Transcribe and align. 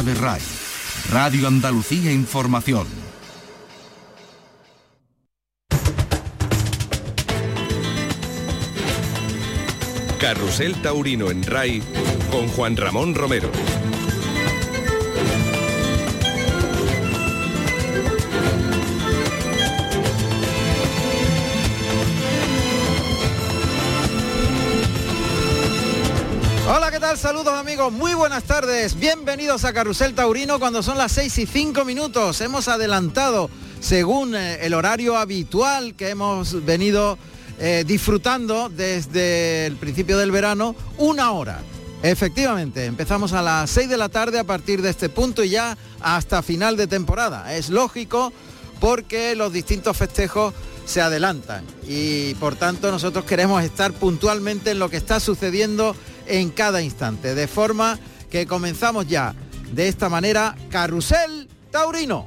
de 0.00 0.14
RAI. 0.14 0.40
Radio 1.10 1.46
Andalucía 1.46 2.10
Información. 2.10 2.86
Carrusel 10.18 10.80
Taurino 10.80 11.30
en 11.30 11.42
RAI 11.42 11.82
con 12.30 12.48
Juan 12.48 12.76
Ramón 12.78 13.14
Romero. 13.14 13.50
Saludos 27.16 27.52
amigos, 27.52 27.92
muy 27.92 28.14
buenas 28.14 28.44
tardes. 28.44 28.98
Bienvenidos 28.98 29.66
a 29.66 29.74
Carrusel 29.74 30.14
Taurino 30.14 30.58
cuando 30.58 30.82
son 30.82 30.96
las 30.96 31.12
6 31.12 31.38
y 31.38 31.46
5 31.46 31.84
minutos. 31.84 32.40
Hemos 32.40 32.68
adelantado, 32.68 33.50
según 33.80 34.34
eh, 34.34 34.64
el 34.64 34.72
horario 34.72 35.18
habitual 35.18 35.94
que 35.94 36.08
hemos 36.08 36.64
venido 36.64 37.18
eh, 37.58 37.84
disfrutando 37.86 38.70
desde 38.70 39.66
el 39.66 39.76
principio 39.76 40.16
del 40.16 40.30
verano, 40.30 40.74
una 40.96 41.32
hora. 41.32 41.60
Efectivamente, 42.02 42.86
empezamos 42.86 43.34
a 43.34 43.42
las 43.42 43.68
6 43.70 43.90
de 43.90 43.98
la 43.98 44.08
tarde 44.08 44.38
a 44.38 44.44
partir 44.44 44.80
de 44.80 44.88
este 44.88 45.10
punto 45.10 45.44
y 45.44 45.50
ya 45.50 45.76
hasta 46.00 46.42
final 46.42 46.78
de 46.78 46.86
temporada. 46.86 47.54
Es 47.54 47.68
lógico 47.68 48.32
porque 48.80 49.36
los 49.36 49.52
distintos 49.52 49.98
festejos 49.98 50.54
se 50.86 51.00
adelantan 51.00 51.64
y 51.86 52.34
por 52.34 52.56
tanto 52.56 52.90
nosotros 52.90 53.24
queremos 53.24 53.62
estar 53.62 53.92
puntualmente 53.92 54.72
en 54.72 54.80
lo 54.80 54.88
que 54.88 54.96
está 54.96 55.20
sucediendo 55.20 55.94
en 56.32 56.48
cada 56.48 56.80
instante, 56.80 57.34
de 57.34 57.46
forma 57.46 57.98
que 58.30 58.46
comenzamos 58.46 59.06
ya 59.06 59.34
de 59.72 59.88
esta 59.88 60.08
manera 60.08 60.56
Carrusel 60.70 61.46
Taurino. 61.70 62.26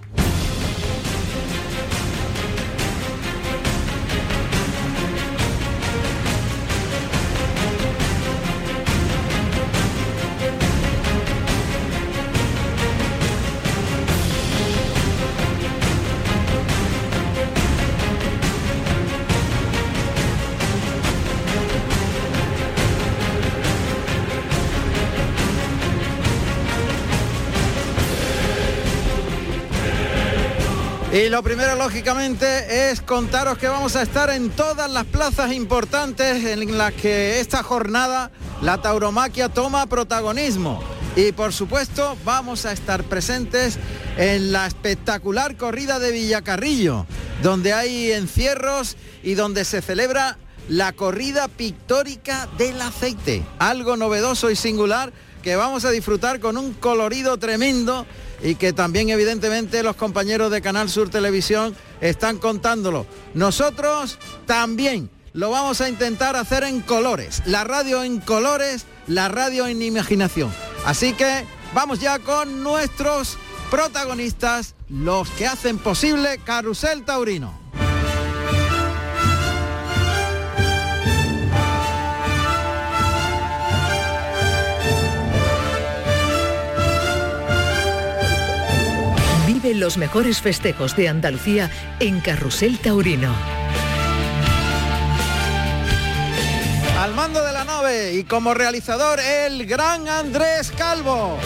Y 31.15 31.29
lo 31.29 31.41
primero, 31.41 31.77
lógicamente, 31.77 32.91
es 32.91 32.99
contaros 32.99 33.57
que 33.57 33.69
vamos 33.69 33.95
a 33.95 34.01
estar 34.01 34.29
en 34.31 34.49
todas 34.49 34.91
las 34.91 35.05
plazas 35.05 35.53
importantes 35.53 36.43
en 36.43 36.77
las 36.77 36.91
que 36.91 37.39
esta 37.39 37.63
jornada 37.63 38.31
la 38.61 38.81
tauromaquia 38.81 39.47
toma 39.47 39.85
protagonismo. 39.85 40.83
Y 41.15 41.31
por 41.31 41.53
supuesto 41.53 42.17
vamos 42.25 42.65
a 42.65 42.73
estar 42.73 43.05
presentes 43.05 43.79
en 44.17 44.51
la 44.51 44.67
espectacular 44.67 45.55
corrida 45.55 45.99
de 45.99 46.11
Villacarrillo, 46.11 47.05
donde 47.41 47.71
hay 47.71 48.11
encierros 48.11 48.97
y 49.23 49.35
donde 49.35 49.63
se 49.63 49.81
celebra 49.81 50.37
la 50.67 50.91
corrida 50.91 51.47
pictórica 51.47 52.49
del 52.57 52.81
aceite. 52.81 53.41
Algo 53.57 53.95
novedoso 53.95 54.51
y 54.51 54.57
singular 54.57 55.13
que 55.41 55.55
vamos 55.55 55.85
a 55.85 55.91
disfrutar 55.91 56.41
con 56.41 56.57
un 56.57 56.73
colorido 56.73 57.37
tremendo 57.37 58.05
y 58.41 58.55
que 58.55 58.73
también 58.73 59.09
evidentemente 59.09 59.83
los 59.83 59.95
compañeros 59.95 60.51
de 60.51 60.61
Canal 60.61 60.89
Sur 60.89 61.09
Televisión 61.09 61.75
están 62.01 62.37
contándolo. 62.37 63.05
Nosotros 63.33 64.17
también 64.45 65.09
lo 65.33 65.49
vamos 65.49 65.81
a 65.81 65.89
intentar 65.89 66.35
hacer 66.35 66.63
en 66.63 66.81
colores. 66.81 67.43
La 67.45 67.63
radio 67.63 68.03
en 68.03 68.19
colores, 68.19 68.85
la 69.07 69.27
radio 69.27 69.67
en 69.67 69.81
imaginación. 69.81 70.51
Así 70.85 71.13
que 71.13 71.45
vamos 71.73 71.99
ya 71.99 72.19
con 72.19 72.63
nuestros 72.63 73.37
protagonistas, 73.69 74.75
los 74.87 75.29
que 75.31 75.47
hacen 75.47 75.77
posible 75.77 76.39
Carusel 76.45 77.03
Taurino. 77.03 77.64
Vive 89.65 89.79
los 89.79 89.97
mejores 89.97 90.41
festejos 90.41 90.95
de 90.95 91.09
Andalucía 91.09 91.71
en 91.99 92.19
Carrusel 92.19 92.77
Taurino. 92.77 93.33
Al 96.99 97.15
mando 97.15 97.43
de 97.43 97.51
la 97.51 97.65
nave 97.65 98.13
y 98.13 98.25
como 98.25 98.53
realizador 98.53 99.19
el 99.19 99.65
gran 99.65 100.07
Andrés 100.07 100.71
Calvo. 100.77 101.39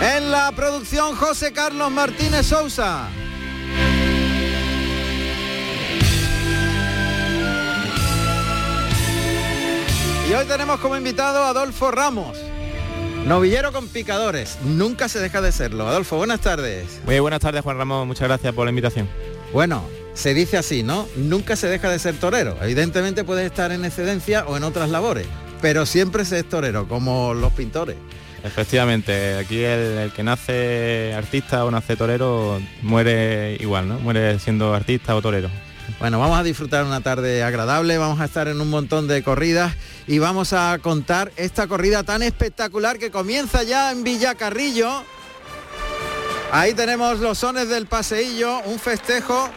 En 0.00 0.30
la 0.30 0.50
producción 0.56 1.14
José 1.14 1.52
Carlos 1.52 1.90
Martínez 1.90 2.46
Sousa. 2.46 3.08
Y 10.30 10.32
hoy 10.32 10.46
tenemos 10.46 10.80
como 10.80 10.96
invitado 10.96 11.44
a 11.44 11.50
Adolfo 11.50 11.90
Ramos. 11.90 12.53
Novillero 13.26 13.72
con 13.72 13.88
picadores, 13.88 14.58
nunca 14.64 15.08
se 15.08 15.18
deja 15.18 15.40
de 15.40 15.50
serlo. 15.50 15.88
Adolfo, 15.88 16.18
buenas 16.18 16.40
tardes. 16.40 17.00
Muy 17.06 17.18
buenas 17.20 17.40
tardes, 17.40 17.62
Juan 17.62 17.78
Ramón, 17.78 18.06
muchas 18.06 18.28
gracias 18.28 18.52
por 18.52 18.66
la 18.66 18.70
invitación. 18.70 19.08
Bueno, 19.50 19.82
se 20.12 20.34
dice 20.34 20.58
así, 20.58 20.82
¿no? 20.82 21.08
Nunca 21.16 21.56
se 21.56 21.68
deja 21.68 21.88
de 21.88 21.98
ser 21.98 22.16
torero. 22.16 22.58
Evidentemente 22.60 23.24
puedes 23.24 23.46
estar 23.46 23.72
en 23.72 23.86
excedencia 23.86 24.44
o 24.46 24.58
en 24.58 24.64
otras 24.64 24.90
labores, 24.90 25.26
pero 25.62 25.86
siempre 25.86 26.26
se 26.26 26.40
es 26.40 26.48
torero, 26.50 26.86
como 26.86 27.32
los 27.32 27.54
pintores. 27.54 27.96
Efectivamente, 28.44 29.38
aquí 29.38 29.64
el, 29.64 29.80
el, 29.96 30.12
que 30.12 30.22
nace 30.22 31.14
artista 31.16 31.64
o 31.64 31.70
nace 31.70 31.96
torero 31.96 32.60
muere 32.82 33.56
igual, 33.58 33.88
¿no? 33.88 33.98
Muere 34.00 34.38
siendo 34.38 34.74
artista 34.74 35.16
o 35.16 35.22
torero. 35.22 35.48
Bueno, 35.98 36.18
vamos 36.18 36.38
a 36.38 36.42
disfrutar 36.42 36.84
una 36.84 37.00
tarde 37.00 37.42
agradable, 37.42 37.98
vamos 37.98 38.20
a 38.20 38.24
estar 38.24 38.48
en 38.48 38.60
un 38.60 38.68
montón 38.68 39.06
de 39.06 39.22
corridas 39.22 39.74
y 40.06 40.18
vamos 40.18 40.52
a 40.52 40.78
contar 40.82 41.32
esta 41.36 41.66
corrida 41.66 42.02
tan 42.02 42.22
espectacular 42.22 42.98
que 42.98 43.10
comienza 43.10 43.62
ya 43.62 43.90
en 43.92 44.02
Villacarrillo. 44.02 45.04
Ahí 46.52 46.74
tenemos 46.74 47.20
los 47.20 47.38
sones 47.38 47.68
del 47.68 47.86
paseillo, 47.86 48.60
un 48.66 48.78
festejo 48.78 49.48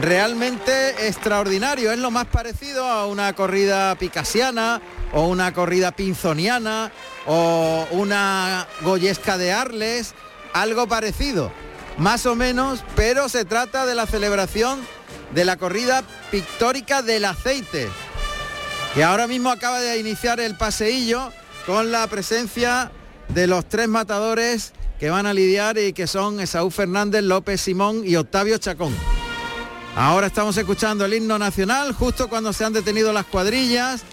realmente 0.00 1.06
extraordinario. 1.06 1.92
Es 1.92 1.98
lo 1.98 2.10
más 2.10 2.26
parecido 2.26 2.84
a 2.84 3.06
una 3.06 3.32
corrida 3.34 3.94
picasiana 3.96 4.80
o 5.12 5.28
una 5.28 5.52
corrida 5.54 5.92
pinzoniana 5.92 6.92
o 7.26 7.86
una 7.92 8.66
goyesca 8.82 9.38
de 9.38 9.52
Arles, 9.52 10.14
algo 10.52 10.86
parecido, 10.86 11.50
más 11.96 12.26
o 12.26 12.34
menos, 12.34 12.84
pero 12.94 13.28
se 13.28 13.44
trata 13.44 13.86
de 13.86 13.94
la 13.94 14.06
celebración 14.06 14.80
de 15.36 15.44
la 15.44 15.58
corrida 15.58 16.02
pictórica 16.30 17.02
del 17.02 17.26
aceite, 17.26 17.90
que 18.94 19.04
ahora 19.04 19.26
mismo 19.26 19.50
acaba 19.50 19.80
de 19.80 19.98
iniciar 19.98 20.40
el 20.40 20.56
paseillo 20.56 21.30
con 21.66 21.92
la 21.92 22.06
presencia 22.06 22.90
de 23.28 23.46
los 23.46 23.68
tres 23.68 23.86
matadores 23.86 24.72
que 24.98 25.10
van 25.10 25.26
a 25.26 25.34
lidiar 25.34 25.76
y 25.76 25.92
que 25.92 26.06
son 26.06 26.40
Esaú 26.40 26.70
Fernández, 26.70 27.22
López 27.22 27.60
Simón 27.60 28.00
y 28.02 28.16
Octavio 28.16 28.56
Chacón. 28.56 28.94
Ahora 29.94 30.28
estamos 30.28 30.56
escuchando 30.56 31.04
el 31.04 31.12
himno 31.12 31.38
nacional 31.38 31.92
justo 31.92 32.30
cuando 32.30 32.54
se 32.54 32.64
han 32.64 32.72
detenido 32.72 33.12
las 33.12 33.26
cuadrillas 33.26 34.04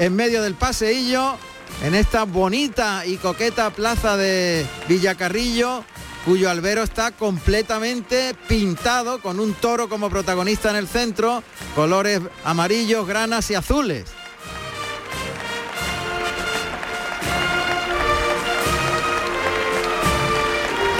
en 0.00 0.16
medio 0.16 0.42
del 0.42 0.54
paseillo 0.54 1.36
en 1.84 1.94
esta 1.94 2.24
bonita 2.24 3.06
y 3.06 3.16
coqueta 3.18 3.70
plaza 3.70 4.16
de 4.16 4.66
Villacarrillo 4.88 5.84
cuyo 6.24 6.50
albero 6.50 6.82
está 6.82 7.10
completamente 7.10 8.34
pintado 8.48 9.20
con 9.20 9.40
un 9.40 9.54
toro 9.54 9.88
como 9.88 10.10
protagonista 10.10 10.70
en 10.70 10.76
el 10.76 10.88
centro, 10.88 11.42
colores 11.74 12.20
amarillos, 12.44 13.06
granas 13.06 13.50
y 13.50 13.54
azules. 13.54 14.04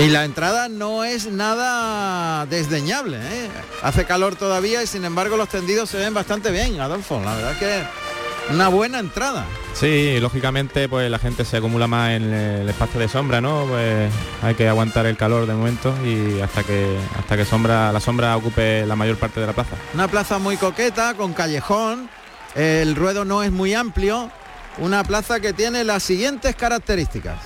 Y 0.00 0.08
la 0.08 0.24
entrada 0.24 0.68
no 0.68 1.04
es 1.04 1.26
nada 1.26 2.46
desdeñable, 2.46 3.16
¿eh? 3.18 3.48
hace 3.80 4.04
calor 4.04 4.34
todavía 4.34 4.82
y 4.82 4.88
sin 4.88 5.04
embargo 5.04 5.36
los 5.36 5.48
tendidos 5.48 5.88
se 5.88 5.98
ven 5.98 6.12
bastante 6.12 6.50
bien, 6.50 6.80
Adolfo, 6.80 7.20
la 7.24 7.36
verdad 7.36 7.58
que 7.58 8.03
una 8.50 8.68
buena 8.68 8.98
entrada. 8.98 9.44
Sí, 9.72 10.18
lógicamente 10.20 10.88
pues 10.88 11.10
la 11.10 11.18
gente 11.18 11.44
se 11.44 11.56
acumula 11.56 11.86
más 11.86 12.12
en 12.12 12.32
el 12.32 12.68
espacio 12.68 13.00
de 13.00 13.08
sombra, 13.08 13.40
¿no? 13.40 13.66
Pues 13.68 14.12
hay 14.42 14.54
que 14.54 14.68
aguantar 14.68 15.06
el 15.06 15.16
calor 15.16 15.46
de 15.46 15.54
momento 15.54 15.94
y 16.04 16.40
hasta 16.40 16.62
que 16.62 16.96
hasta 17.18 17.36
que 17.36 17.44
sombra 17.44 17.92
la 17.92 18.00
sombra 18.00 18.36
ocupe 18.36 18.86
la 18.86 18.96
mayor 18.96 19.16
parte 19.16 19.40
de 19.40 19.46
la 19.46 19.52
plaza. 19.52 19.76
Una 19.94 20.08
plaza 20.08 20.38
muy 20.38 20.56
coqueta 20.56 21.14
con 21.14 21.32
callejón, 21.32 22.08
el 22.54 22.94
ruedo 22.94 23.24
no 23.24 23.42
es 23.42 23.50
muy 23.50 23.74
amplio, 23.74 24.30
una 24.78 25.02
plaza 25.04 25.40
que 25.40 25.52
tiene 25.52 25.82
las 25.84 26.02
siguientes 26.02 26.54
características. 26.54 27.36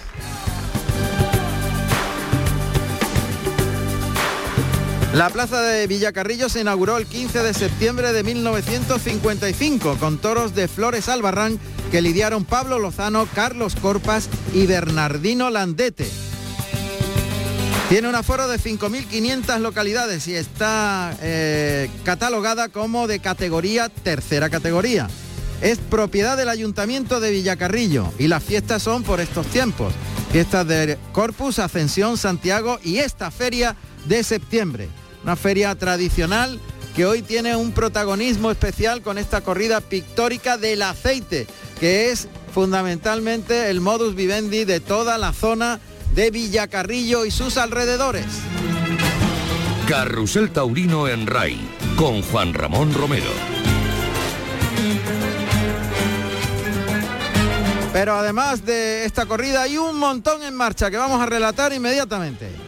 La 5.15 5.31
plaza 5.31 5.63
de 5.63 5.87
Villacarrillo 5.87 6.49
se 6.51 6.61
inauguró 6.61 6.99
el 6.99 7.07
15 7.07 7.43
de 7.43 7.55
septiembre 7.55 8.13
de 8.13 8.23
1955 8.23 9.97
con 9.99 10.19
toros 10.19 10.55
de 10.55 10.69
Flores 10.69 11.09
Albarrán 11.09 11.59
que 11.91 12.03
lidiaron 12.03 12.45
Pablo 12.45 12.79
Lozano, 12.79 13.27
Carlos 13.35 13.75
Corpas 13.75 14.29
y 14.53 14.67
Bernardino 14.67 15.49
Landete. 15.49 16.07
Tiene 17.89 18.07
un 18.07 18.15
aforo 18.15 18.49
de 18.49 18.59
5.500 18.59 19.61
localidades 19.61 20.29
y 20.29 20.35
está 20.35 21.17
eh, 21.23 21.89
catalogada 22.05 22.69
como 22.69 23.07
de 23.07 23.21
categoría 23.21 23.89
tercera 23.89 24.51
categoría. 24.51 25.09
Es 25.63 25.79
propiedad 25.79 26.37
del 26.37 26.51
Ayuntamiento 26.51 27.19
de 27.19 27.31
Villacarrillo 27.31 28.13
y 28.19 28.29
las 28.29 28.45
fiestas 28.45 28.83
son 28.83 29.03
por 29.05 29.21
estos 29.21 29.47
tiempos. 29.47 29.95
Fiestas 30.33 30.69
de 30.69 30.99
Corpus, 31.13 31.59
Ascensión, 31.59 32.19
Santiago 32.19 32.79
y 32.85 32.99
esta 32.99 33.31
feria 33.31 33.75
de 34.05 34.23
septiembre. 34.23 34.89
Una 35.29 35.37
feria 35.37 35.75
tradicional 35.75 36.59
que 36.97 37.05
hoy 37.05 37.21
tiene 37.21 37.55
un 37.55 37.73
protagonismo 37.73 38.51
especial 38.51 39.03
con 39.03 39.19
esta 39.19 39.43
corrida 39.43 39.83
pictórica 39.83 40.57
del 40.57 40.81
aceite, 40.81 41.47
que 41.79 42.11
es 42.11 42.29
fundamentalmente 42.55 43.69
el 43.69 43.83
modus 43.83 44.15
vivendi 44.15 44.65
de 44.65 44.81
toda 44.81 45.19
la 45.19 45.35
zona 45.35 45.81
de 46.15 46.31
Villacarrillo 46.31 47.27
y 47.27 47.31
sus 47.31 47.59
alrededores. 47.59 48.25
Carrusel 49.87 50.51
Taurino 50.51 51.09
en 51.09 51.27
RAI 51.27 51.61
con 51.95 52.23
Juan 52.23 52.55
Ramón 52.55 52.95
Romero. 52.95 53.31
Pero 57.93 58.15
además 58.15 58.65
de 58.65 59.05
esta 59.05 59.27
corrida 59.27 59.61
hay 59.61 59.77
un 59.77 59.99
montón 59.99 60.43
en 60.43 60.55
marcha 60.55 60.91
que 60.91 60.97
vamos 60.97 61.21
a 61.21 61.27
relatar 61.27 61.75
inmediatamente. 61.75 62.68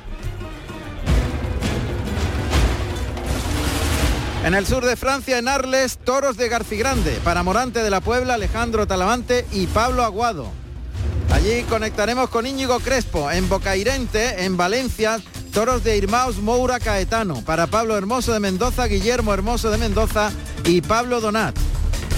En 4.43 4.55
el 4.55 4.67
sur 4.67 4.87
de 4.87 4.97
Francia, 4.97 5.39
en 5.39 5.49
Arles, 5.49 5.99
toros 6.03 6.39
de 6.39 6.49
Garcigrande, 6.49 7.21
para 7.23 7.43
Morante 7.43 7.83
de 7.83 7.91
la 7.91 8.01
Puebla, 8.01 8.35
Alejandro 8.35 8.87
Talavante 8.87 9.47
y 9.53 9.67
Pablo 9.67 10.03
Aguado. 10.03 10.51
Allí 11.31 11.63
conectaremos 11.65 12.31
con 12.31 12.47
Íñigo 12.47 12.81
Crespo, 12.81 13.31
en 13.31 13.51
Bocairente, 13.51 14.45
en 14.45 14.57
Valencia, 14.57 15.21
toros 15.53 15.85
de 15.85 15.99
Irmaos 15.99 16.39
Moura 16.39 16.81
Caetano, 16.81 17.45
para 17.45 17.67
Pablo 17.67 17.99
Hermoso 17.99 18.33
de 18.33 18.41
Mendoza, 18.41 18.87
Guillermo 18.87 19.35
Hermoso 19.35 19.71
de 19.71 19.77
Mendoza 19.77 20.33
y 20.65 20.81
Pablo 20.81 21.21
Donat. 21.21 21.55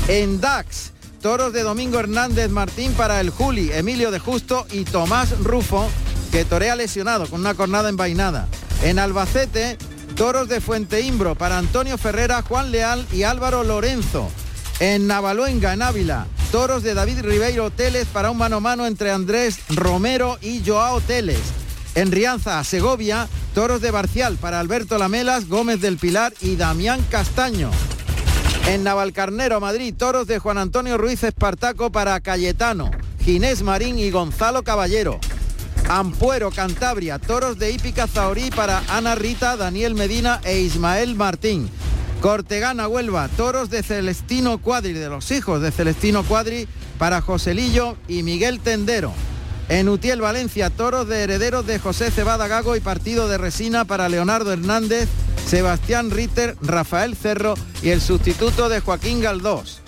En 0.06 0.40
Dax, 0.40 0.92
toros 1.20 1.52
de 1.52 1.64
Domingo 1.64 1.98
Hernández 1.98 2.50
Martín 2.50 2.92
para 2.92 3.20
el 3.20 3.30
Juli, 3.30 3.72
Emilio 3.72 4.12
de 4.12 4.20
Justo 4.20 4.64
y 4.70 4.84
Tomás 4.84 5.36
Rufo, 5.40 5.88
que 6.30 6.44
torea 6.44 6.76
lesionado 6.76 7.26
con 7.26 7.40
una 7.40 7.54
cornada 7.54 7.88
envainada. 7.88 8.46
En 8.82 9.00
Albacete, 9.00 9.76
Toros 10.14 10.48
de 10.48 10.60
Fuente 10.60 11.00
Imbro 11.00 11.34
para 11.34 11.58
Antonio 11.58 11.98
Ferrera, 11.98 12.42
Juan 12.42 12.70
Leal 12.70 13.06
y 13.12 13.22
Álvaro 13.22 13.64
Lorenzo. 13.64 14.30
En 14.80 15.06
Navaluenga, 15.06 15.72
en 15.72 15.82
Ávila, 15.82 16.26
toros 16.50 16.82
de 16.82 16.94
David 16.94 17.20
Ribeiro 17.22 17.70
Teles 17.70 18.06
para 18.06 18.30
un 18.30 18.38
mano 18.38 18.56
a 18.56 18.60
mano 18.60 18.86
entre 18.86 19.10
Andrés 19.10 19.58
Romero 19.68 20.38
y 20.40 20.62
Joao 20.64 21.00
Teles. 21.00 21.40
En 21.94 22.10
Rianza, 22.10 22.62
Segovia, 22.64 23.28
toros 23.54 23.80
de 23.80 23.90
Barcial 23.90 24.36
para 24.36 24.60
Alberto 24.60 24.98
Lamelas, 24.98 25.48
Gómez 25.48 25.80
del 25.80 25.98
Pilar 25.98 26.32
y 26.40 26.56
Damián 26.56 27.04
Castaño. 27.10 27.70
En 28.68 28.84
Navalcarnero, 28.84 29.60
Madrid, 29.60 29.94
toros 29.96 30.26
de 30.26 30.38
Juan 30.38 30.58
Antonio 30.58 30.98
Ruiz 30.98 31.22
Espartaco 31.22 31.90
para 31.90 32.20
Cayetano, 32.20 32.90
Ginés 33.24 33.62
Marín 33.62 33.98
y 33.98 34.10
Gonzalo 34.10 34.62
Caballero. 34.62 35.20
Ampuero, 35.98 36.50
Cantabria, 36.50 37.18
toros 37.18 37.58
de 37.58 37.70
Hípica 37.70 38.06
Zaorí 38.06 38.50
para 38.50 38.82
Ana 38.88 39.14
Rita, 39.14 39.58
Daniel 39.58 39.94
Medina 39.94 40.40
e 40.42 40.60
Ismael 40.60 41.14
Martín. 41.16 41.68
Cortegana, 42.22 42.88
Huelva, 42.88 43.28
toros 43.36 43.68
de 43.68 43.82
Celestino 43.82 44.56
Cuadri, 44.56 44.94
de 44.94 45.10
los 45.10 45.30
hijos 45.30 45.60
de 45.60 45.70
Celestino 45.70 46.22
Cuadri 46.22 46.66
para 46.96 47.20
Joselillo 47.20 47.98
y 48.08 48.22
Miguel 48.22 48.60
Tendero. 48.60 49.12
En 49.68 49.90
Utiel, 49.90 50.22
Valencia, 50.22 50.70
toros 50.70 51.08
de 51.08 51.24
herederos 51.24 51.66
de 51.66 51.78
José 51.78 52.10
Cebada 52.10 52.48
Gago 52.48 52.74
y 52.74 52.80
partido 52.80 53.28
de 53.28 53.36
Resina 53.36 53.84
para 53.84 54.08
Leonardo 54.08 54.50
Hernández, 54.50 55.10
Sebastián 55.46 56.10
Ritter, 56.10 56.56
Rafael 56.62 57.14
Cerro 57.16 57.52
y 57.82 57.90
el 57.90 58.00
sustituto 58.00 58.70
de 58.70 58.80
Joaquín 58.80 59.20
Galdós. 59.20 59.82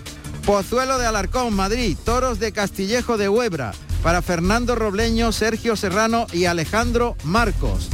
Pozuelo 0.44 0.98
de 0.98 1.06
Alarcón, 1.06 1.54
Madrid, 1.54 1.96
toros 2.04 2.40
de 2.40 2.52
Castillejo 2.52 3.16
de 3.16 3.30
Huebra, 3.30 3.72
para 4.04 4.20
Fernando 4.20 4.74
Robleño, 4.74 5.32
Sergio 5.32 5.76
Serrano 5.76 6.26
y 6.30 6.44
Alejandro 6.44 7.16
Marcos. 7.24 7.88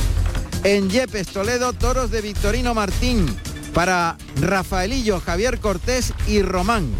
En 0.64 0.90
Yepes, 0.90 1.28
Toledo, 1.28 1.72
toros 1.72 2.10
de 2.10 2.20
Victorino 2.20 2.74
Martín 2.74 3.24
para 3.72 4.18
Rafaelillo, 4.40 5.20
Javier 5.20 5.60
Cortés 5.60 6.12
y 6.26 6.42
Román. 6.42 6.90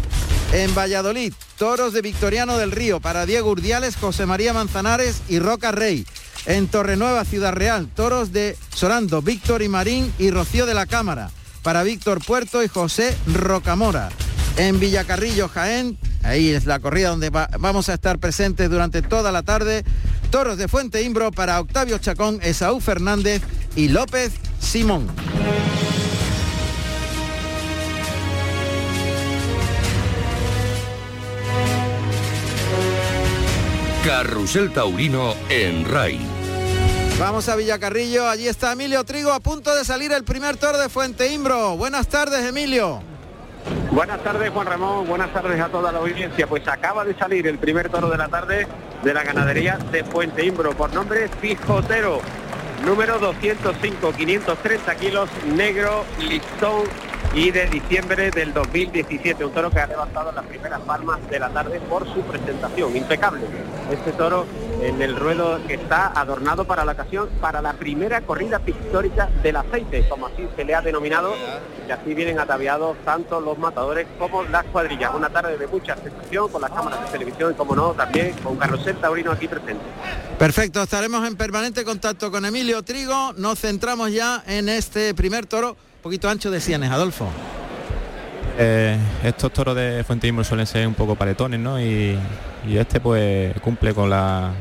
En 0.53 0.73
Valladolid, 0.73 1.33
toros 1.57 1.91
de 1.91 2.01
Victoriano 2.01 2.57
del 2.57 2.71
Río 2.71 3.01
para 3.01 3.25
Diego 3.25 3.51
Urdiales, 3.51 3.97
José 3.97 4.25
María 4.25 4.53
Manzanares 4.53 5.21
y 5.27 5.39
Roca 5.39 5.73
Rey. 5.73 6.05
En 6.45 6.69
Torrenueva, 6.69 7.25
Ciudad 7.25 7.51
Real, 7.51 7.89
toros 7.93 8.31
de 8.31 8.57
Sorando, 8.73 9.21
Víctor 9.21 9.61
y 9.61 9.67
Marín 9.67 10.11
y 10.19 10.31
Rocío 10.31 10.65
de 10.65 10.73
la 10.73 10.85
Cámara 10.85 11.31
para 11.63 11.83
Víctor 11.83 12.23
Puerto 12.25 12.63
y 12.63 12.69
José 12.69 13.15
Rocamora. 13.27 14.09
En 14.57 14.79
Villacarrillo, 14.79 15.47
Jaén, 15.49 15.97
Ahí 16.23 16.51
es 16.51 16.65
la 16.65 16.79
corrida 16.79 17.09
donde 17.09 17.29
vamos 17.29 17.89
a 17.89 17.93
estar 17.93 18.19
presentes 18.19 18.69
durante 18.69 19.01
toda 19.01 19.31
la 19.31 19.43
tarde. 19.43 19.83
Toros 20.29 20.57
de 20.57 20.67
Fuente 20.67 21.01
Imbro 21.01 21.31
para 21.31 21.59
Octavio 21.59 21.97
Chacón, 21.97 22.39
Esaú 22.41 22.79
Fernández 22.79 23.41
y 23.75 23.89
López 23.89 24.33
Simón. 24.59 25.07
Carrusel 34.05 34.71
Taurino 34.71 35.35
en 35.49 35.85
RAI. 35.85 36.19
Vamos 37.19 37.49
a 37.49 37.55
Villacarrillo, 37.55 38.27
allí 38.27 38.47
está 38.47 38.71
Emilio 38.71 39.03
Trigo 39.03 39.31
a 39.31 39.39
punto 39.39 39.75
de 39.75 39.85
salir 39.85 40.11
el 40.11 40.23
primer 40.23 40.57
toro 40.57 40.79
de 40.79 40.89
Fuente 40.89 41.31
Imbro. 41.31 41.77
Buenas 41.77 42.07
tardes, 42.07 42.43
Emilio. 42.43 43.10
Buenas 43.91 44.23
tardes 44.23 44.49
Juan 44.51 44.67
Ramón, 44.67 45.05
buenas 45.05 45.33
tardes 45.33 45.59
a 45.59 45.67
toda 45.67 45.91
la 45.91 45.99
audiencia. 45.99 46.47
Pues 46.47 46.65
acaba 46.65 47.03
de 47.03 47.13
salir 47.13 47.45
el 47.45 47.57
primer 47.57 47.89
toro 47.89 48.09
de 48.09 48.17
la 48.17 48.29
tarde 48.29 48.65
de 49.03 49.13
la 49.13 49.21
ganadería 49.21 49.77
de 49.91 50.05
Fuente 50.05 50.45
Imbro 50.45 50.71
por 50.71 50.93
nombre 50.93 51.27
Fijotero, 51.27 52.21
número 52.85 53.19
205, 53.19 54.13
530 54.13 54.95
kilos, 54.95 55.29
negro, 55.53 56.05
listón 56.19 56.83
y 57.33 57.51
de 57.51 57.65
diciembre 57.65 58.31
del 58.31 58.53
2017. 58.53 59.43
Un 59.43 59.51
toro 59.51 59.69
que 59.69 59.81
ha 59.81 59.87
levantado 59.87 60.31
las 60.31 60.45
primeras 60.45 60.79
palmas 60.81 61.19
de 61.29 61.39
la 61.39 61.49
tarde 61.49 61.81
por 61.81 62.05
su 62.13 62.21
presentación, 62.21 62.95
impecable. 62.95 63.41
Este 63.91 64.13
toro 64.13 64.45
en 64.81 65.01
el 65.01 65.15
ruedo 65.15 65.59
que 65.67 65.75
está 65.75 66.07
adornado 66.07 66.65
para 66.65 66.83
la 66.83 66.93
ocasión, 66.93 67.29
para 67.39 67.61
la 67.61 67.73
primera 67.73 68.21
corrida 68.21 68.59
pictórica 68.59 69.29
del 69.43 69.55
aceite, 69.55 70.07
como 70.09 70.27
así 70.27 70.47
se 70.55 70.65
le 70.65 70.75
ha 70.75 70.81
denominado, 70.81 71.33
y 71.87 71.91
así 71.91 72.13
vienen 72.13 72.39
ataviados 72.39 72.97
tanto 73.05 73.39
los 73.39 73.57
matadores 73.57 74.07
como 74.17 74.43
las 74.43 74.65
cuadrillas. 74.65 75.11
Una 75.15 75.29
tarde 75.29 75.57
de 75.57 75.67
mucha 75.67 75.95
sensación 75.95 76.49
con 76.49 76.61
las 76.61 76.71
cámaras 76.71 77.03
de 77.05 77.11
televisión 77.11 77.51
y, 77.51 77.55
como 77.55 77.75
no, 77.75 77.91
también 77.91 78.33
con 78.43 78.57
Carrusel 78.57 78.97
Taurino 78.97 79.31
aquí 79.31 79.47
presente. 79.47 79.83
Perfecto, 80.37 80.81
estaremos 80.81 81.27
en 81.27 81.35
permanente 81.35 81.83
contacto 81.83 82.31
con 82.31 82.43
Emilio 82.45 82.81
Trigo. 82.81 83.33
Nos 83.37 83.59
centramos 83.59 84.11
ya 84.11 84.43
en 84.47 84.69
este 84.69 85.13
primer 85.13 85.45
toro 85.45 85.77
poquito 86.01 86.27
ancho 86.27 86.49
de 86.49 86.59
sienes, 86.59 86.89
Adolfo. 86.89 87.27
Eh, 88.57 88.97
estos 89.23 89.53
toros 89.53 89.75
de 89.75 90.03
Fuente 90.03 90.31
suelen 90.43 90.67
ser 90.67 90.87
un 90.87 90.93
poco 90.93 91.15
paletones, 91.15 91.59
¿no? 91.59 91.79
Y, 91.79 92.17
este 92.69 92.99
pues 92.99 93.59
cumple 93.61 93.93
con 93.93 94.09
la, 94.09 94.51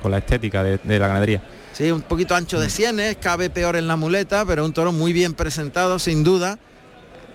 con 0.00 0.10
la 0.10 0.18
estética 0.18 0.62
de, 0.62 0.78
la 0.84 1.08
ganadería. 1.08 1.42
Sí, 1.72 1.90
un 1.90 2.02
poquito 2.02 2.34
ancho 2.34 2.60
de 2.60 2.68
sienes, 2.68 3.16
cabe 3.16 3.50
peor 3.50 3.76
en 3.76 3.86
la 3.86 3.96
muleta, 3.96 4.44
pero 4.44 4.64
un 4.64 4.72
toro 4.72 4.92
muy 4.92 5.12
bien 5.12 5.34
presentado, 5.34 5.98
sin 5.98 6.24
duda, 6.24 6.58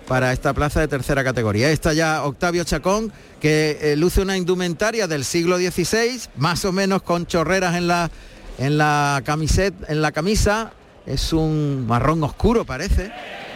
para 0.07 0.34
esta 0.34 0.53
plaza 0.53 0.81
de 0.81 0.88
tercera 0.88 1.24
categoría. 1.24 1.69
Está 1.72 1.93
ya 1.93 2.24
Octavio 2.24 2.63
Chacón, 2.63 3.12
que 3.39 3.77
eh, 3.81 3.95
luce 3.95 4.22
una 4.22 4.38
indumentaria 4.38 5.07
del 5.07 5.25
siglo 5.25 5.57
XVI, 5.57 6.22
más 6.38 6.65
o 6.65 6.72
menos 6.72 7.01
con 7.01 7.25
chorreras 7.25 7.75
en 7.75 7.88
la, 7.88 8.12
en 8.57 8.77
la 8.77 9.22
camiseta, 9.25 9.91
en 9.91 10.01
la 10.01 10.12
camisa. 10.12 10.74
Es 11.05 11.34
un 11.34 11.86
marrón 11.88 12.24
oscuro, 12.24 12.65
parece 12.65 13.12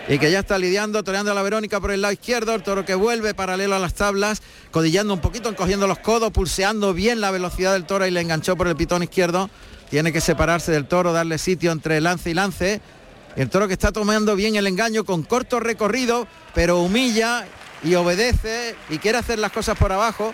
y 0.09 0.17
que 0.17 0.31
ya 0.31 0.39
está 0.39 0.57
lidiando, 0.57 1.03
toreando 1.03 1.31
a 1.31 1.35
la 1.35 1.43
Verónica 1.43 1.79
por 1.79 1.91
el 1.91 2.01
lado 2.01 2.11
izquierdo, 2.11 2.55
el 2.55 2.63
toro 2.63 2.83
que 2.83 2.95
vuelve 2.95 3.35
paralelo 3.35 3.75
a 3.75 3.79
las 3.79 3.93
tablas, 3.93 4.41
codillando 4.71 5.13
un 5.13 5.21
poquito, 5.21 5.49
encogiendo 5.49 5.85
los 5.85 5.99
codos, 5.99 6.31
pulseando 6.31 6.95
bien 6.95 7.21
la 7.21 7.29
velocidad 7.29 7.73
del 7.73 7.85
toro 7.85 8.07
y 8.07 8.11
le 8.11 8.19
enganchó 8.19 8.57
por 8.57 8.67
el 8.67 8.75
pitón 8.75 9.03
izquierdo. 9.03 9.51
Tiene 9.91 10.11
que 10.11 10.19
separarse 10.19 10.71
del 10.71 10.87
toro, 10.87 11.13
darle 11.13 11.37
sitio 11.37 11.71
entre 11.71 12.01
lance 12.01 12.31
y 12.31 12.33
lance. 12.33 12.81
El 13.35 13.49
toro 13.49 13.67
que 13.67 13.73
está 13.73 13.91
tomando 13.91 14.35
bien 14.35 14.55
el 14.55 14.65
engaño 14.65 15.05
con 15.05 15.21
corto 15.21 15.59
recorrido, 15.59 16.27
pero 16.55 16.79
humilla 16.79 17.45
y 17.83 17.93
obedece 17.93 18.75
y 18.89 18.97
quiere 18.97 19.19
hacer 19.19 19.37
las 19.37 19.51
cosas 19.51 19.77
por 19.77 19.91
abajo. 19.91 20.33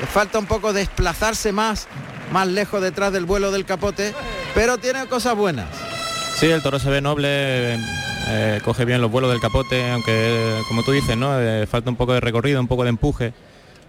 Le 0.00 0.06
falta 0.08 0.40
un 0.40 0.46
poco 0.46 0.72
desplazarse 0.72 1.52
más, 1.52 1.86
más 2.32 2.48
lejos 2.48 2.82
detrás 2.82 3.12
del 3.12 3.24
vuelo 3.24 3.52
del 3.52 3.66
capote, 3.66 4.14
pero 4.52 4.78
tiene 4.78 5.06
cosas 5.06 5.36
buenas. 5.36 5.68
Sí, 6.40 6.46
el 6.46 6.60
toro 6.60 6.80
se 6.80 6.90
ve 6.90 7.00
noble, 7.00 7.78
eh, 8.28 8.60
coge 8.64 8.84
bien 8.84 9.00
los 9.00 9.10
vuelos 9.10 9.30
del 9.30 9.40
capote, 9.40 9.90
aunque 9.90 10.60
como 10.68 10.82
tú 10.82 10.92
dices, 10.92 11.16
¿no? 11.16 11.40
Eh, 11.40 11.66
falta 11.66 11.90
un 11.90 11.96
poco 11.96 12.12
de 12.14 12.20
recorrido, 12.20 12.60
un 12.60 12.68
poco 12.68 12.84
de 12.84 12.90
empuje, 12.90 13.32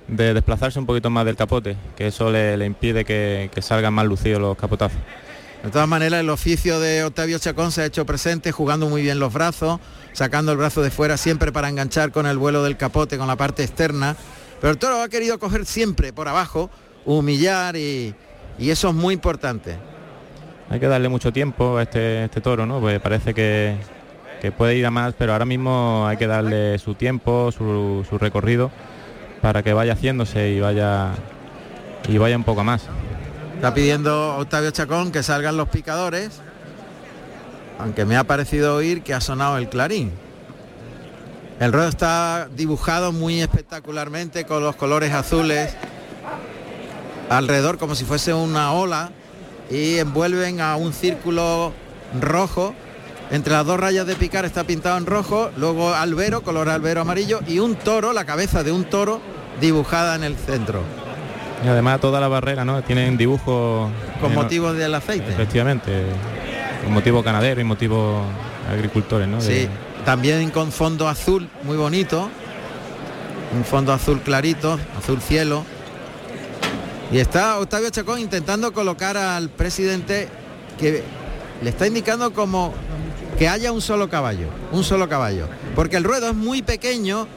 de 0.07 0.33
desplazarse 0.33 0.79
un 0.79 0.85
poquito 0.85 1.09
más 1.09 1.25
del 1.25 1.35
capote, 1.35 1.77
que 1.95 2.07
eso 2.07 2.31
le, 2.31 2.57
le 2.57 2.65
impide 2.65 3.05
que, 3.05 3.49
que 3.53 3.61
salgan 3.61 3.93
más 3.93 4.05
lucidos 4.05 4.41
los 4.41 4.57
capotazos. 4.57 4.99
De 5.63 5.69
todas 5.71 5.87
maneras, 5.87 6.19
el 6.19 6.29
oficio 6.29 6.81
de 6.81 7.05
Octavio 7.05 7.39
Chacón 7.39 7.71
se 7.71 7.83
ha 7.83 7.85
hecho 7.85 8.05
presente, 8.05 8.51
jugando 8.51 8.89
muy 8.89 9.01
bien 9.01 9.17
los 9.17 9.31
brazos, 9.31 9.79
sacando 10.11 10.51
el 10.51 10.57
brazo 10.57 10.81
de 10.81 10.91
fuera 10.91 11.15
siempre 11.15 11.53
para 11.53 11.69
enganchar 11.69 12.11
con 12.11 12.25
el 12.25 12.37
vuelo 12.37 12.63
del 12.63 12.75
capote, 12.75 13.17
con 13.17 13.27
la 13.27 13.37
parte 13.37 13.63
externa. 13.63 14.17
Pero 14.59 14.71
el 14.71 14.77
toro 14.77 15.01
ha 15.01 15.07
querido 15.07 15.39
coger 15.39 15.65
siempre 15.65 16.11
por 16.11 16.27
abajo, 16.27 16.69
humillar 17.05 17.77
y, 17.77 18.13
y 18.59 18.69
eso 18.71 18.89
es 18.89 18.93
muy 18.93 19.13
importante. 19.13 19.77
Hay 20.69 20.81
que 20.81 20.87
darle 20.87 21.07
mucho 21.07 21.31
tiempo 21.31 21.77
a 21.77 21.83
este, 21.83 22.25
este 22.25 22.41
toro, 22.41 22.65
¿no? 22.65 22.81
Pues 22.81 22.99
parece 22.99 23.33
que, 23.33 23.77
que 24.43 24.51
puede 24.51 24.75
ir 24.75 24.85
a 24.85 24.91
más, 24.91 25.13
pero 25.17 25.31
ahora 25.31 25.45
mismo 25.45 26.05
hay 26.05 26.17
que 26.17 26.27
darle 26.27 26.77
su 26.77 26.95
tiempo, 26.95 27.49
su, 27.53 28.05
su 28.09 28.17
recorrido, 28.17 28.71
para 29.41 29.63
que 29.63 29.71
vaya 29.71 29.93
haciéndose 29.93 30.49
y 30.49 30.59
vaya 30.59 31.11
y 32.09 32.17
vaya 32.17 32.35
un 32.35 32.43
poco 32.43 32.61
más. 32.65 32.83
Está 33.55 33.73
pidiendo 33.73 34.35
Octavio 34.35 34.71
Chacón 34.71 35.13
que 35.13 35.23
salgan 35.23 35.55
los 35.55 35.69
picadores, 35.69 36.41
aunque 37.79 38.03
me 38.03 38.17
ha 38.17 38.25
parecido 38.25 38.75
oír 38.75 39.01
que 39.01 39.13
ha 39.13 39.21
sonado 39.21 39.57
el 39.57 39.69
clarín. 39.69 40.11
El 41.61 41.71
ruedo 41.71 41.87
está 41.87 42.49
dibujado 42.53 43.13
muy 43.13 43.41
espectacularmente 43.41 44.43
con 44.43 44.61
los 44.61 44.75
colores 44.75 45.13
azules 45.13 45.73
alrededor 47.29 47.77
como 47.77 47.95
si 47.95 48.03
fuese 48.03 48.33
una 48.33 48.73
ola 48.73 49.11
y 49.71 49.99
envuelven 49.99 50.59
a 50.59 50.75
un 50.75 50.91
círculo 50.91 51.71
rojo. 52.19 52.75
Entre 53.31 53.53
las 53.53 53.65
dos 53.65 53.79
rayas 53.79 54.05
de 54.05 54.15
picar 54.15 54.45
está 54.45 54.63
pintado 54.63 54.97
en 54.97 55.05
rojo, 55.05 55.49
luego 55.57 55.93
albero, 55.93 56.41
color 56.41 56.69
albero 56.69 57.01
amarillo 57.01 57.39
y 57.47 57.59
un 57.59 57.75
toro, 57.75 58.13
la 58.13 58.25
cabeza 58.25 58.63
de 58.63 58.71
un 58.71 58.83
toro 58.85 59.21
dibujada 59.59 60.15
en 60.15 60.23
el 60.23 60.35
centro. 60.35 60.81
Y 61.65 61.67
además 61.67 61.99
toda 61.99 62.19
la 62.19 62.27
barrera, 62.27 62.63
¿no? 62.65 62.81
Tienen 62.83 63.17
dibujos 63.17 63.89
Con 64.19 64.31
eh, 64.33 64.35
motivos 64.35 64.75
del 64.77 64.93
aceite. 64.93 65.29
Efectivamente, 65.31 66.03
con 66.83 66.93
motivo 66.93 67.23
ganadero 67.23 67.61
y 67.61 67.63
motivo 67.63 68.21
agricultores, 68.69 69.27
¿no? 69.27 69.41
De- 69.41 69.61
Sí, 69.63 69.69
también 70.05 70.49
con 70.51 70.71
fondo 70.71 71.07
azul 71.07 71.47
muy 71.63 71.77
bonito. 71.77 72.29
Un 73.55 73.63
fondo 73.63 73.93
azul 73.93 74.19
clarito, 74.21 74.77
azul 74.99 75.21
cielo. 75.21 75.63
Y 77.11 77.19
está 77.19 77.59
Octavio 77.59 77.89
Chacón 77.89 78.19
intentando 78.19 78.73
colocar 78.73 79.15
al 79.17 79.49
presidente 79.49 80.27
que 80.79 81.03
le 81.61 81.69
está 81.69 81.85
indicando 81.87 82.33
como 82.33 82.73
que 83.43 83.49
haya 83.49 83.73
un 83.73 83.81
solo 83.81 84.09
caballo, 84.09 84.47
un 84.71 84.85
solo 84.85 85.09
caballo. 85.09 85.49
Porque 85.75 85.97
el 85.97 86.05
ruedo 86.05 86.29
es 86.29 86.33
muy 86.33 86.61
pequeño 86.61 87.27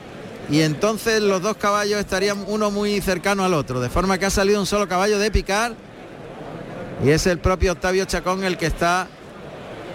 y 0.48 0.60
entonces 0.60 1.20
los 1.20 1.42
dos 1.42 1.56
caballos 1.56 1.98
estarían 1.98 2.44
uno 2.46 2.70
muy 2.70 3.00
cercano 3.00 3.44
al 3.44 3.52
otro. 3.52 3.80
De 3.80 3.90
forma 3.90 4.16
que 4.16 4.26
ha 4.26 4.30
salido 4.30 4.60
un 4.60 4.66
solo 4.66 4.86
caballo 4.86 5.18
de 5.18 5.32
picar 5.32 5.74
y 7.04 7.10
es 7.10 7.26
el 7.26 7.40
propio 7.40 7.72
Octavio 7.72 8.04
Chacón 8.04 8.44
el 8.44 8.56
que 8.56 8.66
está 8.66 9.08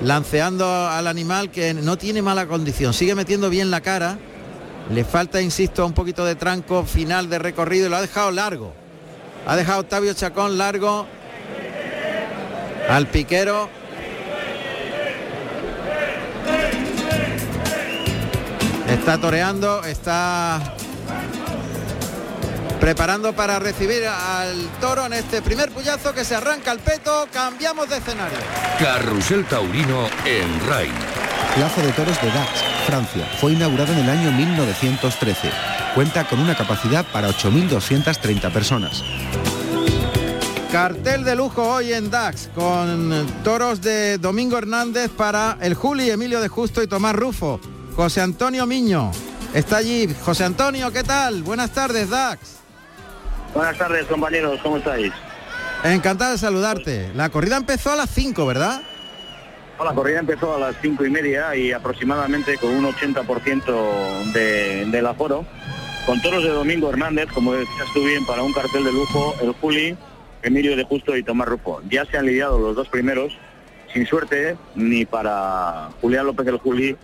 lanceando 0.02 0.66
al 0.90 1.08
animal 1.08 1.50
que 1.50 1.74
no 1.74 1.98
tiene 1.98 2.22
mala 2.22 2.46
condición, 2.46 2.94
sigue 2.94 3.16
metiendo 3.16 3.50
bien 3.50 3.72
la 3.72 3.80
cara, 3.80 4.20
le 4.94 5.06
falta, 5.06 5.42
insisto, 5.42 5.86
un 5.86 5.94
poquito 5.94 6.26
de 6.26 6.36
tranco 6.36 6.84
final 6.84 7.30
de 7.30 7.40
recorrido 7.40 7.88
y 7.88 7.90
lo 7.90 7.96
ha 7.96 8.02
dejado 8.02 8.32
largo. 8.32 8.74
Ha 9.48 9.56
dejado 9.56 9.80
Octavio 9.80 10.14
Chacón 10.14 10.58
largo 10.58 11.08
al 12.90 13.08
piquero. 13.08 13.80
Está 19.02 19.18
toreando, 19.20 19.84
está 19.84 20.62
preparando 22.80 23.34
para 23.34 23.58
recibir 23.58 24.06
al 24.06 24.70
toro 24.80 25.08
en 25.08 25.14
este 25.14 25.42
primer 25.42 25.72
puyazo 25.72 26.14
que 26.14 26.24
se 26.24 26.36
arranca 26.36 26.72
el 26.72 26.78
peto. 26.78 27.28
Cambiamos 27.34 27.90
de 27.90 27.98
escenario. 27.98 28.38
Carrusel 28.78 29.44
Taurino 29.46 30.08
en 30.24 30.68
RAI. 30.70 30.92
Plaza 31.56 31.82
de 31.82 31.92
Toros 31.94 32.22
de 32.22 32.28
Dax, 32.28 32.64
Francia. 32.86 33.28
Fue 33.42 33.54
inaugurado 33.54 33.92
en 33.92 34.00
el 34.00 34.10
año 34.10 34.32
1913. 34.34 35.50
Cuenta 35.96 36.28
con 36.28 36.40
una 36.40 36.56
capacidad 36.56 37.04
para 37.12 37.30
8.230 37.30 38.54
personas. 38.54 39.04
Cartel 40.72 41.24
de 41.24 41.36
lujo 41.36 41.64
hoy 41.64 41.92
en 41.92 42.12
DAX 42.12 42.50
con 42.54 43.26
toros 43.44 43.82
de 43.82 44.20
Domingo 44.20 44.60
Hernández 44.60 45.10
para 45.10 45.58
el 45.60 45.74
Juli, 45.74 46.12
Emilio 46.12 46.40
de 46.40 46.48
Justo 46.50 46.84
y 46.84 46.88
Tomás 46.88 47.16
Rufo. 47.16 47.60
José 47.96 48.22
Antonio 48.22 48.66
Miño 48.66 49.12
está 49.54 49.78
allí. 49.78 50.08
José 50.24 50.46
Antonio, 50.46 50.92
¿qué 50.92 51.04
tal? 51.04 51.44
Buenas 51.44 51.72
tardes, 51.72 52.10
DAX. 52.10 52.60
Buenas 53.54 53.78
tardes, 53.78 54.06
compañeros, 54.06 54.60
¿cómo 54.64 54.78
estáis? 54.78 55.12
Encantado 55.84 56.32
de 56.32 56.38
saludarte. 56.38 57.12
La 57.16 57.30
corrida 57.30 57.58
empezó 57.58 57.92
a 57.92 57.96
las 57.96 58.10
5, 58.10 58.46
¿verdad? 58.46 58.82
La 59.84 59.94
corrida 59.96 60.20
empezó 60.20 60.56
a 60.56 60.60
las 60.60 60.76
cinco 60.80 61.06
y 61.06 61.10
media 61.10 61.56
y 61.56 61.72
aproximadamente 61.72 62.56
con 62.60 62.70
un 62.70 62.86
80% 62.86 64.32
de, 64.32 64.86
del 64.86 65.08
aforo, 65.08 65.44
con 66.06 66.22
toros 66.22 66.44
de 66.44 66.50
Domingo 66.50 66.92
Hernández, 66.92 67.28
como 67.34 67.54
decías 67.54 67.88
tú 67.92 68.06
bien, 68.06 68.24
para 68.28 68.44
un 68.44 68.54
cartel 68.54 68.84
de 68.84 68.92
lujo, 68.92 69.34
el 69.42 69.54
Juli, 69.54 69.98
Emilio 70.44 70.76
de 70.76 70.84
Justo 70.84 71.18
y 71.18 71.24
Tomás 71.24 71.48
Rufo. 71.48 71.82
Ya 71.90 72.06
se 72.06 72.16
han 72.16 72.28
lidiado 72.28 72.60
los 72.60 72.76
dos 72.76 72.90
primeros, 72.90 73.34
sin 73.92 74.06
suerte, 74.06 74.56
ni 74.76 75.04
para 75.06 75.90
Julián 76.00 76.28
López 76.28 76.46
del 76.46 76.58
Juli, 76.58 76.96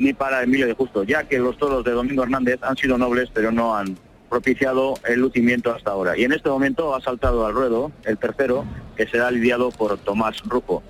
ni 0.00 0.14
para 0.14 0.42
Emilio 0.42 0.66
de 0.66 0.74
Justo, 0.74 1.04
ya 1.04 1.24
que 1.24 1.38
los 1.38 1.58
toros 1.58 1.84
de 1.84 1.92
Domingo 1.92 2.22
Hernández 2.22 2.58
han 2.62 2.76
sido 2.76 2.98
nobles, 2.98 3.28
pero 3.32 3.52
no 3.52 3.76
han 3.76 3.96
propiciado 4.28 4.94
el 5.06 5.20
lucimiento 5.20 5.74
hasta 5.74 5.90
ahora. 5.90 6.16
Y 6.16 6.24
en 6.24 6.32
este 6.32 6.48
momento 6.48 6.94
ha 6.94 7.00
saltado 7.00 7.46
al 7.46 7.52
ruedo 7.52 7.92
el 8.04 8.16
tercero, 8.16 8.64
que 8.96 9.06
será 9.06 9.30
lidiado 9.30 9.70
por 9.70 9.98
Tomás 9.98 10.40
Rufo. 10.44 10.82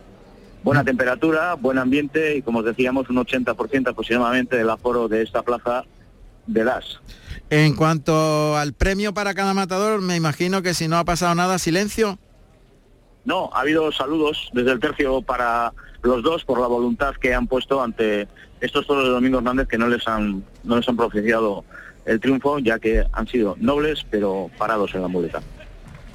Buena 0.62 0.84
temperatura, 0.84 1.54
buen 1.54 1.78
ambiente 1.78 2.36
y 2.36 2.42
como 2.42 2.60
os 2.60 2.64
decíamos 2.64 3.08
un 3.08 3.16
80% 3.16 3.88
aproximadamente 3.88 4.56
del 4.56 4.70
aforo 4.70 5.08
de 5.08 5.22
esta 5.22 5.42
plaza 5.42 5.84
de 6.46 6.64
las. 6.64 7.00
En 7.48 7.74
cuanto 7.74 8.56
al 8.56 8.74
premio 8.74 9.12
para 9.12 9.34
cada 9.34 9.54
matador, 9.54 10.02
me 10.02 10.16
imagino 10.16 10.62
que 10.62 10.74
si 10.74 10.86
no 10.86 10.98
ha 10.98 11.04
pasado 11.04 11.34
nada, 11.34 11.58
silencio. 11.58 12.18
No, 13.24 13.50
ha 13.54 13.60
habido 13.60 13.90
saludos 13.90 14.50
desde 14.52 14.72
el 14.72 14.80
tercio 14.80 15.22
para 15.22 15.72
los 16.02 16.22
dos 16.22 16.44
por 16.44 16.60
la 16.60 16.66
voluntad 16.66 17.14
que 17.20 17.34
han 17.34 17.46
puesto 17.46 17.82
ante 17.82 18.28
estos 18.60 18.86
toros 18.86 19.04
de 19.04 19.10
Domingo 19.10 19.38
Hernández 19.38 19.68
que 19.68 19.78
no 19.78 19.88
les 19.88 20.06
han 20.06 20.44
no 20.64 20.76
les 20.76 20.88
han 20.88 20.96
propiciado 20.96 21.64
el 22.04 22.20
triunfo 22.20 22.58
ya 22.58 22.78
que 22.78 23.04
han 23.12 23.26
sido 23.26 23.56
nobles 23.58 24.06
pero 24.10 24.50
parados 24.58 24.94
en 24.94 25.02
la 25.02 25.08
muleta. 25.08 25.40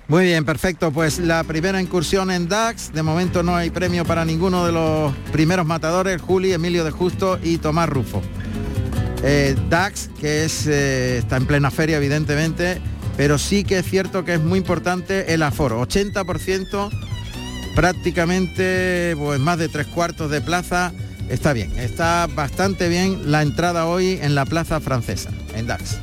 Muy 0.08 0.26
bien, 0.26 0.46
perfecto. 0.46 0.92
Pues 0.92 1.18
la 1.18 1.44
primera 1.44 1.82
incursión 1.82 2.30
en 2.30 2.48
DAX. 2.48 2.94
De 2.94 3.02
momento 3.02 3.42
no 3.42 3.56
hay 3.56 3.72
premio 3.72 4.06
para 4.06 4.24
ninguno 4.24 4.66
de 4.66 4.72
los 4.72 5.14
primeros 5.32 5.66
matadores, 5.66 6.22
Juli, 6.22 6.54
Emilio 6.54 6.84
de 6.84 6.92
Justo 6.92 7.40
y 7.42 7.58
Tomás 7.58 7.90
Rufo. 7.90 8.22
Eh, 9.24 9.56
DAX, 9.70 10.10
que 10.20 10.46
es, 10.46 10.68
eh, 10.68 11.18
está 11.18 11.38
en 11.38 11.48
plena 11.48 11.72
feria, 11.72 11.98
evidentemente, 11.98 12.80
pero 13.18 13.40
sí 13.40 13.64
que 13.64 13.80
es 13.80 13.86
cierto 13.86 14.24
que 14.24 14.36
es 14.36 14.42
muy 14.42 14.60
importante 14.60 15.34
el 15.34 15.42
aforo. 15.42 15.82
80%, 15.82 16.92
prácticamente 17.76 19.16
pues, 19.18 19.40
más 19.40 19.58
de 19.58 19.70
tres 19.70 19.88
cuartos 19.88 20.30
de 20.30 20.42
plaza. 20.42 20.94
Está 21.30 21.54
bien, 21.54 21.72
está 21.78 22.28
bastante 22.28 22.88
bien 22.88 23.32
la 23.32 23.42
entrada 23.42 23.86
hoy 23.88 24.20
en 24.22 24.36
la 24.36 24.46
plaza 24.46 24.80
francesa, 24.80 25.32
en 25.56 25.68
DAX. 25.68 25.98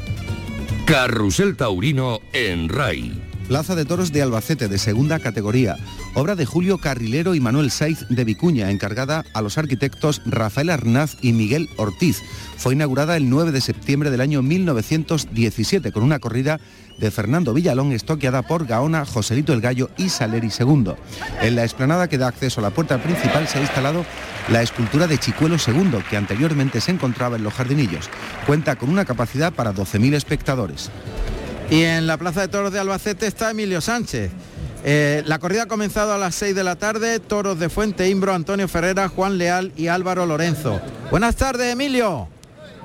Carrusel 0.87 1.57
Taurino 1.57 2.21
en 2.33 2.69
RAI. 2.69 3.22
Plaza 3.49 3.75
de 3.75 3.85
Toros 3.85 4.13
de 4.13 4.23
Albacete 4.23 4.69
de 4.69 4.79
segunda 4.79 5.19
categoría, 5.19 5.77
obra 6.15 6.37
de 6.37 6.47
Julio 6.47 6.79
Carrilero 6.79 7.35
y 7.35 7.41
Manuel 7.41 7.71
Saiz 7.71 8.07
de 8.09 8.25
Vicuña, 8.25 8.71
encargada 8.71 9.25
a 9.35 9.43
los 9.43 9.59
arquitectos 9.59 10.23
Rafael 10.25 10.71
Arnaz 10.71 11.17
y 11.21 11.33
Miguel 11.33 11.69
Ortiz. 11.77 12.23
Fue 12.57 12.75
inaugurada 12.75 13.17
el 13.17 13.29
9 13.29 13.53
de 13.53 13.61
septiembre 13.61 14.11
del 14.11 14.21
año 14.21 14.43
1917 14.43 15.93
con 15.93 16.03
una 16.03 16.19
corrida 16.19 16.61
de 16.99 17.11
Fernando 17.11 17.53
Villalón 17.53 17.93
estoqueada 17.93 18.43
por 18.43 18.67
Gaona, 18.67 19.05
Joselito 19.05 19.53
el 19.53 19.61
Gallo 19.61 19.91
y 19.97 20.09
Saleri 20.09 20.49
II. 20.49 20.93
En 21.41 21.57
la 21.57 21.65
explanada 21.65 22.09
que 22.09 22.19
da 22.19 22.29
acceso 22.29 22.61
a 22.61 22.63
la 22.63 22.71
puerta 22.71 23.03
principal 23.03 23.49
se 23.49 23.59
ha 23.59 23.63
instalado 23.63 24.05
la 24.49 24.63
escultura 24.63 25.07
de 25.07 25.19
Chicuelo 25.19 25.57
II, 25.57 25.99
que 26.09 26.17
anteriormente 26.17 26.81
se 26.81 26.93
encontraba 26.93 27.37
en 27.37 27.45
los 27.45 27.55
jardinillos. 27.55 28.09
Cuenta 28.47 28.77
con 28.77 28.89
una 28.89 29.05
capacidad 29.05 29.53
para 29.53 29.75
12.000 29.75 30.15
espectadores. 30.15 30.91
Y 31.73 31.85
en 31.85 32.07
la 32.07 32.19
Plaza 32.19 32.43
de 32.43 32.49
Toros 32.49 32.71
de 32.71 32.81
Albacete 32.81 33.27
está 33.27 33.51
Emilio 33.51 33.81
Sánchez. 33.81 34.31
Eh, 34.85 35.23
la 35.25 35.39
corrida 35.39 35.63
ha 35.63 35.67
comenzado 35.67 36.13
a 36.13 36.19
las 36.19 36.35
6 36.35 36.55
de 36.55 36.65
la 36.65 36.77
tarde. 36.77 37.19
Toros 37.19 37.59
de 37.59 37.71
Fuente 37.71 38.11
Imbro, 38.11 38.35
Antonio 38.35 38.69
Ferrera, 38.69 39.09
Juan 39.09 39.39
Leal 39.39 39.73
y 39.75 39.87
Álvaro 39.87 40.27
Lorenzo. 40.27 40.83
Buenas 41.11 41.35
tardes, 41.37 41.73
Emilio. 41.73 42.29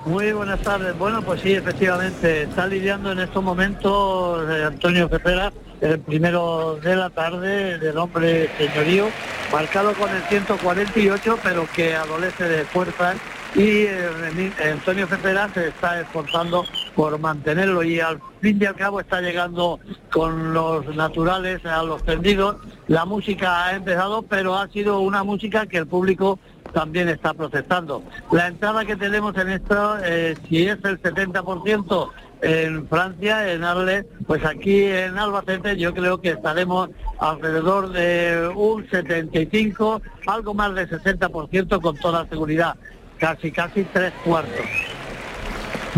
Muy 0.05 0.31
buenas 0.31 0.61
tardes. 0.61 0.97
Bueno, 0.97 1.21
pues 1.21 1.41
sí, 1.41 1.51
efectivamente, 1.51 2.43
está 2.43 2.65
lidiando 2.65 3.11
en 3.11 3.19
estos 3.19 3.43
momentos 3.43 4.49
eh, 4.49 4.63
Antonio 4.63 5.09
Cepeda, 5.09 5.51
el 5.81 5.99
primero 5.99 6.79
de 6.81 6.95
la 6.95 7.09
tarde 7.09 7.79
del 7.79 7.97
hombre 7.97 8.49
señorío, 8.57 9.09
marcado 9.51 9.91
con 9.95 10.09
el 10.15 10.21
148, 10.29 11.39
pero 11.43 11.67
que 11.75 11.93
adolece 11.93 12.45
de 12.45 12.63
fuerza 12.63 13.15
y 13.53 13.81
eh, 13.81 14.53
Antonio 14.71 15.07
Cepeda 15.07 15.49
se 15.53 15.67
está 15.67 15.99
esforzando 15.99 16.63
por 16.97 17.19
mantenerlo 17.19 17.83
y 17.83 17.99
al 17.99 18.19
fin 18.41 18.57
y 18.59 18.65
al 18.65 18.75
cabo 18.75 18.99
está 18.99 19.21
llegando 19.21 19.79
con 20.11 20.55
los 20.55 20.83
naturales 20.95 21.63
a 21.63 21.83
los 21.83 22.03
tendidos. 22.03 22.55
La 22.87 23.05
música 23.05 23.67
ha 23.67 23.75
empezado, 23.75 24.23
pero 24.23 24.55
ha 24.55 24.67
sido 24.69 24.99
una 25.01 25.23
música 25.23 25.67
que 25.67 25.77
el 25.77 25.85
público 25.85 26.39
también 26.73 27.07
está 27.07 27.35
protestando. 27.35 28.01
La 28.31 28.47
entrada 28.47 28.83
que 28.83 28.95
tenemos 28.95 29.37
en 29.37 29.49
esto, 29.49 29.97
eh, 30.03 30.35
si 30.49 30.67
es 30.67 30.79
el 30.83 30.99
70% 30.99 32.09
en 32.41 32.87
Francia, 32.87 33.53
en 33.53 33.63
Arles, 33.63 34.05
pues 34.25 34.43
aquí 34.43 34.85
en 34.85 35.19
Albacete 35.19 35.77
yo 35.77 35.93
creo 35.93 36.19
que 36.19 36.31
estaremos 36.31 36.89
alrededor 37.19 37.91
de 37.91 38.51
un 38.55 38.89
75, 38.89 40.01
algo 40.25 40.55
más 40.55 40.73
de 40.73 40.89
60% 40.89 41.79
con 41.79 41.95
toda 41.97 42.27
seguridad, 42.27 42.75
casi 43.19 43.51
casi 43.51 43.83
tres 43.83 44.13
cuartos. 44.25 44.96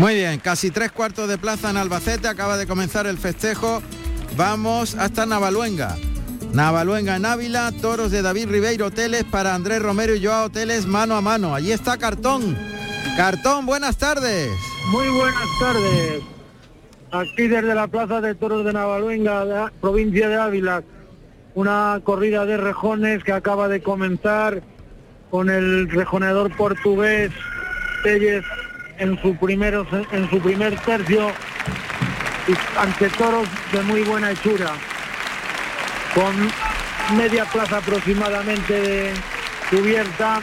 Muy 0.00 0.14
bien, 0.14 0.40
casi 0.40 0.70
tres 0.70 0.92
cuartos 0.92 1.28
de 1.28 1.36
plaza 1.36 1.68
en 1.68 1.76
Albacete, 1.76 2.26
acaba 2.26 2.56
de 2.56 2.66
comenzar 2.66 3.06
el 3.06 3.18
festejo. 3.18 3.82
Vamos 4.34 4.94
hasta 4.94 5.26
Navaluenga. 5.26 5.94
Navaluenga 6.54 7.16
en 7.16 7.26
Ávila, 7.26 7.70
toros 7.82 8.10
de 8.10 8.22
David 8.22 8.48
Ribeiro 8.48 8.86
Hoteles 8.86 9.24
para 9.24 9.54
Andrés 9.54 9.82
Romero 9.82 10.14
y 10.14 10.24
Joao 10.24 10.46
Hoteles 10.46 10.86
mano 10.86 11.16
a 11.16 11.20
mano. 11.20 11.54
Allí 11.54 11.70
está 11.70 11.98
Cartón. 11.98 12.56
Cartón, 13.18 13.66
buenas 13.66 13.98
tardes. 13.98 14.50
Muy 14.90 15.06
buenas 15.08 15.48
tardes. 15.60 16.22
Aquí 17.12 17.48
desde 17.48 17.74
la 17.74 17.86
Plaza 17.86 18.22
de 18.22 18.34
Toros 18.34 18.64
de 18.64 18.72
Navaluenga, 18.72 19.70
provincia 19.82 20.30
de 20.30 20.36
Ávila, 20.36 20.82
una 21.54 22.00
corrida 22.02 22.46
de 22.46 22.56
rejones 22.56 23.22
que 23.22 23.32
acaba 23.32 23.68
de 23.68 23.82
comenzar 23.82 24.62
con 25.30 25.50
el 25.50 25.90
rejoneador 25.90 26.56
portugués 26.56 27.30
Tellez 28.02 28.44
en 29.00 29.20
su, 29.20 29.36
en 30.12 30.30
su 30.30 30.38
primer 30.40 30.78
tercio 30.80 31.32
ante 32.78 33.08
toros 33.10 33.48
de 33.72 33.82
muy 33.82 34.02
buena 34.02 34.30
hechura 34.30 34.72
con 36.14 37.16
media 37.16 37.44
plaza 37.46 37.78
aproximadamente 37.78 39.12
cubierta 39.70 40.40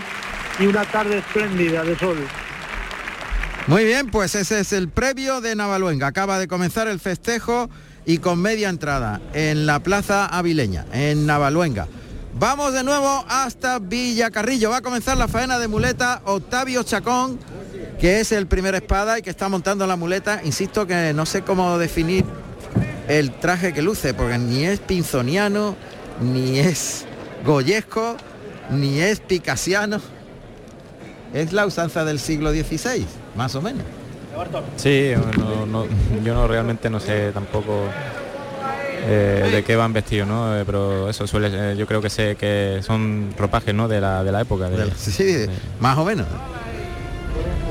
y 0.60 0.66
una 0.66 0.86
tarde 0.86 1.20
espléndida 1.20 1.84
de 1.84 1.98
sol. 1.98 2.18
Muy 3.68 3.84
bien, 3.84 4.10
pues 4.10 4.34
ese 4.36 4.62
es 4.62 4.72
el 4.72 4.90
previo 4.90 5.42
de 5.42 5.56
Navaluenga. 5.56 6.08
Acaba 6.08 6.40
de 6.40 6.48
comenzar 6.48 6.88
el 6.88 7.00
festejo 7.00 7.70
y 8.06 8.20
con 8.20 8.42
media 8.42 8.70
entrada 8.70 9.20
en 9.34 9.66
la 9.66 9.82
plaza 9.82 10.26
avileña, 10.26 10.86
en 10.94 11.26
Navaluenga. 11.26 11.88
Vamos 12.40 12.74
de 12.74 12.84
nuevo 12.84 13.26
hasta 13.28 13.80
Villacarrillo. 13.80 14.70
Va 14.70 14.78
a 14.78 14.82
comenzar 14.82 15.18
la 15.18 15.28
faena 15.28 15.60
de 15.60 15.68
muleta 15.68 16.22
Octavio 16.26 16.84
Chacón, 16.84 17.40
que 18.00 18.20
es 18.20 18.32
el 18.32 18.48
primer 18.48 18.76
espada 18.76 19.20
y 19.20 19.22
que 19.22 19.30
está 19.30 19.50
montando 19.50 19.88
la 19.88 19.96
muleta. 19.96 20.42
Insisto 20.44 20.86
que 20.86 21.14
no 21.14 21.26
sé 21.26 21.42
cómo 21.42 21.78
definir 21.78 22.26
el 23.08 23.32
traje 23.32 23.74
que 23.74 23.82
luce, 23.82 24.14
porque 24.14 24.38
ni 24.38 24.66
es 24.66 24.80
pinzoniano, 24.80 25.76
ni 26.22 26.60
es 26.60 27.06
goyesco, 27.46 28.18
ni 28.70 29.00
es 29.00 29.20
picasiano. 29.20 30.00
Es 31.34 31.54
la 31.54 31.66
usanza 31.66 32.06
del 32.06 32.20
siglo 32.20 32.52
XVI, 32.52 33.06
más 33.36 33.56
o 33.56 33.62
menos. 33.62 33.84
Sí, 34.76 35.14
yo 36.24 36.34
no 36.36 36.48
realmente 36.48 36.90
no 36.92 37.00
sé 37.00 37.32
tampoco 37.32 37.86
eh, 39.10 39.50
de 39.52 39.64
qué 39.64 39.76
van 39.76 39.94
vestidos, 39.94 40.28
¿no? 40.28 40.58
Eh, 40.58 40.64
pero 40.66 41.10
eso 41.10 41.26
suele, 41.26 41.76
yo 41.76 41.88
creo 41.88 42.02
que 42.02 42.10
sé 42.10 42.36
que 42.36 42.82
son 42.84 43.34
ropajes, 43.38 43.74
¿no? 43.74 43.88
De 43.88 44.02
la, 44.02 44.24
de 44.24 44.32
la 44.32 44.42
época. 44.42 44.70
De, 44.70 44.92
sí, 44.96 45.46
más 45.80 45.98
o 45.98 46.06
menos. 46.06 46.28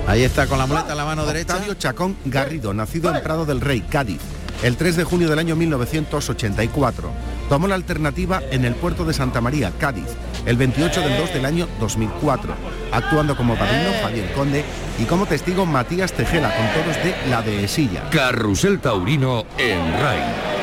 Ahí 0.06 0.22
está 0.22 0.46
con 0.46 0.58
la 0.58 0.66
muleta 0.66 0.92
en 0.92 0.98
la 0.98 1.04
mano 1.04 1.26
derecha. 1.26 1.54
Octavio 1.54 1.74
Chacón 1.74 2.16
Garrido, 2.24 2.72
nacido 2.72 3.14
en 3.14 3.22
Prado 3.22 3.44
del 3.44 3.60
Rey, 3.60 3.80
Cádiz 3.82 4.20
el 4.62 4.76
3 4.76 4.96
de 4.96 5.04
junio 5.04 5.28
del 5.28 5.38
año 5.38 5.56
1984. 5.56 7.10
Tomó 7.48 7.68
la 7.68 7.74
alternativa 7.74 8.42
en 8.50 8.64
el 8.64 8.74
puerto 8.74 9.04
de 9.04 9.12
Santa 9.12 9.40
María, 9.40 9.72
Cádiz, 9.78 10.06
el 10.44 10.56
28 10.56 11.00
del 11.00 11.16
2 11.16 11.34
del 11.34 11.44
año 11.44 11.68
2004, 11.80 12.54
actuando 12.92 13.36
como 13.36 13.56
padrino 13.56 13.90
Javier 14.02 14.32
Conde 14.32 14.64
y 14.98 15.04
como 15.04 15.26
testigo 15.26 15.66
Matías 15.66 16.12
Tejela 16.12 16.54
con 16.56 16.66
todos 16.82 16.96
de 17.04 17.14
la 17.30 17.42
Dehesilla. 17.42 18.10
Carrusel 18.10 18.80
Taurino 18.80 19.44
en 19.58 19.92
RAI. 20.00 20.56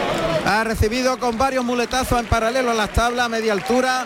Ha 0.45 0.63
recibido 0.65 1.17
con 1.19 1.37
varios 1.37 1.63
muletazos 1.63 2.19
en 2.19 2.25
paralelo 2.25 2.71
a 2.71 2.73
las 2.73 2.91
tablas 2.91 3.27
a 3.27 3.29
media 3.29 3.53
altura 3.53 4.05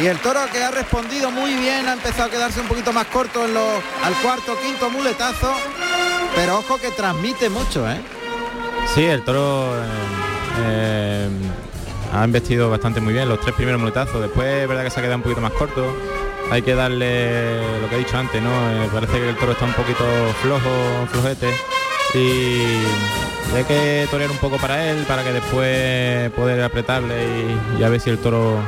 y 0.00 0.06
el 0.06 0.18
toro 0.18 0.40
que 0.52 0.62
ha 0.62 0.70
respondido 0.70 1.30
muy 1.30 1.54
bien 1.54 1.88
ha 1.88 1.94
empezado 1.94 2.24
a 2.24 2.30
quedarse 2.30 2.60
un 2.60 2.68
poquito 2.68 2.92
más 2.92 3.06
corto 3.06 3.44
en 3.44 3.54
los, 3.54 3.82
al 4.04 4.14
cuarto, 4.22 4.58
quinto 4.60 4.90
muletazo, 4.90 5.52
pero 6.34 6.58
ojo 6.58 6.78
que 6.78 6.90
transmite 6.90 7.48
mucho, 7.48 7.88
¿eh? 7.90 7.98
Sí, 8.94 9.04
el 9.04 9.22
toro 9.22 9.74
eh, 9.76 9.86
eh, 10.60 11.28
ha 12.12 12.24
investido 12.24 12.70
bastante 12.70 13.00
muy 13.00 13.12
bien 13.12 13.28
los 13.28 13.40
tres 13.40 13.54
primeros 13.54 13.80
muletazos. 13.80 14.20
Después 14.20 14.62
es 14.62 14.68
verdad 14.68 14.84
que 14.84 14.90
se 14.90 15.00
ha 15.00 15.02
quedado 15.02 15.16
un 15.16 15.22
poquito 15.22 15.40
más 15.40 15.52
corto. 15.52 15.94
Hay 16.50 16.62
que 16.62 16.74
darle 16.74 17.80
lo 17.80 17.88
que 17.88 17.96
he 17.96 17.98
dicho 17.98 18.16
antes, 18.16 18.40
¿no? 18.40 18.50
Eh, 18.50 18.88
parece 18.92 19.18
que 19.18 19.28
el 19.30 19.36
toro 19.36 19.52
está 19.52 19.64
un 19.64 19.72
poquito 19.72 20.04
flojo, 20.40 21.06
flojete. 21.10 21.50
Y, 22.14 22.62
hay 23.54 23.64
que 23.64 24.06
torear 24.10 24.30
un 24.30 24.38
poco 24.38 24.56
para 24.56 24.90
él, 24.90 25.04
para 25.06 25.22
que 25.22 25.32
después 25.32 26.30
poder 26.32 26.62
apretarle 26.62 27.14
y, 27.78 27.82
a 27.82 27.88
ver 27.88 28.00
si 28.00 28.10
el 28.10 28.18
toro 28.18 28.58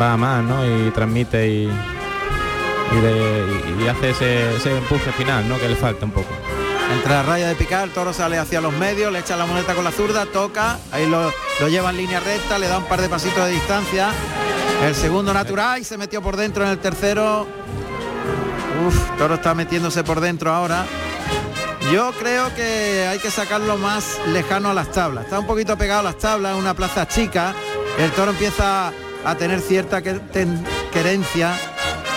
va 0.00 0.12
a 0.12 0.16
más, 0.16 0.42
¿no? 0.44 0.64
Y 0.66 0.90
transmite 0.90 1.48
y, 1.48 1.70
y, 2.92 3.88
hace 3.88 4.10
ese, 4.10 4.56
ese 4.56 4.76
empuje 4.76 5.12
final, 5.12 5.48
¿no? 5.48 5.58
Que 5.58 5.68
le 5.68 5.76
falta 5.76 6.04
un 6.04 6.12
poco. 6.12 6.34
Entre 6.92 7.10
la 7.10 7.22
raya 7.22 7.48
de 7.48 7.54
picar, 7.54 7.84
el 7.84 7.90
toro 7.90 8.12
sale 8.12 8.38
hacia 8.38 8.60
los 8.60 8.72
medios, 8.72 9.12
le 9.12 9.20
echa 9.20 9.36
la 9.36 9.46
moneta 9.46 9.74
con 9.74 9.84
la 9.84 9.90
zurda, 9.90 10.26
toca, 10.26 10.78
ahí 10.92 11.06
lo, 11.08 11.32
lleva 11.68 11.90
en 11.90 11.96
línea 11.96 12.20
recta, 12.20 12.58
le 12.58 12.68
da 12.68 12.78
un 12.78 12.84
par 12.84 13.00
de 13.00 13.08
pasitos 13.08 13.44
de 13.46 13.52
distancia. 13.52 14.10
El 14.82 14.94
segundo 14.94 15.32
natural 15.32 15.80
y 15.80 15.84
se 15.84 15.96
metió 15.96 16.20
por 16.20 16.36
dentro 16.36 16.64
en 16.64 16.70
el 16.70 16.78
tercero. 16.78 17.46
Uf, 18.86 19.18
toro 19.18 19.34
está 19.34 19.54
metiéndose 19.54 20.04
por 20.04 20.20
dentro 20.20 20.52
ahora. 20.52 20.84
Yo 21.92 22.12
creo 22.12 22.54
que 22.54 23.06
hay 23.08 23.18
que 23.18 23.30
sacarlo 23.30 23.76
más 23.76 24.18
lejano 24.28 24.70
a 24.70 24.74
las 24.74 24.90
tablas. 24.90 25.24
Está 25.24 25.38
un 25.38 25.46
poquito 25.46 25.76
pegado 25.76 26.00
a 26.00 26.04
las 26.04 26.18
tablas, 26.18 26.56
una 26.56 26.74
plaza 26.74 27.08
chica. 27.08 27.54
El 27.98 28.10
toro 28.12 28.32
empieza 28.32 28.92
a 29.24 29.34
tener 29.36 29.60
cierta 29.60 30.02
querencia. 30.02 31.54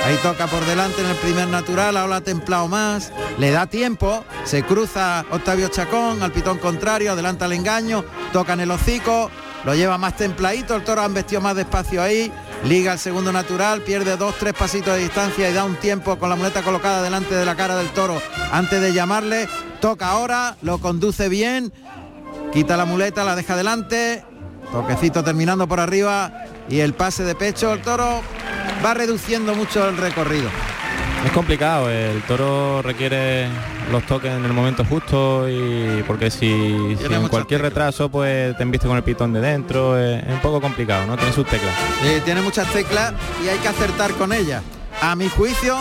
Ahí 0.06 0.16
toca 0.24 0.48
por 0.48 0.66
delante 0.66 1.02
en 1.02 1.10
el 1.10 1.16
primer 1.18 1.48
natural, 1.48 1.98
ahora 1.98 2.18
ha 2.18 2.22
templado 2.22 2.68
más, 2.68 3.12
le 3.40 3.52
da 3.52 3.68
tiempo, 3.68 4.24
se 4.46 4.64
cruza 4.64 5.26
Octavio 5.32 5.68
Chacón 5.68 6.24
al 6.24 6.32
pitón 6.32 6.60
contrario, 6.60 7.12
adelanta 7.12 7.46
el 7.46 7.54
engaño, 7.54 8.06
toca 8.32 8.54
en 8.54 8.62
el 8.62 8.72
hocico, 8.72 9.30
lo 9.66 9.76
lleva 9.76 9.98
más 9.98 10.16
templadito, 10.16 10.76
el 10.76 10.86
toro 10.86 11.02
han 11.02 11.14
vestido 11.14 11.42
más 11.42 11.58
despacio 11.58 12.02
ahí, 12.02 12.32
liga 12.64 12.94
el 12.94 13.00
segundo 13.00 13.34
natural, 13.34 13.82
pierde 13.82 14.16
dos, 14.16 14.36
tres 14.40 14.54
pasitos 14.54 14.94
de 14.94 15.02
distancia 15.02 15.50
y 15.50 15.54
da 15.54 15.66
un 15.66 15.76
tiempo 15.76 16.18
con 16.18 16.30
la 16.30 16.38
muleta 16.38 16.62
colocada 16.62 17.02
delante 17.02 17.36
de 17.36 17.44
la 17.44 17.56
cara 17.56 17.76
del 17.76 17.90
toro. 17.90 18.22
Antes 18.54 18.80
de 18.80 18.94
llamarle, 18.94 19.50
toca 19.82 20.10
ahora, 20.10 20.56
lo 20.62 20.78
conduce 20.78 21.28
bien, 21.28 21.74
quita 22.54 22.78
la 22.78 22.86
muleta, 22.86 23.26
la 23.26 23.36
deja 23.36 23.58
delante, 23.58 24.24
toquecito 24.72 25.24
terminando 25.24 25.68
por 25.68 25.80
arriba 25.80 26.32
y 26.70 26.80
el 26.80 26.94
pase 26.94 27.24
de 27.24 27.36
pecho, 27.36 27.74
el 27.74 27.82
toro 27.82 28.22
va 28.84 28.94
reduciendo 28.94 29.56
mucho 29.56 29.88
el 29.88 29.98
recorrido. 29.98 30.50
Es 31.26 31.32
complicado, 31.32 31.90
el 31.90 32.22
toro 32.24 32.82
requiere 32.82 33.50
los 33.92 34.06
toques 34.06 34.32
en 34.32 34.46
el 34.46 34.54
momento 34.54 34.86
justo 34.86 35.50
y 35.50 36.04
porque 36.06 36.30
si, 36.30 36.48
en 36.48 37.28
cualquier 37.28 37.62
retraso 37.62 38.10
pues 38.10 38.56
te 38.56 38.64
embiste 38.64 38.88
con 38.88 38.98
el 38.98 39.04
pitón 39.04 39.34
de 39.34 39.42
dentro, 39.42 39.98
es, 39.98 40.24
un 40.28 40.40
poco 40.40 40.62
complicado, 40.62 41.06
¿no? 41.06 41.18
Tiene 41.18 41.34
sus 41.34 41.46
teclas. 41.48 41.74
Sí, 42.02 42.22
tiene 42.24 42.42
muchas 42.42 42.72
teclas 42.72 43.14
y 43.44 43.50
hay 43.50 43.58
que 43.58 43.68
acertar 43.68 44.14
con 44.14 44.32
ellas. 44.32 44.64
A 45.02 45.16
mi 45.16 45.28
juicio, 45.28 45.78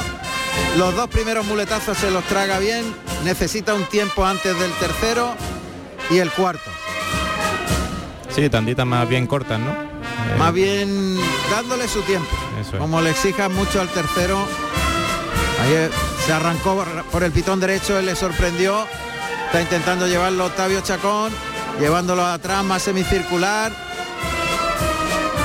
los 0.78 0.94
dos 0.94 1.08
primeros 1.08 1.46
muletazos 1.46 1.96
se 1.98 2.10
los 2.10 2.24
traga 2.24 2.58
bien, 2.58 2.84
necesita 3.24 3.74
un 3.74 3.84
tiempo 3.84 4.24
antes 4.24 4.58
del 4.58 4.72
tercero 4.72 5.34
y 6.10 6.18
el 6.18 6.30
cuarto. 6.30 6.70
Sí, 8.36 8.50
tanditas 8.50 8.84
más 8.84 9.08
bien 9.08 9.26
cortas, 9.26 9.58
¿no? 9.58 9.74
Más 10.38 10.52
bien 10.52 11.18
dándole 11.50 11.88
su 11.88 12.02
tiempo. 12.02 12.28
Como 12.76 13.00
le 13.00 13.08
exija 13.08 13.48
mucho 13.48 13.80
al 13.80 13.88
tercero. 13.88 14.36
Ahí 15.62 15.72
eh, 15.72 15.90
se 16.26 16.34
arrancó 16.34 16.84
por 17.10 17.22
el 17.22 17.32
pitón 17.32 17.60
derecho, 17.60 17.98
él 17.98 18.04
le 18.04 18.14
sorprendió. 18.14 18.86
Está 19.46 19.62
intentando 19.62 20.06
llevarlo 20.06 20.44
Octavio 20.44 20.82
Chacón, 20.82 21.32
llevándolo 21.80 22.26
atrás 22.26 22.62
más 22.62 22.82
semicircular. 22.82 23.72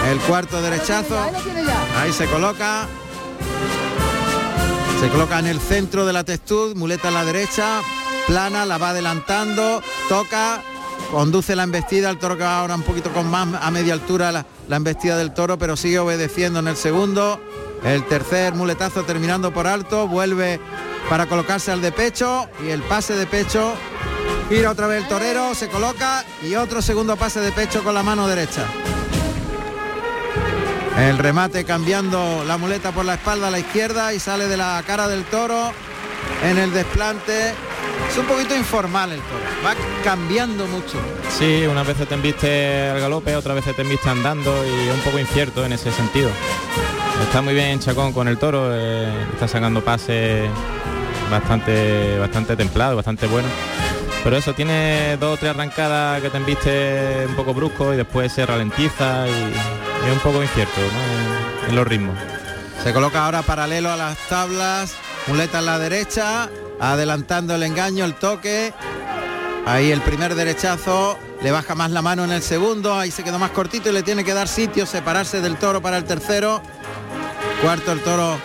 El 0.10 0.20
cuarto 0.20 0.62
derechazo. 0.62 1.18
Ahí 1.98 2.12
se 2.12 2.26
coloca. 2.26 2.90
Se 5.00 5.08
coloca 5.08 5.40
en 5.40 5.48
el 5.48 5.62
centro 5.62 6.06
de 6.06 6.12
la 6.12 6.26
textud, 6.26 6.76
muleta 6.76 7.08
a 7.08 7.12
la 7.12 7.24
derecha, 7.24 7.80
plana, 8.28 8.66
la 8.66 8.78
va 8.78 8.90
adelantando, 8.90 9.82
toca, 10.10 10.62
conduce 11.10 11.56
la 11.56 11.64
embestida, 11.64 12.10
el 12.10 12.18
toro 12.18 12.38
que 12.38 12.44
va 12.44 12.60
ahora 12.60 12.76
un 12.76 12.84
poquito 12.84 13.12
con 13.12 13.30
más 13.30 13.48
a 13.62 13.72
media 13.72 13.94
altura 13.94 14.32
la, 14.32 14.46
la 14.68 14.76
embestida 14.76 15.18
del 15.18 15.34
toro, 15.34 15.58
pero 15.58 15.76
sigue 15.76 16.00
obedeciendo 16.00 16.60
en 16.60 16.68
el 16.68 16.78
segundo. 16.78 17.40
El 17.84 18.06
tercer 18.06 18.54
muletazo 18.54 19.04
terminando 19.04 19.52
por 19.52 19.66
alto, 19.66 20.08
vuelve 20.08 20.60
para 21.10 21.26
colocarse 21.26 21.72
al 21.72 21.82
de 21.82 21.92
pecho 21.92 22.48
y 22.66 22.70
el 22.70 22.82
pase 22.84 23.16
de 23.16 23.26
pecho. 23.26 23.74
Gira 24.50 24.70
otra 24.70 24.88
vez 24.88 25.04
el 25.04 25.08
torero, 25.08 25.56
se 25.56 25.70
coloca 25.70 26.24
y 26.44 26.56
otro 26.56 26.82
segundo 26.82 27.16
pase 27.16 27.40
de 27.40 27.52
pecho 27.52 27.84
con 27.84 27.94
la 27.94 28.04
mano 28.04 28.28
derecha. 28.28 28.66
El 30.98 31.18
remate 31.18 31.64
cambiando 31.64 32.44
la 32.46 32.58
muleta 32.58 32.92
por 32.92 33.06
la 33.06 33.16
espalda 33.16 33.48
a 33.48 33.52
la 33.52 33.60
izquierda 33.60 34.14
y 34.14 34.20
sale 34.20 34.48
de 34.48 34.58
la 34.58 34.84
cara 34.86 35.08
del 35.08 35.24
toro 35.24 35.72
en 36.44 36.58
el 36.58 36.72
desplante. 36.74 37.54
Es 38.12 38.18
un 38.18 38.26
poquito 38.26 38.54
informal 38.56 39.14
el 39.14 39.22
toro, 39.22 39.40
va 39.66 39.74
cambiando 40.04 40.68
mucho. 40.68 41.00
Sí, 41.30 41.66
unas 41.66 41.88
veces 41.88 42.10
te 42.10 42.14
embiste 42.16 42.90
al 42.90 43.00
galope, 43.00 43.38
otras 43.38 43.56
veces 43.56 43.74
te 43.74 43.84
embiste 43.84 44.10
andando 44.10 44.54
y 44.66 44.90
es 44.90 44.94
un 44.94 45.00
poco 45.00 45.18
incierto 45.18 45.66
en 45.66 45.72
ese 45.72 45.94
sentido. 45.94 46.30
Está 47.24 47.42
muy 47.42 47.54
bien 47.54 47.80
Chacón 47.80 48.12
con 48.12 48.28
el 48.28 48.38
toro, 48.38 48.68
eh, 48.74 49.10
está 49.32 49.48
sacando 49.48 49.82
pases 49.82 50.50
bastante, 51.30 52.20
bastante 52.20 52.58
templado, 52.58 52.98
bastante 52.98 53.28
bueno. 53.28 53.48
Pero 54.26 54.36
eso, 54.36 54.54
tiene 54.54 55.16
dos 55.18 55.36
o 55.36 55.38
tres 55.38 55.52
arrancadas 55.52 56.22
que 56.22 56.30
te 56.30 56.38
embiste 56.38 57.26
un 57.30 57.36
poco 57.36 57.54
brusco 57.54 57.94
y 57.94 57.98
después 57.98 58.34
se 58.34 58.46
ralentiza 58.46 59.26
y, 59.26 59.32
y 59.32 60.08
es 60.10 60.14
un 60.14 60.20
poco 60.20 60.44
incierto 60.44 60.82
¿no? 60.82 61.64
en, 61.64 61.70
en 61.70 61.76
los 61.78 61.88
ritmos. 61.88 62.18
Se 62.84 62.92
coloca 62.92 63.24
ahora 63.24 63.42
paralelo 63.42 63.90
a 63.90 63.96
las 63.96 64.18
tablas, 64.28 64.96
muleta 65.28 65.60
en 65.60 65.66
la 65.66 65.80
derecha, 65.80 66.50
adelantando 66.82 67.56
el 67.56 67.64
engaño, 67.64 68.04
el 68.04 68.16
toque. 68.16 68.74
Ahí 69.66 69.92
el 69.92 70.02
primer 70.02 70.34
derechazo, 70.34 71.18
le 71.44 71.52
baja 71.52 71.76
más 71.76 71.92
la 71.92 72.02
mano 72.02 72.24
en 72.24 72.32
el 72.32 72.42
segundo, 72.42 72.96
ahí 72.96 73.12
se 73.12 73.24
quedó 73.24 73.38
más 73.38 73.52
cortito 73.52 73.90
y 73.90 73.94
le 73.94 74.02
tiene 74.02 74.24
que 74.24 74.34
dar 74.34 74.48
sitio, 74.48 74.88
separarse 74.88 75.40
del 75.40 75.58
toro 75.58 75.82
para 75.82 75.98
el 75.98 76.04
tercero. 76.04 76.62
Cuarto 77.62 77.92
el 77.92 78.02
toro 78.02 78.38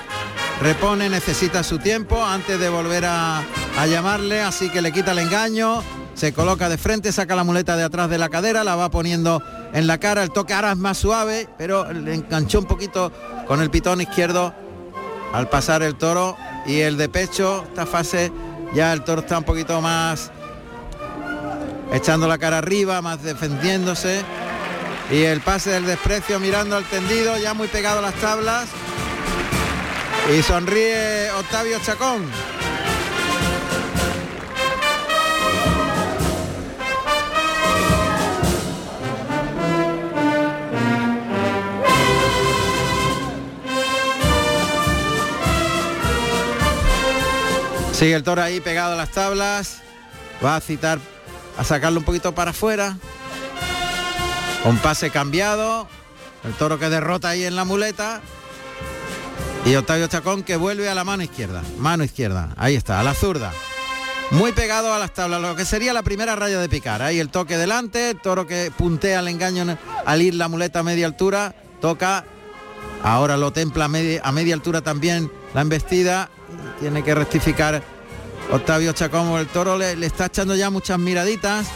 repone, 0.61 1.09
necesita 1.09 1.63
su 1.63 1.79
tiempo 1.79 2.23
antes 2.23 2.61
de 2.61 2.69
volver 2.69 3.07
a, 3.07 3.39
a 3.79 3.87
llamarle, 3.87 4.43
así 4.43 4.69
que 4.69 4.83
le 4.83 4.93
quita 4.93 5.13
el 5.13 5.21
engaño, 5.21 5.83
se 6.13 6.35
coloca 6.35 6.69
de 6.69 6.77
frente, 6.77 7.13
saca 7.13 7.35
la 7.35 7.45
muleta 7.45 7.79
de 7.79 7.85
atrás 7.85 8.11
de 8.11 8.19
la 8.19 8.29
cadera, 8.29 8.63
la 8.63 8.77
va 8.77 8.91
poniendo 8.91 9.43
en 9.73 9.87
la 9.87 9.97
cara, 9.99 10.23
el 10.23 10.31
toque 10.31 10.53
ahora 10.53 10.73
es 10.73 10.79
más 10.79 10.99
suave, 10.99 11.49
pero 11.57 11.91
le 11.91 12.15
enganchó 12.15 12.59
un 12.59 12.67
poquito 12.67 13.11
con 13.47 13.63
el 13.63 13.71
pitón 13.71 14.03
izquierdo. 14.03 14.55
Al 15.33 15.49
pasar 15.49 15.83
el 15.83 15.97
toro 15.97 16.37
y 16.67 16.81
el 16.81 16.97
de 16.97 17.09
pecho, 17.09 17.65
esta 17.69 17.87
fase 17.87 18.33
ya 18.75 18.93
el 18.93 19.03
toro 19.03 19.21
está 19.21 19.39
un 19.39 19.45
poquito 19.45 19.81
más 19.81 20.31
echando 21.93 22.27
la 22.27 22.39
cara 22.39 22.59
arriba, 22.59 23.01
más 23.03 23.23
defendiéndose 23.23 24.23
y 25.11 25.23
el 25.23 25.41
pase 25.41 25.71
del 25.71 25.87
desprecio 25.87 26.41
mirando 26.41 26.77
al 26.77 26.85
tendido, 26.85 27.39
ya 27.39 27.55
muy 27.55 27.69
pegado 27.69 28.01
a 28.01 28.03
las 28.03 28.15
tablas 28.15 28.69
y 30.37 30.43
sonríe 30.43 31.31
Octavio 31.31 31.79
Chacón. 31.81 32.25
Sigue 48.07 48.15
el 48.15 48.23
toro 48.23 48.41
ahí 48.41 48.61
pegado 48.61 48.93
a 48.93 48.97
las 48.97 49.11
tablas. 49.11 49.79
Va 50.45 50.55
a 50.55 50.61
citar 50.61 51.01
a 51.59 51.65
sacarlo 51.65 51.99
un 51.99 52.05
poquito 52.05 52.37
para 52.37 52.53
afuera. 52.53 52.97
Con 54.63 54.79
pase 54.79 55.11
cambiado. 55.11 55.89
El 56.45 56.53
toro 56.53 56.79
que 56.79 56.89
derrota 56.89 57.31
ahí 57.31 57.43
en 57.43 57.57
la 57.57 57.65
muleta. 57.65 58.21
Y 59.65 59.75
Octavio 59.75 60.07
Chacón 60.07 60.45
que 60.45 60.55
vuelve 60.55 60.89
a 60.89 60.95
la 60.95 61.03
mano 61.03 61.25
izquierda. 61.25 61.65
Mano 61.79 62.05
izquierda. 62.05 62.51
Ahí 62.57 62.77
está, 62.77 63.01
a 63.01 63.03
la 63.03 63.13
zurda. 63.13 63.53
Muy 64.31 64.53
pegado 64.53 64.95
a 64.95 65.01
las 65.01 65.13
tablas, 65.13 65.41
lo 65.41 65.57
que 65.57 65.65
sería 65.65 65.93
la 65.93 66.05
primera 66.05 66.37
raya 66.37 66.61
de 66.61 66.69
picar. 66.69 67.03
Ahí 67.03 67.19
el 67.19 67.31
toque 67.31 67.59
delante, 67.59 68.11
el 68.11 68.21
toro 68.21 68.47
que 68.47 68.71
puntea 68.79 69.19
el 69.19 69.27
engaño 69.27 69.77
al 70.05 70.23
ir 70.23 70.37
la 70.37 70.47
muleta 70.47 70.79
a 70.79 70.85
media 70.85 71.07
altura. 71.07 71.57
Toca. 71.81 72.25
Ahora 73.03 73.37
lo 73.37 73.53
templa 73.53 73.87
a 73.87 73.89
media, 73.89 74.21
a 74.23 74.31
media 74.31 74.55
altura 74.55 74.81
también 74.81 75.29
la 75.55 75.63
embestida. 75.63 76.31
Tiene 76.79 77.03
que 77.03 77.13
rectificar 77.13 77.96
Octavio 78.51 78.93
Chacón. 78.93 79.39
El 79.39 79.47
toro 79.47 79.77
le, 79.77 79.93
está 80.05 80.27
echando 80.27 80.55
ya 80.55 80.71
muchas 80.71 80.99
miraditas. 80.99 81.67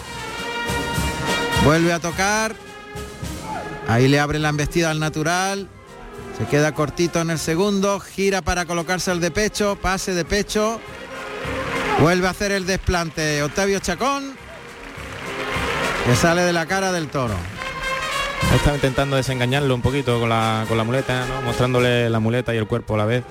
Vuelve 1.64 1.92
a 1.92 1.98
tocar. 1.98 2.54
Ahí 3.88 4.09
le 4.09 4.20
abre 4.20 4.38
la 4.38 4.50
embestida 4.50 4.90
al 4.90 5.00
natural. 5.00 5.68
Se 6.38 6.46
queda 6.46 6.72
cortito 6.72 7.20
en 7.20 7.30
el 7.30 7.38
segundo. 7.38 8.00
Gira 8.00 8.42
para 8.42 8.64
colocarse 8.64 9.11
al 9.11 9.20
de 9.20 9.30
pecho. 9.30 9.76
Pase 9.76 10.14
de 10.14 10.24
pecho. 10.24 10.80
Vuelve 12.00 12.26
a 12.26 12.30
hacer 12.30 12.52
el 12.52 12.66
desplante. 12.66 13.42
Octavio 13.42 13.80
Chacón. 13.80 14.35
Que 16.06 16.16
sale 16.16 16.42
de 16.42 16.52
la 16.52 16.66
cara 16.66 16.92
del 16.92 17.09
toro. 17.09 17.35
Estaba 18.54 18.74
intentando 18.74 19.16
desengañarlo 19.16 19.74
un 19.74 19.83
poquito 19.83 20.18
con 20.18 20.28
la, 20.28 20.64
con 20.66 20.76
la 20.76 20.83
muleta, 20.83 21.24
mostrándole 21.44 22.11
la 22.11 22.18
muleta 22.18 22.52
y 22.54 22.59
el 22.59 22.66
cuerpo 22.66 22.94
a 22.94 22.98
la 22.98 23.04
vez. 23.04 23.22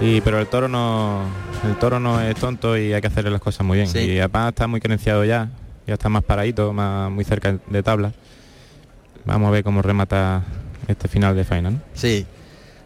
Y, 0.00 0.20
pero 0.22 0.38
el 0.38 0.46
toro 0.46 0.68
no 0.68 1.24
el 1.66 1.76
toro 1.76 2.00
no 2.00 2.20
es 2.20 2.34
tonto 2.36 2.76
y 2.78 2.92
hay 2.92 3.00
que 3.00 3.08
hacerle 3.08 3.30
las 3.30 3.40
cosas 3.40 3.66
muy 3.66 3.76
bien. 3.78 3.88
Sí. 3.88 3.98
Y 3.98 4.18
además 4.18 4.48
está 4.50 4.66
muy 4.66 4.80
carenciado 4.80 5.24
ya, 5.24 5.50
ya 5.86 5.94
está 5.94 6.08
más 6.08 6.24
paradito, 6.24 6.72
más, 6.72 7.10
muy 7.10 7.24
cerca 7.24 7.58
de 7.66 7.82
tabla. 7.82 8.12
Vamos 9.26 9.48
a 9.48 9.50
ver 9.50 9.62
cómo 9.64 9.82
remata 9.82 10.42
este 10.88 11.06
final 11.08 11.36
de 11.36 11.44
faena. 11.44 11.70
¿no? 11.70 11.80
Sí. 11.94 12.26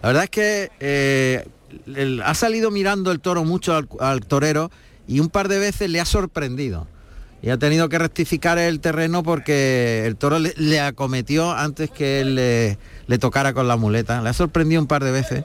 La 0.03 0.09
verdad 0.09 0.25
es 0.25 0.31
que 0.31 0.71
eh, 0.81 1.47
el- 1.95 2.21
ha 2.25 2.35
salido 2.35 2.71
mirando 2.73 3.13
el 3.13 3.21
toro 3.21 3.45
mucho 3.45 3.77
al, 3.77 3.89
al 4.01 4.21
torero 4.27 4.71
y 5.07 5.21
un 5.21 5.29
par 5.29 5.49
de 5.49 5.59
veces 5.59 5.89
le 5.91 6.01
ha 6.01 6.05
sorprendido. 6.05 6.89
Y 7.43 7.51
ha 7.51 7.59
tenido 7.59 7.89
que 7.91 7.99
rectificar 7.99 8.59
el 8.59 8.81
terreno 8.81 9.23
porque 9.23 10.05
el 10.07 10.17
toro 10.17 10.39
le, 10.39 10.55
le 10.57 10.81
acometió 10.81 11.53
antes 11.53 11.91
que 11.91 12.23
él 12.23 12.35
le, 12.35 12.79
le 13.07 13.19
tocara 13.19 13.53
con 13.53 13.69
la 13.69 13.77
muleta. 13.77 14.21
Le 14.23 14.31
ha 14.31 14.33
sorprendido 14.33 14.81
un 14.81 14.89
par 14.89 15.05
de 15.05 15.13
veces. 15.13 15.45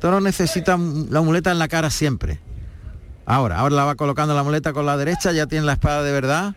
Toro 0.00 0.20
necesita 0.20 0.78
la 0.78 1.20
muleta 1.20 1.50
en 1.50 1.58
la 1.58 1.68
cara 1.68 1.90
siempre. 1.90 2.40
Ahora, 3.24 3.58
ahora 3.58 3.74
la 3.74 3.84
va 3.84 3.94
colocando 3.96 4.34
la 4.34 4.42
muleta 4.42 4.72
con 4.72 4.86
la 4.86 4.96
derecha, 4.96 5.32
ya 5.32 5.46
tiene 5.46 5.66
la 5.66 5.72
espada 5.72 6.02
de 6.02 6.12
verdad. 6.12 6.54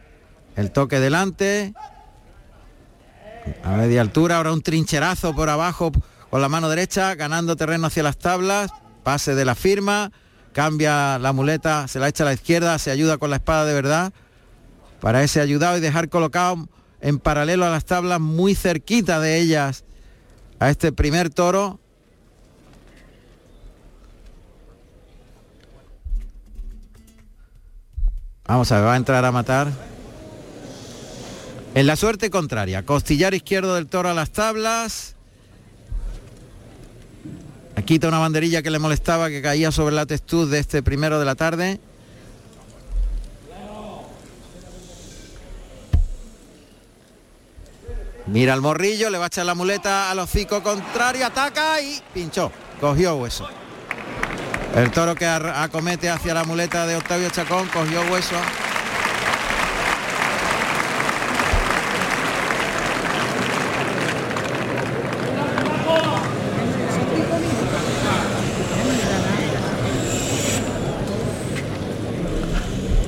El 0.55 0.71
toque 0.71 0.99
delante. 0.99 1.73
A 3.63 3.71
media 3.71 4.01
altura, 4.01 4.37
ahora 4.37 4.51
un 4.51 4.61
trincherazo 4.61 5.33
por 5.33 5.49
abajo 5.49 5.91
con 6.29 6.41
la 6.41 6.49
mano 6.49 6.69
derecha, 6.69 7.15
ganando 7.15 7.55
terreno 7.55 7.87
hacia 7.87 8.03
las 8.03 8.17
tablas, 8.17 8.71
pase 9.03 9.33
de 9.33 9.45
la 9.45 9.55
firma, 9.55 10.11
cambia 10.53 11.17
la 11.17 11.33
muleta, 11.33 11.87
se 11.87 11.99
la 11.99 12.07
echa 12.07 12.23
a 12.23 12.27
la 12.27 12.33
izquierda, 12.33 12.77
se 12.77 12.91
ayuda 12.91 13.17
con 13.17 13.31
la 13.31 13.37
espada 13.37 13.65
de 13.65 13.73
verdad, 13.73 14.13
para 14.99 15.23
ese 15.23 15.41
ayudado 15.41 15.77
y 15.77 15.81
dejar 15.81 16.09
colocado 16.09 16.67
en 17.01 17.17
paralelo 17.17 17.65
a 17.65 17.69
las 17.69 17.85
tablas, 17.85 18.19
muy 18.19 18.53
cerquita 18.53 19.19
de 19.19 19.39
ellas, 19.39 19.85
a 20.59 20.69
este 20.69 20.91
primer 20.91 21.29
toro. 21.29 21.79
Vamos 28.49 28.71
a 28.71 28.77
ver, 28.77 28.85
va 28.87 28.93
a 28.95 28.97
entrar 28.97 29.23
a 29.23 29.31
matar. 29.31 29.67
En 31.75 31.85
la 31.85 31.95
suerte 31.95 32.31
contraria, 32.31 32.83
costillar 32.83 33.35
izquierdo 33.35 33.75
del 33.75 33.85
toro 33.85 34.09
a 34.09 34.15
las 34.15 34.31
tablas. 34.31 35.15
Quita 37.85 38.07
una 38.07 38.17
banderilla 38.17 38.63
que 38.63 38.71
le 38.71 38.79
molestaba 38.79 39.29
que 39.29 39.43
caía 39.43 39.71
sobre 39.71 39.93
la 39.93 40.07
textud 40.07 40.49
de 40.49 40.57
este 40.57 40.81
primero 40.81 41.19
de 41.19 41.25
la 41.25 41.35
tarde. 41.35 41.79
Mira 48.25 48.55
el 48.55 48.61
morrillo, 48.61 49.11
le 49.11 49.19
va 49.19 49.25
a 49.25 49.27
echar 49.27 49.45
la 49.45 49.53
muleta 49.53 50.09
al 50.09 50.17
hocico 50.17 50.63
contrario, 50.63 51.27
ataca 51.27 51.79
y 51.81 52.01
pinchó, 52.15 52.51
cogió 52.81 53.15
hueso. 53.15 53.47
El 54.75 54.91
toro 54.91 55.15
que 55.15 55.25
acomete 55.25 56.09
hacia 56.09 56.33
la 56.33 56.43
muleta 56.43 56.85
de 56.85 56.95
Octavio 56.95 57.29
Chacón 57.29 57.67
cogió 57.67 58.01
hueso. 58.11 58.35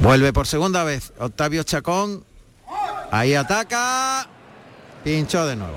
Vuelve 0.02 0.34
por 0.34 0.48
segunda 0.48 0.84
vez 0.84 1.14
Octavio 1.20 1.64
Chacón. 1.64 2.26
Ahí 3.12 3.36
ataca. 3.36 4.28
Pinchó 5.04 5.46
de 5.46 5.56
nuevo. 5.56 5.76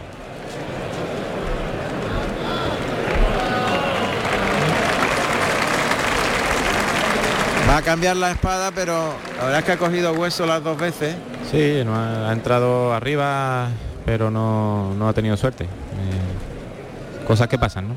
Va 7.74 7.78
a 7.78 7.82
cambiar 7.82 8.16
la 8.16 8.30
espada, 8.30 8.70
pero 8.70 9.16
la 9.36 9.44
verdad 9.46 9.58
es 9.58 9.64
que 9.64 9.72
ha 9.72 9.78
cogido 9.78 10.12
hueso 10.12 10.46
las 10.46 10.62
dos 10.62 10.78
veces. 10.78 11.16
Sí, 11.50 11.82
no 11.84 11.96
ha, 11.96 12.30
ha 12.30 12.32
entrado 12.32 12.94
arriba, 12.94 13.66
pero 14.06 14.30
no, 14.30 14.94
no 14.94 15.08
ha 15.08 15.12
tenido 15.12 15.36
suerte. 15.36 15.64
Eh, 15.64 17.26
cosas 17.26 17.48
que 17.48 17.58
pasan, 17.58 17.88
¿no? 17.88 17.96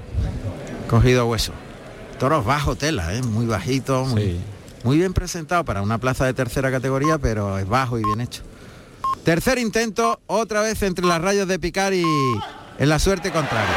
Cogido 0.89 1.27
hueso. 1.27 1.53
Toros 2.17 2.43
bajo 2.43 2.75
tela, 2.75 3.13
¿eh? 3.13 3.21
muy 3.21 3.45
bajito, 3.45 4.03
muy, 4.05 4.39
muy 4.83 4.97
bien 4.97 5.13
presentado 5.13 5.63
para 5.63 5.83
una 5.83 5.99
plaza 5.99 6.25
de 6.25 6.33
tercera 6.33 6.71
categoría, 6.71 7.19
pero 7.19 7.59
es 7.59 7.67
bajo 7.67 7.99
y 7.99 8.03
bien 8.03 8.21
hecho. 8.21 8.41
Tercer 9.23 9.59
intento, 9.59 10.19
otra 10.25 10.61
vez 10.61 10.81
entre 10.81 11.05
las 11.05 11.21
rayas 11.21 11.47
de 11.47 11.59
picar 11.59 11.93
y 11.93 12.03
en 12.79 12.89
la 12.89 12.97
suerte 12.97 13.29
contraria. 13.29 13.75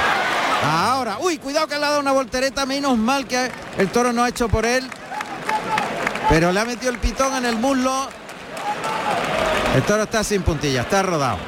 Ahora, 0.64 1.18
uy, 1.20 1.36
cuidado 1.36 1.66
que 1.66 1.78
le 1.78 1.84
ha 1.84 1.90
dado 1.90 2.00
una 2.00 2.12
voltereta, 2.12 2.64
menos 2.64 2.96
mal 2.96 3.26
que 3.26 3.50
el 3.76 3.88
toro 3.90 4.14
no 4.14 4.24
ha 4.24 4.30
hecho 4.30 4.48
por 4.48 4.64
él. 4.64 4.88
Pero 6.30 6.52
le 6.52 6.60
ha 6.60 6.64
metido 6.64 6.92
el 6.92 6.98
pitón 6.98 7.34
en 7.34 7.44
el 7.44 7.56
muslo. 7.56 8.08
El 9.74 9.82
toro 9.82 10.04
está 10.04 10.22
sin 10.22 10.42
puntilla, 10.42 10.82
está 10.82 11.02
rodado. 11.02 11.38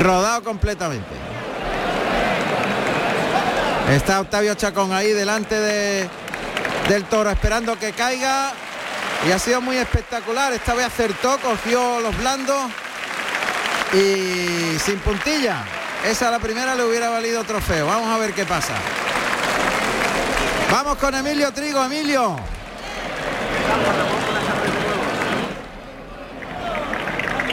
Rodado 0.00 0.42
completamente. 0.42 1.14
Está 3.90 4.20
Octavio 4.20 4.54
Chacón 4.54 4.92
ahí 4.92 5.12
delante 5.12 5.54
de, 5.54 6.08
del 6.88 7.04
toro 7.04 7.30
esperando 7.30 7.78
que 7.78 7.92
caiga. 7.92 8.52
Y 9.28 9.30
ha 9.30 9.38
sido 9.38 9.60
muy 9.60 9.76
espectacular. 9.76 10.52
Esta 10.54 10.74
vez 10.74 10.86
acertó, 10.86 11.38
cogió 11.38 12.00
los 12.00 12.16
blandos 12.16 12.70
y 13.92 14.78
sin 14.78 14.98
puntilla. 15.00 15.58
Esa 16.06 16.30
la 16.30 16.38
primera 16.38 16.74
le 16.74 16.84
hubiera 16.84 17.10
valido 17.10 17.44
trofeo. 17.44 17.86
Vamos 17.86 18.08
a 18.08 18.18
ver 18.18 18.32
qué 18.32 18.46
pasa. 18.46 18.74
Vamos 20.72 20.96
con 20.96 21.14
Emilio 21.14 21.52
Trigo, 21.52 21.84
Emilio. 21.84 22.34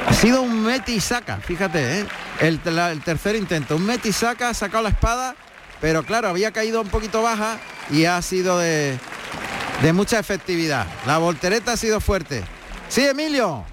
Ha 0.08 0.14
sido 0.14 0.42
un 0.42 0.64
meti 0.64 1.02
saca, 1.02 1.36
fíjate, 1.36 2.00
¿eh? 2.00 2.06
el, 2.40 2.62
tercer 3.04 3.36
intento. 3.36 3.76
Un 3.76 3.86
meti 3.86 4.14
saca, 4.14 4.48
ha 4.48 4.54
sacado 4.54 4.84
la 4.84 4.90
espada, 4.92 5.36
pero 5.82 6.04
claro, 6.04 6.30
había 6.30 6.54
caído 6.54 6.80
un 6.80 6.88
poquito 6.88 7.22
baja 7.22 7.58
y 7.92 8.06
ha 8.06 8.22
sido 8.22 8.58
de, 8.58 8.98
mucha 9.94 10.18
efectividad. 10.18 10.88
La 11.06 11.18
voltereta 11.18 11.74
ha 11.74 11.78
sido 11.78 12.00
fuerte. 12.00 12.46
Sí, 12.88 13.06
Emilio. 13.06 13.66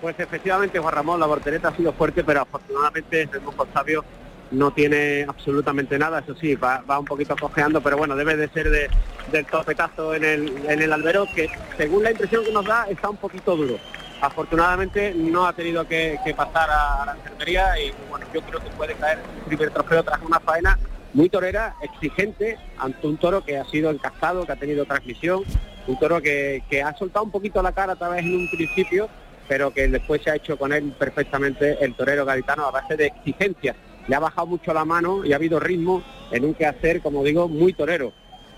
Pues 0.00 0.18
efectivamente, 0.18 0.80
Juan 0.80 0.92
Ramón, 0.92 1.20
la 1.20 1.26
voltereta 1.26 1.68
ha 1.68 1.76
sido 1.76 1.92
fuerte, 1.92 2.24
pero 2.24 2.40
afortunadamente 2.40 3.30
Octavio 3.56 4.04
no 4.50 4.70
tiene 4.70 5.24
absolutamente 5.28 5.98
nada, 5.98 6.20
eso 6.20 6.34
sí, 6.36 6.54
va, 6.54 6.82
va 6.88 6.98
un 6.98 7.04
poquito 7.04 7.36
cojeando, 7.36 7.80
pero 7.80 7.96
bueno, 7.96 8.14
debe 8.16 8.36
de 8.36 8.48
ser 8.48 8.70
de- 8.70 8.88
del 9.32 9.46
topetazo 9.46 10.14
en 10.14 10.24
el, 10.24 10.64
en 10.68 10.82
el 10.82 10.92
albero, 10.92 11.26
que 11.34 11.48
según 11.76 12.04
la 12.04 12.12
impresión 12.12 12.44
que 12.44 12.52
nos 12.52 12.64
da, 12.64 12.86
está 12.88 13.10
un 13.10 13.16
poquito 13.16 13.56
duro. 13.56 13.78
Afortunadamente 14.20 15.12
no 15.14 15.46
ha 15.46 15.52
tenido 15.52 15.86
que, 15.86 16.18
pasar 16.36 16.70
a, 16.70 17.04
la 17.06 17.12
enfermería 17.12 17.78
y 17.78 17.92
bueno, 18.08 18.26
yo 18.32 18.40
creo 18.42 18.60
que 18.60 18.70
puede 18.70 18.94
caer 18.94 19.18
su 19.38 19.48
primer 19.48 19.70
trofeo 19.70 20.02
tras 20.02 20.22
una 20.22 20.40
faena 20.40 20.78
muy 21.12 21.28
torera, 21.28 21.74
exigente, 21.82 22.58
ante 22.78 23.06
un 23.06 23.16
toro 23.16 23.44
que 23.44 23.58
ha 23.58 23.64
sido 23.64 23.90
encastado, 23.90 24.44
que 24.46 24.52
ha 24.52 24.56
tenido 24.56 24.84
transmisión, 24.84 25.44
un 25.86 25.98
toro 25.98 26.20
que, 26.20 26.62
ha 26.84 26.96
soltado 26.96 27.24
un 27.24 27.30
poquito 27.30 27.62
la 27.62 27.72
cara 27.72 27.96
tal 27.96 28.12
vez 28.12 28.20
en 28.20 28.34
un 28.34 28.50
principio, 28.50 29.08
pero 29.48 29.70
que 29.72 29.86
después 29.88 30.22
se 30.22 30.30
ha 30.30 30.36
hecho 30.36 30.58
con 30.58 30.72
él 30.72 30.94
perfectamente 30.98 31.82
el 31.84 31.94
torero 31.94 32.24
gaditano 32.24 32.66
a 32.66 32.70
base 32.70 32.96
de 32.96 33.06
exigencia. 33.06 33.74
Le 34.08 34.14
ha 34.14 34.20
bajado 34.20 34.46
mucho 34.46 34.72
la 34.72 34.84
mano 34.84 35.24
y 35.24 35.32
ha 35.32 35.36
habido 35.36 35.58
ritmo 35.58 36.02
en 36.30 36.44
un 36.44 36.54
quehacer, 36.54 37.00
como 37.00 37.24
digo, 37.24 37.48
muy 37.48 37.72
torero. 37.72 38.12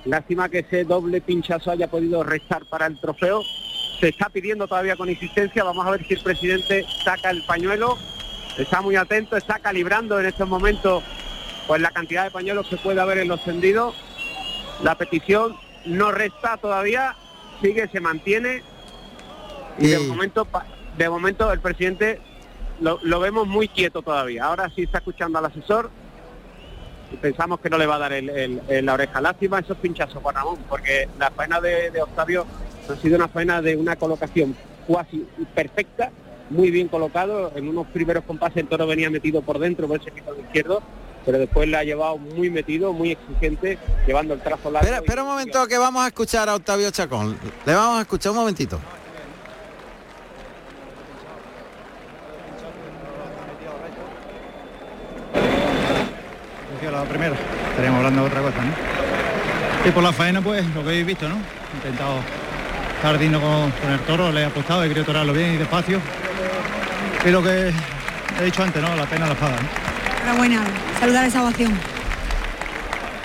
Lástima 0.04 0.48
que 0.48 0.60
ese 0.60 0.84
doble 0.84 1.20
pinchazo 1.20 1.70
haya 1.70 1.88
podido 1.88 2.22
restar 2.22 2.64
para 2.66 2.86
el 2.86 3.00
trofeo. 3.00 3.42
Se 4.00 4.08
está 4.08 4.28
pidiendo 4.28 4.66
todavía 4.68 4.96
con 4.96 5.08
insistencia. 5.08 5.64
Vamos 5.64 5.86
a 5.86 5.90
ver 5.90 6.06
si 6.06 6.14
el 6.14 6.22
presidente 6.22 6.86
saca 7.04 7.30
el 7.30 7.44
pañuelo. 7.44 7.98
Está 8.56 8.80
muy 8.80 8.96
atento, 8.96 9.36
está 9.36 9.58
calibrando 9.58 10.18
en 10.18 10.26
estos 10.26 10.48
momentos 10.48 11.02
pues 11.66 11.80
la 11.82 11.90
cantidad 11.90 12.24
de 12.24 12.30
pañuelos 12.30 12.66
que 12.68 12.76
puede 12.78 13.00
haber 13.00 13.18
en 13.18 13.28
los 13.28 13.44
tendidos. 13.44 13.94
La 14.82 14.96
petición 14.96 15.54
no 15.84 16.10
resta 16.10 16.56
todavía, 16.56 17.14
sigue, 17.60 17.88
se 17.88 18.00
mantiene. 18.00 18.62
Y 19.78 19.88
de 19.88 19.98
momento, 20.00 20.48
de 20.96 21.08
momento 21.10 21.52
el 21.52 21.60
presidente 21.60 22.20
lo, 22.80 22.98
lo 23.02 23.20
vemos 23.20 23.46
muy 23.46 23.68
quieto 23.68 24.02
todavía. 24.02 24.44
Ahora 24.44 24.70
sí 24.74 24.82
está 24.82 24.98
escuchando 24.98 25.38
al 25.38 25.46
asesor 25.46 25.90
y 27.12 27.16
pensamos 27.16 27.60
que 27.60 27.70
no 27.70 27.78
le 27.78 27.86
va 27.86 27.96
a 27.96 27.98
dar 27.98 28.12
el, 28.12 28.28
el- 28.28 28.60
el- 28.68 28.86
la 28.86 28.94
oreja. 28.94 29.20
Lástima 29.20 29.58
esos 29.60 29.76
pinchazos, 29.78 30.22
Juan 30.22 30.34
Ramón, 30.34 30.58
porque 30.68 31.08
la 31.18 31.30
faena 31.30 31.60
de, 31.60 31.90
de 31.90 32.02
Octavio 32.02 32.46
ha 32.90 32.96
sido 32.96 33.16
una 33.16 33.28
faena 33.28 33.60
de 33.62 33.76
una 33.76 33.96
colocación 33.96 34.54
cuasi 34.86 35.26
perfecta, 35.54 36.10
muy 36.50 36.70
bien 36.70 36.88
colocado. 36.88 37.52
En 37.54 37.68
unos 37.68 37.86
primeros 37.88 38.24
compases 38.24 38.58
el 38.58 38.68
toro 38.68 38.86
venía 38.86 39.10
metido 39.10 39.42
por 39.42 39.58
dentro 39.58 39.86
por 39.88 40.00
ese 40.00 40.10
pitón 40.10 40.38
izquierdo, 40.40 40.82
pero 41.26 41.38
después 41.38 41.68
le 41.68 41.76
ha 41.76 41.84
llevado 41.84 42.16
muy 42.16 42.48
metido, 42.50 42.92
muy 42.94 43.12
exigente, 43.12 43.78
llevando 44.06 44.32
el 44.34 44.40
trazo 44.40 44.70
largo. 44.70 44.78
Espera, 44.86 44.98
espera 44.98 45.22
un 45.24 45.28
momento 45.28 45.66
que 45.66 45.76
vamos 45.76 46.02
a 46.04 46.06
escuchar 46.08 46.48
a 46.48 46.54
Octavio 46.54 46.90
Chacón. 46.90 47.38
Le 47.66 47.74
vamos 47.74 47.98
a 47.98 48.02
escuchar 48.02 48.32
un 48.32 48.38
momentito. 48.38 48.78
La 56.90 57.04
primera, 57.04 57.34
estaríamos 57.70 57.98
hablando 57.98 58.22
de 58.22 58.28
otra 58.28 58.40
cosa, 58.40 58.56
¿no? 58.64 59.88
Y 59.88 59.92
por 59.92 60.02
la 60.02 60.12
faena, 60.12 60.40
pues, 60.40 60.64
lo 60.74 60.82
que 60.82 60.88
habéis 60.88 61.06
visto, 61.06 61.28
¿no? 61.28 61.36
He 61.36 61.76
intentado 61.76 62.20
estar 62.96 63.18
digno 63.18 63.40
con, 63.40 63.70
con 63.70 63.90
el 63.90 64.00
toro, 64.00 64.32
le 64.32 64.40
he 64.40 64.44
apostado, 64.46 64.82
he 64.84 64.88
querido 64.88 65.04
torarlo 65.04 65.32
bien 65.32 65.54
y 65.54 65.56
despacio. 65.58 66.00
Y 67.24 67.30
lo 67.30 67.42
que 67.42 67.72
he 68.40 68.44
dicho 68.44 68.62
antes, 68.62 68.82
¿no? 68.82 68.96
La 68.96 69.06
pena 69.06 69.26
la 69.26 69.32
espada, 69.32 69.56
¿no? 69.60 70.22
Enhorabuena, 70.22 70.64
saludar 70.98 71.24
esa 71.26 71.42
ovación. 71.42 71.78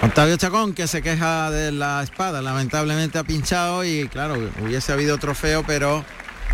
Octavio 0.02 0.36
Chacón 0.36 0.73
que 0.73 0.86
se 0.88 1.02
queja 1.02 1.49
de 1.49 1.71
la 1.71 2.04
espada, 2.04 2.41
lamentablemente 2.41 3.17
ha 3.17 3.23
pinchado 3.23 3.86
y 3.86 4.10
claro, 4.10 4.36
hubiese 4.62 4.91
habido 4.91 5.17
trofeo, 5.17 5.63
pero 5.63 6.04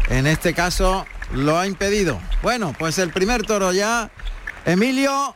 en 0.10 0.28
este 0.28 0.54
caso 0.54 1.08
lo 1.34 1.58
ha 1.58 1.65
impedido. 1.65 2.19
Bueno, 2.43 2.76
pues 2.78 3.00
el 3.00 3.10
primer 3.10 3.43
toro 3.43 3.74
ya, 3.74 4.12
Emilio, 4.65 5.34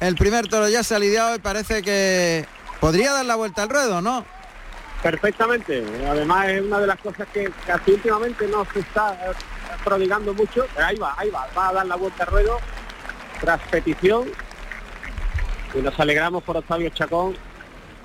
el 0.00 0.14
primer 0.16 0.48
toro 0.48 0.68
ya 0.68 0.82
se 0.82 0.94
ha 0.94 0.98
lidiado 0.98 1.34
y 1.34 1.38
parece 1.38 1.82
que 1.82 2.46
podría 2.80 3.12
dar 3.12 3.24
la 3.24 3.36
vuelta 3.36 3.62
al 3.62 3.70
ruedo, 3.70 4.00
¿no? 4.00 4.24
Perfectamente. 5.02 5.84
Además 6.08 6.48
es 6.48 6.62
una 6.62 6.80
de 6.80 6.86
las 6.86 6.98
cosas 6.98 7.28
que 7.32 7.50
casi 7.66 7.92
últimamente 7.92 8.46
no 8.48 8.66
se 8.72 8.80
está 8.80 9.14
eh, 9.14 9.34
prodigando 9.84 10.32
mucho. 10.32 10.66
Pero 10.74 10.86
ahí 10.86 10.96
va, 10.96 11.14
ahí 11.18 11.30
va, 11.30 11.46
va 11.56 11.68
a 11.68 11.72
dar 11.74 11.86
la 11.86 11.96
vuelta 11.96 12.24
al 12.24 12.30
ruedo 12.30 12.58
tras 13.40 13.60
petición. 13.70 14.28
Y 15.74 15.78
nos 15.78 15.98
alegramos 16.00 16.42
por 16.42 16.56
Octavio 16.56 16.88
Chacón 16.90 17.36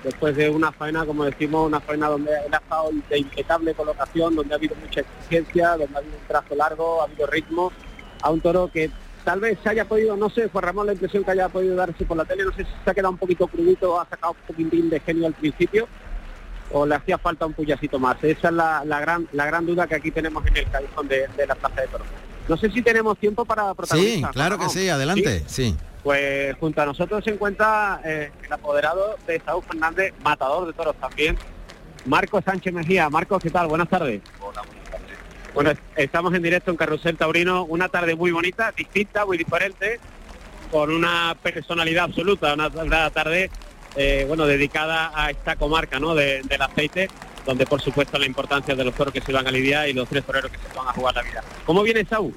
después 0.02 0.36
de 0.36 0.50
una 0.50 0.72
faena, 0.72 1.04
como 1.04 1.24
decimos, 1.24 1.66
una 1.66 1.80
faena 1.80 2.08
donde 2.08 2.32
él 2.46 2.52
ha 2.52 2.56
estado 2.56 2.90
de 3.08 3.18
impecable 3.18 3.74
colocación, 3.74 4.34
donde 4.34 4.54
ha 4.54 4.56
habido 4.56 4.74
mucha 4.76 5.00
exigencia, 5.00 5.76
donde 5.76 5.94
ha 5.94 5.98
habido 5.98 6.16
un 6.16 6.26
trazo 6.26 6.54
largo, 6.54 7.00
ha 7.00 7.04
habido 7.04 7.26
ritmo, 7.26 7.72
a 8.22 8.30
un 8.30 8.40
toro 8.40 8.70
que 8.72 8.90
tal 9.24 9.40
vez 9.40 9.58
se 9.62 9.68
haya 9.68 9.84
podido, 9.84 10.16
no 10.16 10.30
sé, 10.30 10.48
Juan 10.48 10.64
Ramón 10.64 10.86
la 10.86 10.92
impresión 10.92 11.24
que 11.24 11.30
haya 11.32 11.48
podido 11.48 11.76
darse 11.76 12.04
por 12.04 12.16
la 12.16 12.24
tele, 12.24 12.44
no 12.44 12.52
sé 12.52 12.64
si 12.64 12.70
se 12.84 12.90
ha 12.90 12.94
quedado 12.94 13.10
un 13.12 13.18
poquito 13.18 13.46
crudito, 13.48 14.00
ha 14.00 14.06
sacado 14.08 14.32
un 14.32 14.46
poquitín 14.46 14.90
de 14.90 15.00
genio 15.00 15.26
al 15.26 15.34
principio, 15.34 15.88
o 16.72 16.86
le 16.86 16.94
hacía 16.94 17.18
falta 17.18 17.46
un 17.46 17.52
puyacito 17.52 17.98
más. 17.98 18.16
Esa 18.22 18.48
es 18.48 18.54
la, 18.54 18.84
la 18.84 19.00
gran 19.00 19.28
la 19.32 19.44
gran 19.46 19.66
duda 19.66 19.86
que 19.86 19.96
aquí 19.96 20.10
tenemos 20.10 20.46
en 20.46 20.56
el 20.56 20.70
callejón 20.70 21.08
de, 21.08 21.26
de 21.36 21.46
la 21.46 21.54
Plaza 21.54 21.80
de 21.80 21.88
Toros. 21.88 22.06
No 22.48 22.56
sé 22.56 22.70
si 22.70 22.82
tenemos 22.82 23.18
tiempo 23.18 23.44
para 23.44 23.70
Sí, 23.70 23.74
protagonizar. 23.76 24.30
claro 24.32 24.58
que 24.58 24.68
sí, 24.68 24.88
adelante, 24.88 25.42
sí. 25.46 25.76
Pues 26.02 26.56
junto 26.58 26.80
a 26.80 26.86
nosotros 26.86 27.22
se 27.22 27.30
encuentra 27.30 28.00
eh, 28.04 28.32
el 28.44 28.52
apoderado 28.52 29.16
de 29.26 29.40
Saúl 29.44 29.62
Fernández, 29.64 30.14
matador 30.24 30.66
de 30.66 30.72
toros 30.72 30.96
también, 30.96 31.36
Marcos 32.06 32.42
Sánchez 32.44 32.72
Mejía. 32.72 33.10
Marcos, 33.10 33.42
¿qué 33.42 33.50
tal? 33.50 33.66
Buenas 33.66 33.88
tardes. 33.88 34.22
Bueno, 35.54 35.72
estamos 35.96 36.32
en 36.34 36.42
directo 36.42 36.70
en 36.70 36.76
Carrusel 36.76 37.16
Taurino, 37.16 37.64
una 37.64 37.88
tarde 37.88 38.14
muy 38.14 38.30
bonita, 38.30 38.72
distinta, 38.76 39.26
muy 39.26 39.36
diferente, 39.36 39.98
con 40.70 40.90
una 40.90 41.36
personalidad 41.42 42.04
absoluta, 42.04 42.54
una, 42.54 42.68
una 42.68 43.10
tarde 43.10 43.50
eh, 43.96 44.24
bueno 44.28 44.46
dedicada 44.46 45.10
a 45.12 45.30
esta 45.30 45.56
comarca 45.56 45.98
¿no? 45.98 46.14
de- 46.14 46.42
del 46.44 46.62
aceite, 46.62 47.08
donde 47.44 47.66
por 47.66 47.80
supuesto 47.80 48.16
la 48.18 48.26
importancia 48.26 48.76
de 48.76 48.84
los 48.84 48.94
toros 48.94 49.12
que 49.12 49.20
se 49.20 49.32
van 49.32 49.46
a 49.48 49.50
lidiar 49.50 49.88
y 49.88 49.92
los 49.92 50.08
tres 50.08 50.24
toreros 50.24 50.50
que 50.52 50.58
se 50.58 50.76
van 50.78 50.86
a 50.86 50.92
jugar 50.92 51.16
la 51.16 51.22
vida. 51.22 51.42
¿Cómo 51.66 51.82
viene 51.82 52.04
Saúl? 52.04 52.32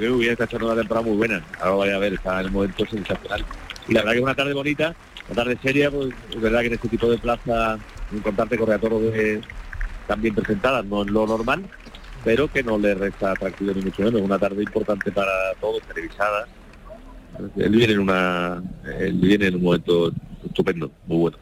Muy 0.00 0.08
bien, 0.20 0.32
está 0.32 0.44
echando 0.44 0.66
una 0.66 0.74
temporada 0.80 1.06
muy 1.06 1.16
buena. 1.16 1.44
Ahora 1.60 1.76
vaya 1.76 1.96
a 1.96 1.98
ver, 2.00 2.14
está 2.14 2.40
en 2.40 2.46
el 2.46 2.50
momento 2.52 2.84
sensacional. 2.86 3.44
Y 3.86 3.92
la 3.92 4.00
verdad 4.00 4.12
que 4.12 4.18
es 4.18 4.24
una 4.24 4.34
tarde 4.34 4.52
bonita, 4.54 4.94
una 5.28 5.36
tarde 5.44 5.58
seria, 5.62 5.90
pues 5.92 6.12
es 6.30 6.40
verdad 6.40 6.60
que 6.62 6.66
en 6.66 6.72
este 6.72 6.88
tipo 6.88 7.08
de 7.08 7.18
plaza 7.18 7.78
encontrarte 8.12 8.58
correatoros 8.58 9.02
de 9.12 9.40
tan 10.08 10.20
bien 10.20 10.34
presentadas 10.34 10.84
no 10.86 11.02
es 11.02 11.10
lo 11.10 11.24
normal, 11.26 11.62
pero 12.24 12.48
que 12.48 12.62
no 12.62 12.78
le 12.78 12.94
resta 12.94 13.32
atractivo 13.32 13.72
ni 13.74 13.82
mucho 13.82 14.02
menos. 14.02 14.20
Una 14.20 14.38
tarde 14.38 14.62
importante 14.62 15.10
para 15.12 15.30
todos, 15.60 15.82
televisada. 15.82 16.46
Él 17.56 17.70
viene 17.70 17.94
en 17.94 17.98
una 18.00 18.62
él 18.98 19.14
viene 19.14 19.46
en 19.46 19.56
un 19.56 19.62
momento 19.62 20.12
estupendo, 20.44 20.90
muy 21.06 21.18
bueno. 21.18 21.38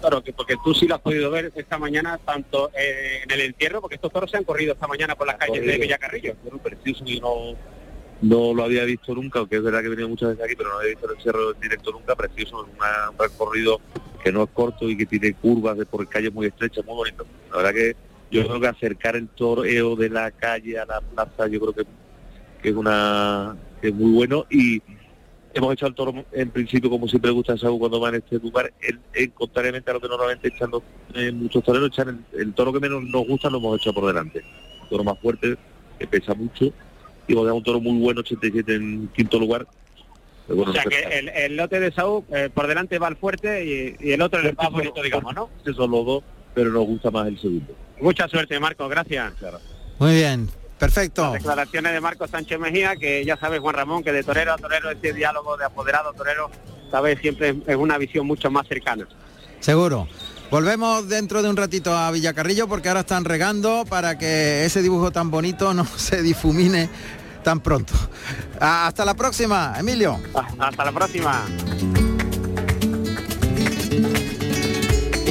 Claro, 0.00 0.22
que 0.22 0.32
porque 0.32 0.56
tú 0.64 0.74
sí 0.74 0.86
lo 0.88 0.96
has 0.96 1.00
podido 1.00 1.30
ver 1.30 1.52
esta 1.54 1.78
mañana, 1.78 2.18
tanto 2.18 2.70
eh, 2.76 3.20
en 3.22 3.30
el 3.30 3.40
entierro, 3.42 3.80
porque 3.80 3.94
estos 3.96 4.12
toros 4.12 4.30
se 4.30 4.36
han 4.36 4.44
corrido 4.44 4.72
esta 4.72 4.86
mañana 4.88 5.14
por 5.14 5.26
las 5.26 5.36
calles 5.36 5.64
de. 5.64 5.78
Villacarrillo. 5.78 6.34
Bueno, 6.42 6.58
precioso 6.58 7.04
y 7.06 7.20
no, 7.20 7.54
no 8.20 8.52
lo 8.52 8.64
había 8.64 8.84
visto 8.84 9.14
nunca, 9.14 9.38
aunque 9.38 9.56
es 9.56 9.62
verdad 9.62 9.80
que 9.80 9.86
he 9.86 9.90
venido 9.90 10.08
muchas 10.08 10.30
veces 10.30 10.44
aquí, 10.44 10.56
pero 10.56 10.70
no 10.70 10.78
había 10.78 10.90
visto 10.90 11.10
el 11.12 11.20
cerro 11.22 11.54
en 11.54 11.60
directo 11.60 11.92
nunca, 11.92 12.16
precioso, 12.16 12.66
una- 12.76 13.10
un 13.10 13.18
recorrido 13.18 13.80
que 14.24 14.32
no 14.32 14.42
es 14.44 14.50
corto 14.52 14.88
y 14.88 14.96
que 14.96 15.06
tiene 15.06 15.34
curvas 15.34 15.78
de 15.78 15.86
por 15.86 16.06
calles 16.08 16.32
muy 16.32 16.46
estrechas, 16.46 16.84
muy 16.84 16.94
bonito. 16.96 17.24
La 17.50 17.56
verdad 17.58 17.72
que 17.72 17.96
yo 18.32 18.46
creo 18.46 18.60
que 18.60 18.66
acercar 18.68 19.16
el 19.16 19.28
toreo 19.28 19.94
de 19.96 20.08
la 20.08 20.30
calle 20.30 20.78
a 20.78 20.86
la 20.86 21.00
plaza, 21.00 21.46
yo 21.48 21.60
creo 21.60 21.72
que, 21.72 21.82
que 22.62 22.68
es 22.70 22.74
una 22.74 23.56
que 23.80 23.88
es 23.88 23.94
muy 23.94 24.12
bueno 24.12 24.46
y 24.50 24.80
hemos 25.54 25.72
hecho 25.74 25.86
al 25.86 25.94
toro 25.94 26.24
en 26.32 26.50
principio 26.50 26.88
como 26.88 27.06
siempre 27.08 27.30
gusta 27.30 27.58
Saúl 27.58 27.78
cuando 27.78 28.00
va 28.00 28.08
en 28.08 28.14
este 28.16 28.38
lugar, 28.38 28.72
el- 28.80 29.00
el 29.12 29.32
contrariamente 29.32 29.90
a 29.90 29.94
lo 29.94 30.00
que 30.00 30.08
normalmente 30.08 30.48
echan 30.48 30.70
los- 30.70 30.82
eh, 31.14 31.30
muchos 31.32 31.62
toreros, 31.62 31.88
echan 31.88 32.24
el, 32.32 32.40
el 32.40 32.54
toro 32.54 32.72
que 32.72 32.80
menos 32.80 33.02
nos 33.04 33.26
gusta 33.26 33.50
lo 33.50 33.58
hemos 33.58 33.78
hecho 33.80 33.92
por 33.92 34.06
delante. 34.06 34.42
Un 34.82 34.88
toro 34.88 35.04
más 35.04 35.18
fuerte, 35.18 35.56
que 35.98 36.06
pesa 36.06 36.32
mucho, 36.34 36.66
y 37.28 37.32
hemos 37.32 37.44
dado 37.44 37.56
un 37.56 37.62
toro 37.62 37.80
muy 37.80 38.00
bueno, 38.00 38.20
87 38.20 38.74
en 38.74 39.08
quinto 39.14 39.38
lugar. 39.38 39.66
Bueno, 40.48 40.70
o 40.70 40.72
sea 40.74 40.84
no 40.84 40.90
que 40.90 41.18
el, 41.18 41.28
el 41.28 41.56
lote 41.56 41.80
de 41.80 41.92
Saúl 41.92 42.24
eh, 42.32 42.48
por 42.52 42.66
delante 42.66 42.98
va 42.98 43.08
el 43.08 43.16
fuerte 43.16 43.64
y, 44.00 44.08
y 44.08 44.12
el 44.12 44.22
otro 44.22 44.40
el 44.40 44.54
más 44.56 44.70
bonito, 44.70 45.02
digamos, 45.02 45.34
¿no? 45.34 45.50
esos 45.62 45.76
son 45.76 45.90
los 45.90 46.04
dos, 46.06 46.22
pero 46.54 46.70
nos 46.70 46.84
gusta 46.86 47.10
más 47.10 47.28
el 47.28 47.38
segundo. 47.38 47.74
Mucha 48.02 48.28
suerte, 48.28 48.58
Marco, 48.60 48.88
gracias. 48.88 49.32
Muy 49.98 50.14
bien, 50.14 50.50
perfecto. 50.78 51.32
Declaraciones 51.32 51.92
de 51.92 52.00
Marco 52.00 52.26
Sánchez 52.26 52.58
Mejía, 52.58 52.96
que 52.96 53.24
ya 53.24 53.36
sabes, 53.36 53.60
Juan 53.60 53.74
Ramón, 53.76 54.02
que 54.02 54.12
de 54.12 54.22
torero 54.24 54.52
a 54.52 54.58
torero, 54.58 54.90
este 54.90 55.12
diálogo 55.12 55.56
de 55.56 55.64
apoderado 55.64 56.10
a 56.10 56.12
torero, 56.12 56.50
sabes, 56.90 57.18
siempre 57.20 57.54
es- 57.66 57.76
una 57.76 57.96
visión 57.98 58.26
mucho 58.26 58.50
más 58.50 58.66
cercana. 58.66 59.06
Seguro. 59.60 60.08
Volvemos 60.50 61.08
dentro 61.08 61.42
de 61.42 61.48
un 61.48 61.56
ratito 61.56 61.96
a 61.96 62.10
Villacarrillo 62.10 62.68
porque 62.68 62.88
ahora 62.88 63.00
están 63.00 63.24
regando 63.24 63.84
para 63.88 64.18
que 64.18 64.64
ese 64.66 64.82
dibujo 64.82 65.10
tan 65.10 65.30
bonito 65.30 65.72
no 65.72 65.84
se 65.96 66.20
difumine 66.20 66.90
tan 67.42 67.60
pronto. 67.60 67.94
Hasta 68.60 69.04
la 69.04 69.14
próxima, 69.14 69.74
Emilio. 69.78 70.18
Hasta 70.58 70.84
la 70.84 70.92
próxima. 70.92 71.44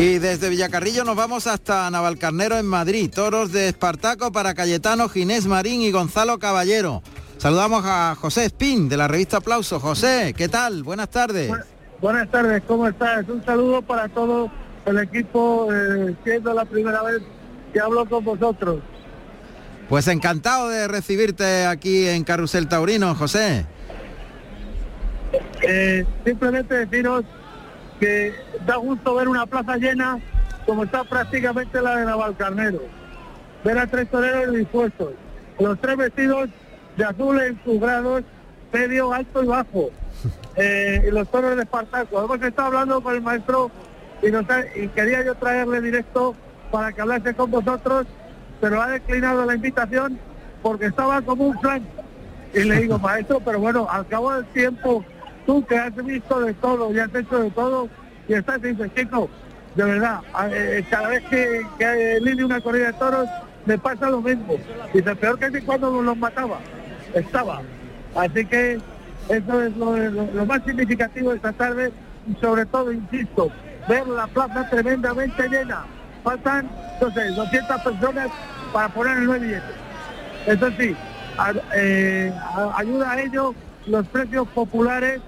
Y 0.01 0.17
desde 0.17 0.49
Villacarrillo 0.49 1.03
nos 1.03 1.15
vamos 1.15 1.45
hasta 1.45 1.87
Navalcarnero 1.91 2.57
en 2.57 2.65
Madrid. 2.65 3.11
Toros 3.13 3.51
de 3.51 3.67
Espartaco 3.67 4.31
para 4.31 4.55
Cayetano, 4.55 5.07
Ginés 5.09 5.45
Marín 5.45 5.83
y 5.83 5.91
Gonzalo 5.91 6.39
Caballero. 6.39 7.03
Saludamos 7.37 7.83
a 7.85 8.15
José 8.15 8.45
Espín 8.45 8.89
de 8.89 8.97
la 8.97 9.07
revista 9.07 9.37
Aplauso. 9.37 9.79
José, 9.79 10.33
¿qué 10.35 10.49
tal? 10.49 10.81
Buenas 10.81 11.11
tardes. 11.11 11.51
Buenas 12.01 12.31
tardes, 12.31 12.63
¿cómo 12.67 12.87
estás? 12.87 13.29
Un 13.29 13.45
saludo 13.45 13.83
para 13.83 14.09
todo 14.09 14.49
el 14.87 14.97
equipo, 14.97 15.71
eh, 15.71 16.15
siendo 16.23 16.51
la 16.55 16.65
primera 16.65 17.03
vez 17.03 17.21
que 17.71 17.79
hablo 17.79 18.09
con 18.09 18.25
vosotros. 18.25 18.79
Pues 19.87 20.07
encantado 20.07 20.69
de 20.69 20.87
recibirte 20.87 21.67
aquí 21.67 22.07
en 22.07 22.23
Carrusel 22.23 22.67
Taurino, 22.67 23.13
José. 23.13 23.67
Eh, 25.61 26.03
simplemente 26.25 26.87
deciros 26.87 27.23
que 28.01 28.33
da 28.65 28.77
gusto 28.77 29.13
ver 29.15 29.27
una 29.29 29.45
plaza 29.45 29.77
llena 29.77 30.19
como 30.65 30.83
está 30.85 31.03
prácticamente 31.03 31.79
la 31.81 31.97
de 31.97 32.05
Navalcarnero. 32.05 32.79
Ver 33.63 33.77
a 33.77 33.85
tres 33.85 34.09
toreros 34.09 34.55
dispuestos, 34.55 35.13
los 35.59 35.79
tres 35.79 35.97
vestidos 35.97 36.49
de 36.97 37.05
azul 37.05 37.39
en 37.39 37.59
sus 37.63 37.79
grados, 37.79 38.23
medio, 38.73 39.13
alto 39.13 39.43
y 39.43 39.47
bajo. 39.47 39.89
Eh, 40.57 41.05
y 41.07 41.11
los 41.11 41.31
toros 41.31 41.55
de 41.55 41.61
Espartaco. 41.63 42.21
Hemos 42.21 42.41
estado 42.41 42.67
hablando 42.67 43.01
con 43.01 43.15
el 43.15 43.21
maestro 43.21 43.71
y, 44.21 44.29
nos 44.31 44.47
ha- 44.49 44.65
y 44.75 44.89
quería 44.89 45.23
yo 45.23 45.33
traerle 45.35 45.79
directo 45.79 46.35
para 46.69 46.91
que 46.91 46.99
hablase 46.99 47.33
con 47.33 47.49
vosotros, 47.49 48.05
pero 48.59 48.81
ha 48.81 48.87
declinado 48.89 49.45
la 49.45 49.55
invitación 49.55 50.19
porque 50.61 50.87
estaba 50.87 51.21
como 51.21 51.45
un 51.47 51.59
flan. 51.61 51.87
Y 52.53 52.65
le 52.65 52.81
digo, 52.81 52.99
maestro, 52.99 53.39
pero 53.39 53.59
bueno, 53.61 53.87
al 53.89 54.05
cabo 54.07 54.33
del 54.33 54.43
tiempo, 54.47 55.05
tú 55.45 55.65
que 55.65 55.77
has 55.77 55.95
visto 55.95 56.39
de 56.39 56.53
todo 56.55 56.93
y 56.93 56.99
has 56.99 57.13
hecho 57.13 57.39
de 57.39 57.51
todo, 57.51 57.89
y 58.27 58.33
estás 58.33 58.59
y 58.63 58.89
chico, 58.95 59.29
de 59.75 59.83
verdad, 59.83 60.19
a- 60.33 60.47
eh, 60.49 60.85
cada 60.89 61.09
vez 61.09 61.23
que, 61.29 61.65
que 61.77 62.19
una 62.43 62.61
corrida 62.61 62.87
de 62.87 62.93
toros, 62.93 63.27
me 63.65 63.77
pasa 63.77 64.09
lo 64.09 64.21
mismo. 64.21 64.55
Dice, 64.93 65.15
peor 65.15 65.37
que 65.39 65.51
si 65.51 65.61
cuando 65.65 66.01
los 66.01 66.17
mataba, 66.17 66.59
estaba. 67.13 67.61
Así 68.15 68.45
que 68.45 68.79
eso 69.29 69.61
es 69.61 69.77
lo, 69.77 70.45
más 70.45 70.63
significativo 70.63 71.29
de 71.31 71.35
esta 71.37 71.53
tarde 71.53 71.91
y 72.27 72.35
sobre 72.41 72.65
todo, 72.65 72.91
insisto, 72.91 73.49
ver 73.87 74.07
la 74.07 74.27
plaza 74.27 74.67
tremendamente 74.69 75.47
llena. 75.47 75.85
Faltan, 76.23 76.69
sé, 77.11 77.29
200 77.29 77.81
personas 77.81 78.29
para 78.73 78.89
poner 78.89 79.17
el 79.17 79.25
nuevo 79.25 79.43
billete. 79.43 79.63
Eso 80.47 80.69
sí, 80.77 80.95
eh, 81.75 82.33
ayuda 82.75 83.11
a 83.11 83.21
ello 83.21 83.53
los 83.87 84.07
precios 84.07 84.47
populares 84.49 85.21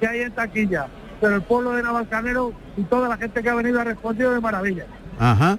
que 0.00 0.06
hay 0.06 0.20
en 0.22 0.32
taquilla. 0.32 0.86
Pero 1.20 1.36
el 1.36 1.42
pueblo 1.42 1.72
de 1.72 1.82
Navalcarnero 1.82 2.52
y 2.76 2.82
toda 2.84 3.08
la 3.08 3.18
gente 3.18 3.42
que 3.42 3.50
ha 3.50 3.54
venido 3.54 3.80
ha 3.80 3.84
respondido 3.84 4.32
de 4.32 4.40
maravilla. 4.40 4.86
Ajá. 5.18 5.58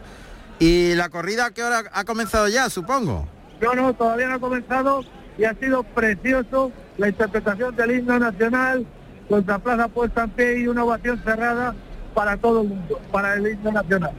¿Y 0.60 0.96
la 0.96 1.10
corrida 1.10 1.46
a 1.46 1.52
qué 1.52 1.64
hora 1.64 1.84
ha 1.94 2.04
comenzado 2.04 2.48
ya, 2.48 2.70
supongo? 2.70 3.28
No, 3.62 3.74
no, 3.76 3.94
todavía 3.94 4.28
no 4.28 4.36
ha 4.36 4.40
comenzado 4.40 5.04
y 5.38 5.46
ha 5.46 5.54
sido 5.54 5.84
precioso 5.84 6.72
la 6.98 7.10
interpretación 7.10 7.76
del 7.76 7.92
himno 7.92 8.20
nacional, 8.20 8.86
nuestra 9.30 9.60
plaza 9.60 9.88
puesta 9.88 10.24
en 10.24 10.30
pie 10.32 10.60
y 10.60 10.68
una 10.68 10.84
ovación 10.84 11.22
cerrada 11.24 11.74
para 12.14 12.38
todo 12.38 12.62
el 12.64 12.70
mundo, 12.70 13.00
para 13.12 13.36
el 13.36 13.48
himno 13.48 13.72
nacional. 13.72 14.12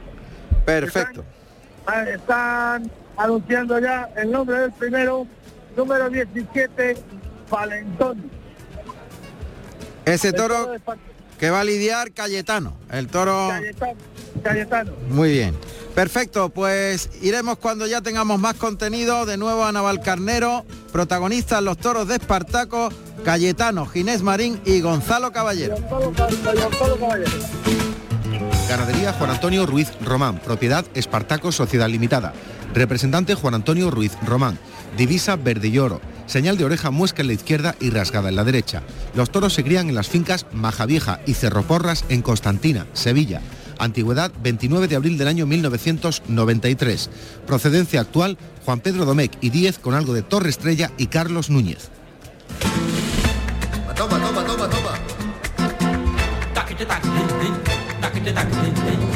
Perfecto. 0.65 1.23
Ah, 1.85 2.03
Están 2.03 2.89
anunciando 3.17 3.79
ya 3.79 4.09
el 4.15 4.31
nombre 4.31 4.59
del 4.59 4.71
primero, 4.71 5.27
número 5.75 6.09
17, 6.09 6.97
Valentón. 7.49 8.31
Ese 10.05 10.33
toro 10.33 10.71
que 11.39 11.49
va 11.49 11.61
a 11.61 11.63
lidiar 11.63 12.11
Cayetano. 12.11 12.75
El 12.91 13.07
toro... 13.07 13.49
Cayetano. 13.49 13.93
Cayetano. 14.43 14.91
Muy 15.09 15.31
bien. 15.31 15.55
Perfecto, 15.95 16.49
pues 16.49 17.09
iremos 17.21 17.57
cuando 17.57 17.85
ya 17.85 18.01
tengamos 18.01 18.39
más 18.39 18.55
contenido. 18.55 19.25
De 19.25 19.37
nuevo 19.37 19.63
a 19.63 19.71
Navalcarnero, 19.71 20.65
protagonistas 20.91 21.61
los 21.61 21.77
toros 21.77 22.07
de 22.07 22.15
Espartaco, 22.15 22.89
Cayetano, 23.23 23.85
Ginés 23.85 24.23
Marín 24.23 24.59
y 24.65 24.81
Gonzalo 24.81 25.31
Caballero. 25.31 25.75
Ganadería 28.67 29.13
Juan 29.13 29.29
Antonio 29.29 29.65
Ruiz 29.65 29.91
Román, 30.01 30.39
propiedad 30.39 30.83
Espartaco 30.95 31.51
Sociedad 31.51 31.87
Limitada. 31.87 32.33
Representante 32.73 33.35
Juan 33.35 33.53
Antonio 33.53 33.91
Ruiz 33.91 34.17
Román. 34.25 34.57
Divisa 34.97 35.35
verde 35.35 35.67
y 35.67 35.77
oro. 35.77 36.01
Señal 36.33 36.57
de 36.57 36.65
oreja 36.65 36.89
muesca 36.89 37.21
en 37.21 37.27
la 37.27 37.33
izquierda 37.33 37.75
y 37.79 37.91
rasgada 37.91 38.29
en 38.29 38.35
la 38.35 38.43
derecha. 38.43 38.81
Los 39.13 39.29
toros 39.29 39.53
se 39.53 39.63
crían 39.63 39.89
en 39.89 39.93
las 39.93 40.07
fincas 40.07 40.47
Majavieja 40.51 41.19
y 41.27 41.35
Cerroporras 41.35 42.05
en 42.09 42.23
Constantina, 42.23 42.87
Sevilla. 42.93 43.39
Antigüedad 43.77 44.31
29 44.41 44.87
de 44.87 44.95
abril 44.95 45.19
del 45.19 45.27
año 45.27 45.45
1993. 45.45 47.11
Procedencia 47.45 48.01
actual 48.01 48.39
Juan 48.65 48.79
Pedro 48.79 49.05
Domecq 49.05 49.33
y 49.41 49.51
Díez 49.51 49.77
con 49.77 49.93
algo 49.93 50.15
de 50.15 50.23
Torre 50.23 50.49
Estrella 50.49 50.89
y 50.97 51.05
Carlos 51.05 51.51
Núñez. 51.51 51.91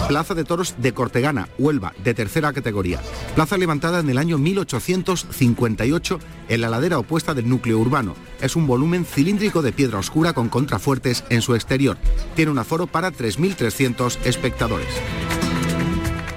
Plaza 0.07 0.33
de 0.33 0.43
Toros 0.43 0.75
de 0.77 0.93
Cortegana, 0.93 1.49
Huelva, 1.57 1.93
de 2.03 2.13
tercera 2.13 2.53
categoría. 2.53 3.01
Plaza 3.35 3.57
levantada 3.57 3.99
en 3.99 4.09
el 4.09 4.17
año 4.17 4.37
1858 4.37 6.19
en 6.49 6.61
la 6.61 6.69
ladera 6.69 6.99
opuesta 6.99 7.33
del 7.33 7.49
núcleo 7.49 7.79
urbano. 7.79 8.15
Es 8.41 8.55
un 8.55 8.67
volumen 8.67 9.05
cilíndrico 9.05 9.61
de 9.61 9.73
piedra 9.73 9.99
oscura 9.99 10.33
con 10.33 10.49
contrafuertes 10.49 11.23
en 11.29 11.41
su 11.41 11.55
exterior. 11.55 11.97
Tiene 12.35 12.51
un 12.51 12.59
aforo 12.59 12.87
para 12.87 13.11
3.300 13.11 14.17
espectadores. 14.23 14.87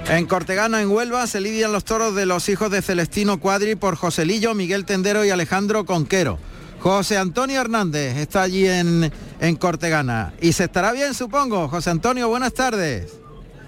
En 0.09 0.25
Cortegana, 0.25 0.81
en 0.81 0.89
Huelva, 0.89 1.25
se 1.27 1.39
lidian 1.39 1.71
los 1.71 1.85
toros 1.85 2.13
de 2.15 2.25
los 2.25 2.49
hijos 2.49 2.69
de 2.69 2.81
Celestino 2.81 3.39
Cuadri 3.39 3.75
por 3.75 3.95
Joselillo, 3.95 4.53
Miguel 4.53 4.83
Tendero 4.83 5.23
y 5.23 5.29
Alejandro 5.29 5.85
Conquero. 5.85 6.37
José 6.81 7.17
Antonio 7.17 7.61
Hernández 7.61 8.17
está 8.17 8.41
allí 8.41 8.65
en, 8.67 9.11
en 9.39 9.55
Cortegana. 9.55 10.33
Y 10.41 10.53
se 10.53 10.63
estará 10.63 10.91
bien, 10.91 11.13
supongo. 11.13 11.67
José 11.67 11.91
Antonio, 11.91 12.27
buenas 12.27 12.53
tardes. 12.53 13.19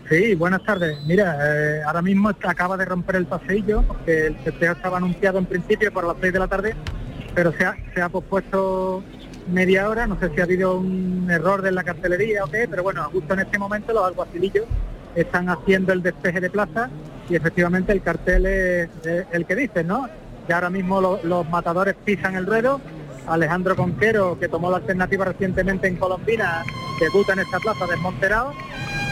Sí, 0.09 0.33
buenas 0.35 0.63
tardes. 0.63 0.97
Mira, 1.05 1.37
eh, 1.41 1.81
ahora 1.85 2.01
mismo 2.01 2.29
acaba 2.29 2.75
de 2.75 2.85
romper 2.85 3.17
el 3.17 3.25
pasillo, 3.27 3.83
porque 3.83 4.27
el 4.27 4.43
sorteo 4.43 4.73
estaba 4.73 4.97
anunciado 4.97 5.37
en 5.37 5.45
principio 5.45 5.93
para 5.93 6.07
las 6.07 6.17
6 6.21 6.33
de 6.33 6.39
la 6.39 6.47
tarde, 6.47 6.75
pero 7.35 7.53
se 7.53 7.65
ha, 7.65 7.75
se 7.93 8.01
ha 8.01 8.09
pospuesto 8.09 9.03
media 9.47 9.89
hora, 9.89 10.07
no 10.07 10.19
sé 10.19 10.29
si 10.33 10.41
ha 10.41 10.43
habido 10.45 10.77
un 10.77 11.27
error 11.29 11.61
de 11.61 11.71
la 11.71 11.83
cartelería 11.83 12.43
o 12.43 12.47
qué, 12.49 12.67
pero 12.69 12.81
bueno, 12.83 13.03
justo 13.11 13.33
en 13.33 13.41
este 13.41 13.57
momento 13.59 13.93
los 13.93 14.05
alguacilillos 14.05 14.65
están 15.15 15.49
haciendo 15.49 15.93
el 15.93 16.01
despeje 16.01 16.41
de 16.41 16.49
plaza 16.49 16.89
y 17.29 17.35
efectivamente 17.35 17.91
el 17.91 18.01
cartel 18.01 18.45
es, 18.45 18.89
el 19.31 19.45
que 19.45 19.55
dice, 19.55 19.83
¿no? 19.83 20.07
Ya 20.47 20.55
ahora 20.55 20.69
mismo 20.69 20.99
lo- 20.99 21.19
los 21.23 21.47
matadores 21.49 21.95
pisan 22.03 22.35
el 22.35 22.45
ruedo, 22.45 22.81
Alejandro 23.27 23.75
Conquero, 23.75 24.37
que 24.39 24.47
tomó 24.47 24.69
la 24.69 24.77
alternativa 24.77 25.25
recientemente 25.25 25.87
en 25.87 25.95
Colombina, 25.97 26.63
debuta 26.99 27.33
en 27.33 27.39
esta 27.39 27.59
plaza 27.59 27.87
desmonterado. 27.87 28.53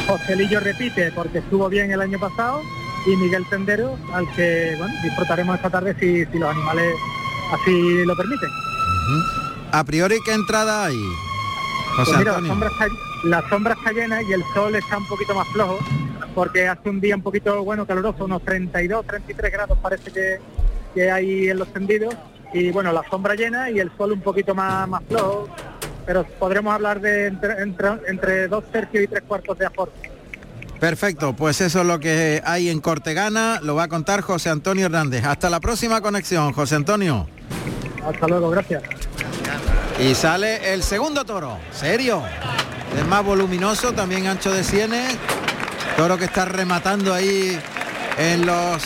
Joselillo 0.07 0.59
repite 0.59 1.11
porque 1.11 1.39
estuvo 1.39 1.69
bien 1.69 1.91
el 1.91 2.01
año 2.01 2.19
pasado 2.19 2.61
y 3.05 3.15
Miguel 3.15 3.45
Tendero, 3.49 3.97
al 4.13 4.31
que 4.33 4.75
bueno, 4.77 4.93
disfrutaremos 5.03 5.55
esta 5.55 5.69
tarde 5.69 5.95
si, 5.99 6.25
si 6.25 6.39
los 6.39 6.49
animales 6.49 6.93
así 7.53 8.05
lo 8.05 8.15
permiten. 8.15 8.49
A 9.71 9.83
priori, 9.83 10.19
¿qué 10.25 10.33
entrada 10.33 10.85
hay? 10.85 10.99
José 11.95 12.11
Pues 12.11 12.17
mira, 12.19 12.39
la 12.39 12.47
sombra, 12.47 12.69
está, 12.69 12.87
la 13.23 13.49
sombra 13.49 13.73
está 13.73 13.91
llena 13.91 14.21
y 14.21 14.33
el 14.33 14.43
sol 14.53 14.75
está 14.75 14.97
un 14.97 15.07
poquito 15.07 15.33
más 15.33 15.47
flojo 15.49 15.79
porque 16.35 16.67
hace 16.67 16.89
un 16.89 17.01
día 17.01 17.15
un 17.15 17.21
poquito 17.21 17.63
bueno 17.63 17.85
caluroso, 17.85 18.25
unos 18.25 18.43
32, 18.43 19.05
33 19.05 19.51
grados 19.51 19.77
parece 19.81 20.11
que, 20.11 20.39
que 20.93 21.11
hay 21.11 21.49
en 21.49 21.59
los 21.59 21.71
tendidos 21.73 22.15
y 22.53 22.71
bueno, 22.71 22.91
la 22.91 23.03
sombra 23.09 23.35
llena 23.35 23.69
y 23.69 23.79
el 23.79 23.91
sol 23.97 24.11
un 24.11 24.21
poquito 24.21 24.53
más, 24.53 24.87
más 24.87 25.01
flojo, 25.07 25.47
pero 26.05 26.25
podremos 26.39 26.73
hablar 26.73 26.99
de 26.99 27.27
entre, 27.27 27.61
entre, 27.61 27.89
entre 28.07 28.47
dos 28.47 28.63
tercios 28.71 29.03
y 29.03 29.07
tres 29.07 29.23
cuartos 29.27 29.57
de 29.57 29.65
aforo. 29.65 29.91
Perfecto, 30.79 31.33
pues 31.35 31.61
eso 31.61 31.81
es 31.81 31.85
lo 31.85 31.99
que 31.99 32.41
hay 32.43 32.69
en 32.69 32.81
Cortegana, 32.81 33.59
lo 33.61 33.75
va 33.75 33.83
a 33.83 33.87
contar 33.87 34.21
José 34.21 34.49
Antonio 34.49 34.87
Hernández. 34.87 35.23
Hasta 35.25 35.49
la 35.49 35.59
próxima 35.59 36.01
conexión, 36.01 36.53
José 36.53 36.75
Antonio. 36.75 37.27
Hasta 38.03 38.27
luego, 38.27 38.49
gracias. 38.49 38.81
Y 39.99 40.15
sale 40.15 40.73
el 40.73 40.81
segundo 40.81 41.23
toro, 41.23 41.59
serio. 41.71 42.23
Es 42.97 43.05
más 43.07 43.23
voluminoso, 43.23 43.93
también 43.93 44.25
ancho 44.25 44.51
de 44.51 44.63
sienes. 44.63 45.15
Toro 45.95 46.17
que 46.17 46.25
está 46.25 46.45
rematando 46.45 47.13
ahí 47.13 47.59
en 48.17 48.45
los. 48.45 48.83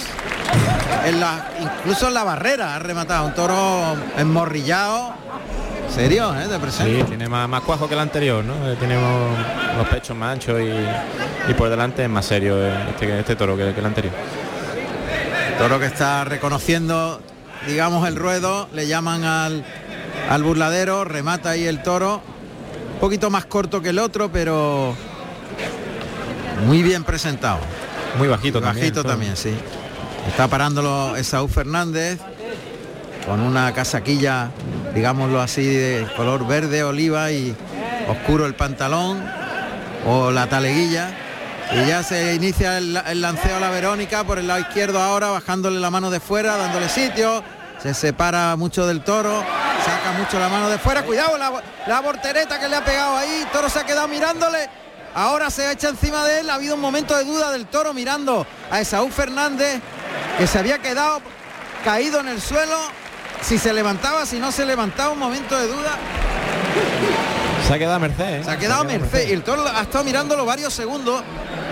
En 1.05 1.19
la, 1.19 1.49
incluso 1.61 2.07
en 2.07 2.13
la 2.13 2.23
barrera 2.23 2.75
ha 2.75 2.79
rematado. 2.79 3.27
Un 3.27 3.33
toro 3.33 3.95
enmorrillado. 4.17 5.13
Serio, 5.93 6.33
¿eh? 6.35 6.47
De 6.47 6.59
presente. 6.59 6.97
Sí, 6.99 7.03
tiene 7.03 7.29
más, 7.29 7.47
más 7.47 7.61
cuajo 7.61 7.87
que 7.87 7.93
el 7.93 7.99
anterior, 8.01 8.43
¿no? 8.43 8.53
Eh, 8.69 8.75
Tiene 8.77 8.97
mo- 8.97 9.29
los 9.77 9.87
pechos 9.87 10.17
más 10.17 10.33
anchos 10.33 10.59
y, 10.59 11.51
y 11.51 11.53
por 11.53 11.69
delante 11.69 12.03
es 12.03 12.09
más 12.09 12.25
serio 12.25 12.57
eh, 12.57 12.73
este, 12.89 13.19
este 13.19 13.35
toro 13.35 13.55
que, 13.55 13.71
que 13.73 13.79
el 13.79 13.85
anterior. 13.85 14.13
Toro 15.57 15.79
que 15.79 15.85
está 15.85 16.25
reconociendo, 16.25 17.21
digamos, 17.67 18.07
el 18.07 18.15
ruedo. 18.15 18.67
Le 18.73 18.87
llaman 18.87 19.23
al, 19.23 19.63
al 20.29 20.43
burladero. 20.43 21.05
Remata 21.05 21.51
ahí 21.51 21.65
el 21.65 21.81
toro. 21.81 22.21
Un 22.95 22.99
poquito 22.99 23.29
más 23.29 23.45
corto 23.45 23.81
que 23.81 23.89
el 23.89 23.99
otro, 23.99 24.29
pero 24.31 24.95
muy 26.65 26.81
bien 26.83 27.03
presentado. 27.03 27.59
Muy 28.17 28.27
bajito 28.27 28.59
también. 28.59 28.85
Bajito 28.85 29.01
todo. 29.03 29.11
también, 29.13 29.37
sí. 29.37 29.53
Está 30.27 30.47
parándolo 30.47 31.15
Esaú 31.15 31.47
Fernández 31.47 32.19
con 33.25 33.39
una 33.39 33.73
casaquilla, 33.73 34.51
digámoslo 34.93 35.41
así, 35.41 35.65
de 35.65 36.07
color 36.15 36.45
verde, 36.45 36.83
oliva 36.83 37.31
y 37.31 37.55
oscuro 38.07 38.45
el 38.45 38.55
pantalón 38.55 39.23
o 40.05 40.31
la 40.31 40.47
taleguilla. 40.47 41.11
Y 41.71 41.87
ya 41.87 42.03
se 42.03 42.35
inicia 42.35 42.77
el, 42.77 43.21
lanceo 43.21 43.57
a 43.57 43.59
la 43.59 43.69
Verónica 43.69 44.23
por 44.23 44.37
el 44.37 44.47
lado 44.47 44.59
izquierdo 44.59 45.01
ahora, 45.01 45.29
bajándole 45.29 45.79
la 45.79 45.89
mano 45.89 46.11
de 46.11 46.19
fuera, 46.19 46.57
dándole 46.57 46.89
sitio. 46.89 47.43
Se 47.81 47.93
separa 47.93 48.55
mucho 48.55 48.85
del 48.85 49.03
toro, 49.03 49.43
saca 49.83 50.17
mucho 50.17 50.39
la 50.39 50.49
mano 50.49 50.69
de 50.69 50.77
fuera. 50.77 51.03
Cuidado 51.03 51.37
la, 51.37 51.51
la 51.87 52.01
voltereta 52.01 52.59
que 52.59 52.67
le 52.67 52.75
ha 52.75 52.85
pegado 52.85 53.17
ahí. 53.17 53.45
Toro 53.51 53.69
se 53.69 53.79
ha 53.79 53.85
quedado 53.85 54.07
mirándole. 54.07 54.69
Ahora 55.15 55.49
se 55.49 55.71
echa 55.71 55.89
encima 55.89 56.23
de 56.25 56.41
él. 56.41 56.49
Ha 56.49 56.55
habido 56.55 56.75
un 56.75 56.81
momento 56.81 57.17
de 57.17 57.23
duda 57.23 57.51
del 57.51 57.65
toro 57.67 57.93
mirando 57.93 58.45
a 58.69 58.81
Esaú 58.81 59.09
Fernández, 59.09 59.81
que 60.37 60.47
se 60.47 60.59
había 60.59 60.79
quedado 60.79 61.21
caído 61.83 62.19
en 62.19 62.27
el 62.29 62.41
suelo. 62.41 62.77
Si 63.41 63.57
se 63.59 63.73
levantaba, 63.73 64.25
si 64.25 64.39
no 64.39 64.51
se 64.51 64.65
levantaba, 64.65 65.11
un 65.11 65.19
momento 65.19 65.57
de 65.57 65.67
duda. 65.67 65.97
Se 67.67 67.73
ha 67.73 67.77
quedado 67.77 67.95
a 67.95 67.99
merced. 67.99 68.39
¿eh? 68.39 68.43
Se 68.43 68.51
ha 68.51 68.57
quedado 68.57 68.83
merced 68.83 69.27
y 69.27 69.31
el 69.31 69.43
toro 69.43 69.65
ha 69.67 69.81
estado 69.81 70.03
mirándolo 70.03 70.45
varios 70.45 70.73
segundos 70.73 71.21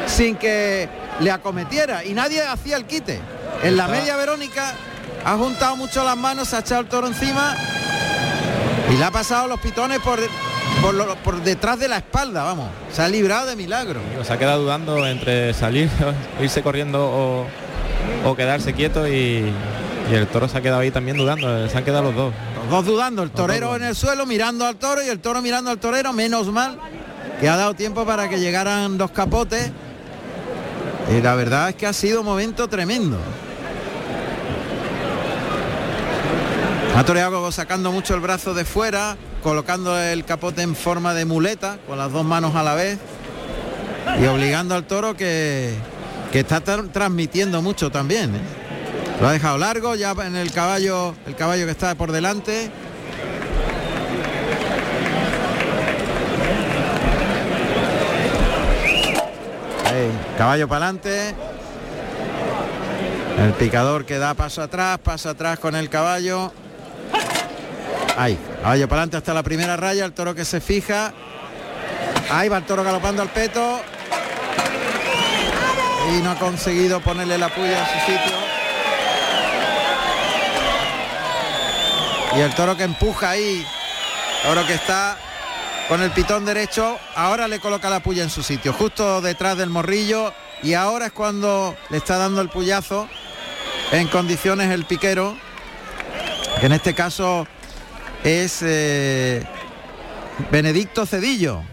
sin 0.08 0.36
que 0.36 0.88
le 1.20 1.32
acometiera 1.32 2.04
y 2.04 2.14
nadie 2.14 2.42
hacía 2.42 2.78
el 2.78 2.86
quite. 2.86 3.20
En 3.64 3.78
la 3.78 3.88
media 3.88 4.16
Verónica 4.16 4.74
ha 5.26 5.36
juntado 5.36 5.76
mucho 5.78 6.04
las 6.04 6.18
manos, 6.18 6.50
se 6.50 6.56
ha 6.58 6.60
echado 6.60 6.82
el 6.82 6.88
toro 6.88 7.08
encima 7.08 7.56
y 8.92 8.98
le 8.98 9.04
ha 9.04 9.12
pasado 9.12 9.48
los 9.48 9.60
pitones 9.60 10.00
por, 10.00 10.20
por, 10.82 10.94
lo- 10.94 11.16
por 11.18 11.42
detrás 11.42 11.80
de 11.80 11.88
la 11.88 11.98
espalda, 11.98 12.44
vamos. 12.44 12.70
Se 12.92 13.02
ha 13.02 13.08
librado 13.08 13.46
de 13.48 13.56
milagro. 13.56 14.00
Se 14.24 14.34
ha 14.34 14.38
quedado 14.38 14.64
dudando 14.64 15.06
entre 15.08 15.54
salir, 15.54 15.90
irse 16.42 16.62
corriendo 16.62 17.06
o, 17.06 17.48
o 18.26 18.36
quedarse 18.36 18.74
quieto 18.74 19.08
y, 19.08 19.52
y 20.12 20.14
el 20.14 20.28
toro 20.28 20.48
se 20.48 20.58
ha 20.58 20.62
quedado 20.62 20.82
ahí 20.82 20.92
también 20.92 21.18
dudando. 21.18 21.68
Se 21.70 21.78
han 21.78 21.84
quedado 21.84 22.04
los 22.04 22.16
dos. 22.16 22.34
Los 22.62 22.70
dos 22.70 22.86
dudando, 22.86 23.24
el 23.24 23.32
torero 23.32 23.76
en 23.76 23.84
el 23.84 23.96
suelo 23.96 24.26
mirando 24.26 24.66
al 24.66 24.78
toro 24.78 25.04
y 25.04 25.10
el 25.10 25.20
toro 25.20 25.42
mirando 25.42 25.70
al 25.70 25.80
torero, 25.80 26.14
menos 26.14 26.48
mal 26.48 26.78
que 27.40 27.50
ha 27.50 27.58
dado 27.58 27.74
tiempo 27.74 28.06
para 28.06 28.30
que 28.30 28.40
llegaran 28.40 28.98
dos 28.98 29.12
capotes. 29.12 29.72
Y 31.12 31.22
la 31.22 31.36
verdad 31.36 31.70
es 31.70 31.76
que 31.76 31.86
ha 31.86 31.94
sido 31.94 32.22
un 32.22 32.26
momento 32.26 32.70
tremendo. 32.70 33.18
Ha 36.96 37.04
toreado 37.04 37.52
sacando 37.52 37.92
mucho 37.92 38.14
el 38.14 38.22
brazo 38.22 38.54
de 38.54 38.66
fuera, 38.66 39.18
colocando 39.42 40.00
el 40.00 40.24
capote 40.24 40.62
en 40.62 40.76
forma 40.76 41.14
de 41.14 41.26
muleta, 41.26 41.80
con 41.88 41.98
las 41.98 42.12
dos 42.12 42.24
manos 42.24 42.56
a 42.56 42.64
la 42.64 42.76
vez, 42.76 43.00
y 44.22 44.26
obligando 44.28 44.76
al 44.76 44.86
toro 44.86 45.18
que, 45.18 45.74
que 46.34 46.40
está 46.40 46.64
tra- 46.64 46.92
transmitiendo 46.92 47.62
mucho 47.62 47.92
también. 47.92 48.36
¿eh? 48.36 48.40
Lo 49.22 49.28
ha 49.28 49.32
dejado 49.32 49.60
largo 49.60 49.94
ya 49.96 50.12
en 50.26 50.36
el 50.36 50.52
caballo, 50.52 51.14
el 51.28 51.36
caballo 51.36 51.66
que 51.66 51.72
está 51.72 51.94
por 51.94 52.12
delante. 52.12 52.72
Ahí, 59.86 60.12
caballo 60.38 60.68
para 60.68 60.86
adelante. 60.86 61.36
El 63.40 63.54
picador 63.54 64.06
que 64.06 64.18
da 64.18 64.34
paso 64.34 64.62
atrás, 64.62 65.00
paso 65.00 65.30
atrás 65.30 65.60
con 65.60 65.76
el 65.76 65.90
caballo. 65.90 66.52
Ahí, 68.18 68.38
caballo 68.62 68.88
para 68.88 69.02
adelante 69.02 69.18
hasta 69.18 69.34
la 69.34 69.44
primera 69.44 69.76
raya, 69.78 70.06
el 70.06 70.14
toro 70.14 70.34
que 70.36 70.46
se 70.46 70.62
fija. 70.62 71.14
Ahí 72.32 72.50
va 72.50 72.58
el 72.58 72.66
toro 72.66 72.84
galopando 72.84 73.22
al 73.22 73.30
peto. 73.30 73.82
Y 76.12 76.22
no 76.22 76.32
ha 76.32 76.36
conseguido 76.36 77.00
ponerle 77.00 77.38
la 77.38 77.50
puya 77.50 77.84
a 77.84 77.88
su 77.88 78.00
sitio. 78.12 78.38
Y 82.36 82.42
el 82.42 82.54
toro 82.56 82.76
que 82.76 82.84
empuja 82.84 83.32
ahí. 83.32 83.66
Toro 84.44 84.66
que 84.66 84.74
está 84.74 85.18
con 85.88 86.02
el 86.02 86.12
pitón 86.12 86.46
derecho. 86.46 86.98
Ahora 87.16 87.48
le 87.48 87.60
coloca 87.60 87.90
la 87.90 88.02
puya 88.02 88.24
en 88.24 88.30
su 88.30 88.44
sitio, 88.44 88.74
justo 88.74 89.22
detrás 89.22 89.58
del 89.58 89.70
morrillo. 89.70 90.34
Y 90.62 90.74
ahora 90.74 91.08
es 91.08 91.12
cuando 91.12 91.76
le 91.90 91.98
está 91.98 92.18
dando 92.18 92.42
el 92.42 92.50
puyazo 92.50 93.08
en 93.92 94.08
condiciones 94.08 94.72
el 94.72 94.86
piquero. 94.86 95.38
Que 96.60 96.66
en 96.66 96.74
este 96.74 96.94
caso 96.94 97.48
es 98.24 98.60
eh, 98.62 99.46
Benedicto 100.52 101.06
Cedillo. 101.06 101.64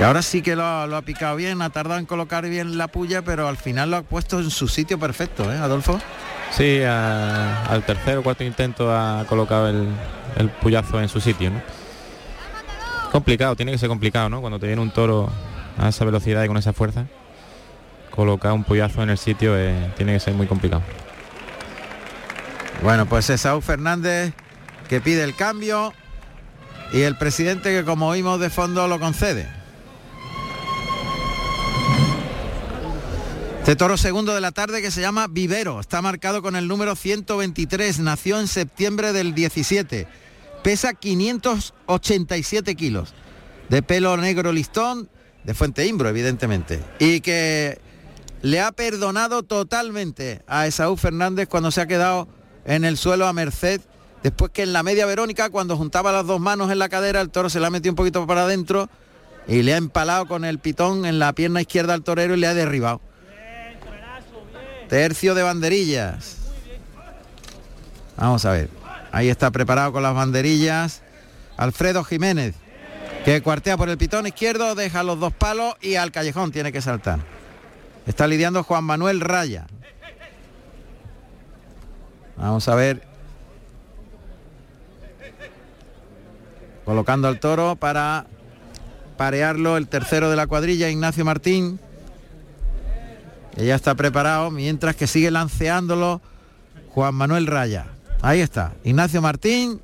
Que 0.00 0.04
ahora 0.06 0.22
sí 0.22 0.40
que 0.40 0.56
lo, 0.56 0.64
ha- 0.64 0.86
lo 0.86 0.96
ha 0.96 1.02
picado 1.02 1.36
bien, 1.36 1.60
ha 1.60 1.68
tardado 1.68 2.00
en 2.00 2.06
colocar 2.06 2.48
bien 2.48 2.78
la 2.78 2.88
puya, 2.88 3.20
pero 3.20 3.46
al 3.48 3.58
final 3.58 3.90
lo 3.90 3.98
ha 3.98 4.02
puesto 4.02 4.38
en 4.40 4.48
su 4.50 4.66
sitio 4.66 4.98
perfecto, 4.98 5.52
¿eh, 5.52 5.58
Adolfo? 5.58 6.00
Sí, 6.52 6.80
a- 6.82 7.66
al 7.66 7.82
tercer 7.84 8.16
o 8.16 8.22
cuarto 8.22 8.42
intento 8.42 8.90
ha 8.96 9.26
colocado 9.28 9.68
el, 9.68 9.88
el 10.38 10.48
puyazo 10.48 11.02
en 11.02 11.10
su 11.10 11.20
sitio. 11.20 11.50
¿no? 11.50 11.60
Complicado, 13.12 13.54
tiene 13.56 13.72
que 13.72 13.76
ser 13.78 13.90
complicado, 13.90 14.30
¿no? 14.30 14.40
Cuando 14.40 14.58
te 14.58 14.68
viene 14.68 14.80
un 14.80 14.90
toro 14.90 15.30
a 15.76 15.90
esa 15.90 16.06
velocidad 16.06 16.44
y 16.44 16.46
con 16.46 16.56
esa 16.56 16.72
fuerza, 16.72 17.04
colocar 18.10 18.52
un 18.52 18.64
puyazo 18.64 19.02
en 19.02 19.10
el 19.10 19.18
sitio 19.18 19.54
eh, 19.58 19.92
tiene 19.98 20.14
que 20.14 20.20
ser 20.20 20.32
muy 20.32 20.46
complicado. 20.46 20.80
Bueno, 22.82 23.04
pues 23.04 23.28
es 23.28 23.42
Saúl 23.42 23.60
Fernández 23.62 24.32
que 24.88 25.02
pide 25.02 25.24
el 25.24 25.36
cambio 25.36 25.92
y 26.90 27.02
el 27.02 27.18
presidente 27.18 27.68
que 27.70 27.84
como 27.84 28.08
oímos 28.08 28.40
de 28.40 28.48
fondo 28.48 28.88
lo 28.88 28.98
concede. 28.98 29.59
Este 33.70 33.84
toro 33.84 33.96
segundo 33.96 34.34
de 34.34 34.40
la 34.40 34.50
tarde 34.50 34.82
que 34.82 34.90
se 34.90 35.00
llama 35.00 35.28
Vivero, 35.28 35.78
está 35.78 36.02
marcado 36.02 36.42
con 36.42 36.56
el 36.56 36.66
número 36.66 36.96
123, 36.96 38.00
nació 38.00 38.40
en 38.40 38.48
septiembre 38.48 39.12
del 39.12 39.32
17, 39.32 40.08
pesa 40.64 40.92
587 40.92 42.74
kilos, 42.74 43.14
de 43.68 43.80
pelo 43.84 44.16
negro 44.16 44.50
listón, 44.50 45.08
de 45.44 45.54
Fuente 45.54 45.86
Imbro, 45.86 46.08
evidentemente, 46.08 46.82
y 46.98 47.20
que 47.20 47.80
le 48.42 48.60
ha 48.60 48.72
perdonado 48.72 49.44
totalmente 49.44 50.42
a 50.48 50.66
Esaú 50.66 50.96
Fernández 50.96 51.48
cuando 51.48 51.70
se 51.70 51.80
ha 51.80 51.86
quedado 51.86 52.26
en 52.64 52.84
el 52.84 52.96
suelo 52.96 53.28
a 53.28 53.32
merced, 53.32 53.80
después 54.24 54.50
que 54.50 54.64
en 54.64 54.72
la 54.72 54.82
media 54.82 55.06
Verónica, 55.06 55.48
cuando 55.48 55.76
juntaba 55.76 56.10
las 56.10 56.26
dos 56.26 56.40
manos 56.40 56.72
en 56.72 56.80
la 56.80 56.88
cadera, 56.88 57.20
el 57.20 57.30
toro 57.30 57.48
se 57.48 57.60
la 57.60 57.68
ha 57.68 57.70
metido 57.70 57.92
un 57.92 57.96
poquito 57.96 58.26
para 58.26 58.42
adentro 58.42 58.90
y 59.46 59.62
le 59.62 59.74
ha 59.74 59.76
empalado 59.76 60.26
con 60.26 60.44
el 60.44 60.58
pitón 60.58 61.06
en 61.06 61.20
la 61.20 61.32
pierna 61.34 61.60
izquierda 61.60 61.94
al 61.94 62.02
torero 62.02 62.34
y 62.34 62.40
le 62.40 62.48
ha 62.48 62.54
derribado. 62.54 63.00
Tercio 64.90 65.36
de 65.36 65.44
banderillas. 65.44 66.36
Vamos 68.16 68.44
a 68.44 68.50
ver. 68.50 68.68
Ahí 69.12 69.28
está 69.28 69.52
preparado 69.52 69.92
con 69.92 70.02
las 70.02 70.14
banderillas. 70.14 71.02
Alfredo 71.56 72.02
Jiménez, 72.02 72.56
que 73.24 73.40
cuartea 73.40 73.76
por 73.76 73.88
el 73.88 73.98
pitón 73.98 74.26
izquierdo, 74.26 74.74
deja 74.74 75.04
los 75.04 75.20
dos 75.20 75.32
palos 75.32 75.76
y 75.80 75.94
al 75.94 76.10
callejón 76.10 76.50
tiene 76.50 76.72
que 76.72 76.82
saltar. 76.82 77.20
Está 78.04 78.26
lidiando 78.26 78.64
Juan 78.64 78.82
Manuel 78.82 79.20
Raya. 79.20 79.68
Vamos 82.36 82.66
a 82.66 82.74
ver. 82.74 83.06
Colocando 86.84 87.28
al 87.28 87.38
toro 87.38 87.76
para 87.76 88.26
parearlo 89.16 89.76
el 89.76 89.86
tercero 89.86 90.30
de 90.30 90.36
la 90.36 90.48
cuadrilla, 90.48 90.88
Ignacio 90.88 91.24
Martín. 91.24 91.78
Ya 93.56 93.74
está 93.74 93.94
preparado, 93.94 94.50
mientras 94.50 94.96
que 94.96 95.06
sigue 95.06 95.30
lanceándolo 95.30 96.20
Juan 96.88 97.14
Manuel 97.14 97.46
Raya. 97.46 97.86
Ahí 98.22 98.40
está, 98.40 98.74
Ignacio 98.84 99.20
Martín. 99.20 99.80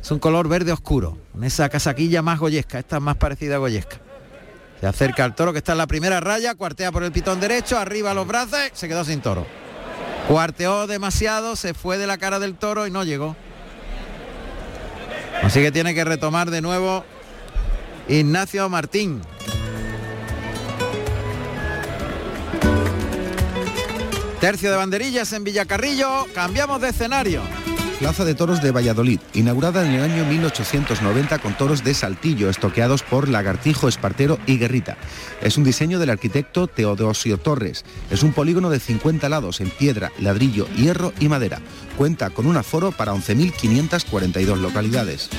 Es 0.00 0.10
un 0.10 0.18
color 0.18 0.48
verde 0.48 0.72
oscuro, 0.72 1.18
con 1.32 1.44
esa 1.44 1.68
casaquilla 1.68 2.22
más 2.22 2.38
goyesca, 2.38 2.78
esta 2.78 2.96
es 2.96 3.02
más 3.02 3.16
parecida 3.16 3.56
a 3.56 3.58
goyesca. 3.58 3.98
Se 4.80 4.86
acerca 4.86 5.24
al 5.24 5.34
toro 5.34 5.52
que 5.52 5.58
está 5.58 5.72
en 5.72 5.78
la 5.78 5.88
primera 5.88 6.20
raya, 6.20 6.54
cuartea 6.54 6.92
por 6.92 7.02
el 7.02 7.10
pitón 7.10 7.40
derecho, 7.40 7.78
arriba 7.78 8.14
los 8.14 8.26
brazos, 8.26 8.60
se 8.72 8.86
quedó 8.86 9.04
sin 9.04 9.20
toro. 9.20 9.44
Cuarteó 10.28 10.86
demasiado, 10.86 11.56
se 11.56 11.74
fue 11.74 11.98
de 11.98 12.06
la 12.06 12.18
cara 12.18 12.38
del 12.38 12.54
toro 12.54 12.86
y 12.86 12.90
no 12.90 13.02
llegó. 13.02 13.34
Así 15.42 15.60
que 15.60 15.72
tiene 15.72 15.94
que 15.94 16.04
retomar 16.04 16.50
de 16.50 16.60
nuevo 16.60 17.04
Ignacio 18.08 18.68
Martín. 18.68 19.20
Tercio 24.40 24.70
de 24.70 24.76
banderillas 24.76 25.32
en 25.32 25.42
Villacarrillo, 25.42 26.26
cambiamos 26.32 26.80
de 26.80 26.90
escenario. 26.90 27.42
Plaza 27.98 28.24
de 28.24 28.36
Toros 28.36 28.62
de 28.62 28.70
Valladolid, 28.70 29.18
inaugurada 29.34 29.84
en 29.84 29.94
el 29.94 30.02
año 30.04 30.24
1890 30.26 31.40
con 31.40 31.54
toros 31.54 31.82
de 31.82 31.92
saltillo 31.92 32.48
estoqueados 32.48 33.02
por 33.02 33.28
Lagartijo, 33.28 33.88
Espartero 33.88 34.38
y 34.46 34.56
Guerrita. 34.56 34.96
Es 35.42 35.58
un 35.58 35.64
diseño 35.64 35.98
del 35.98 36.10
arquitecto 36.10 36.68
Teodosio 36.68 37.38
Torres. 37.38 37.84
Es 38.12 38.22
un 38.22 38.32
polígono 38.32 38.70
de 38.70 38.78
50 38.78 39.28
lados 39.28 39.60
en 39.60 39.70
piedra, 39.70 40.12
ladrillo, 40.20 40.68
hierro 40.76 41.12
y 41.18 41.28
madera. 41.28 41.60
Cuenta 41.96 42.30
con 42.30 42.46
un 42.46 42.56
aforo 42.56 42.92
para 42.92 43.12
11.542 43.14 44.60
localidades. 44.60 45.30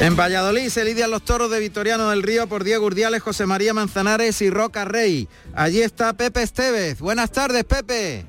En 0.00 0.16
Valladolid 0.16 0.68
se 0.68 0.84
lidian 0.84 1.10
los 1.10 1.22
toros 1.22 1.50
de 1.50 1.60
Victoriano 1.60 2.10
del 2.10 2.22
Río 2.22 2.48
por 2.48 2.64
Diego 2.64 2.86
Urdiales, 2.86 3.22
José 3.22 3.46
María 3.46 3.72
Manzanares 3.72 4.42
y 4.42 4.50
Roca 4.50 4.84
Rey. 4.84 5.28
Allí 5.54 5.80
está 5.80 6.12
Pepe 6.12 6.42
Estevez. 6.42 6.98
Buenas 7.00 7.30
tardes, 7.30 7.62
Pepe. 7.64 8.24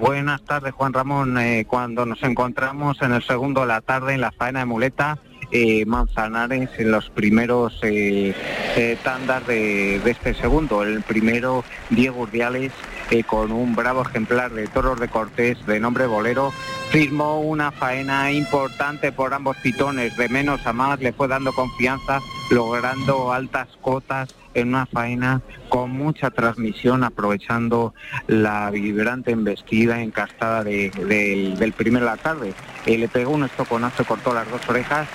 Buenas 0.00 0.42
tardes, 0.44 0.72
Juan 0.72 0.92
Ramón. 0.92 1.38
Eh, 1.38 1.64
cuando 1.68 2.06
nos 2.06 2.22
encontramos 2.24 3.00
en 3.02 3.12
el 3.12 3.22
segundo 3.22 3.60
de 3.60 3.68
la 3.68 3.80
tarde 3.82 4.14
en 4.14 4.20
la 4.20 4.32
faena 4.32 4.60
de 4.60 4.66
muleta, 4.66 5.18
eh, 5.52 5.84
Manzanares 5.84 6.70
en 6.78 6.90
los 6.90 7.10
primeros 7.10 7.78
eh, 7.82 8.34
eh, 8.74 8.96
tandas 9.04 9.46
de, 9.46 10.00
de 10.00 10.10
este 10.10 10.34
segundo. 10.34 10.82
El 10.82 11.02
primero, 11.02 11.62
Diego 11.90 12.22
Urdiales, 12.22 12.72
con 13.20 13.52
un 13.52 13.74
bravo 13.76 14.02
ejemplar 14.02 14.52
de 14.52 14.66
toros 14.68 14.98
de 14.98 15.08
Cortés 15.08 15.64
de 15.66 15.78
nombre 15.78 16.06
Bolero, 16.06 16.50
firmó 16.90 17.40
una 17.40 17.70
faena 17.70 18.32
importante 18.32 19.12
por 19.12 19.34
ambos 19.34 19.56
pitones, 19.58 20.16
de 20.16 20.28
menos 20.30 20.66
a 20.66 20.72
más, 20.72 20.98
le 21.00 21.12
fue 21.12 21.28
dando 21.28 21.52
confianza, 21.52 22.20
logrando 22.50 23.32
altas 23.32 23.68
cotas 23.82 24.34
en 24.54 24.68
una 24.68 24.86
faena 24.86 25.40
con 25.68 25.90
mucha 25.90 26.30
transmisión, 26.30 27.04
aprovechando 27.04 27.94
la 28.26 28.70
vibrante 28.70 29.30
embestida 29.30 30.00
encastada 30.02 30.62
de- 30.64 30.90
del- 30.90 31.56
del 31.58 31.72
primero 31.72 32.04
de 32.06 32.10
la 32.12 32.16
tarde. 32.18 32.54
Eh, 32.86 32.98
le 32.98 33.08
pegó 33.08 33.32
un 33.32 33.44
estoconazo, 33.44 34.04
cortó 34.04 34.34
las 34.34 34.50
dos 34.50 34.60
orejas 34.68 35.08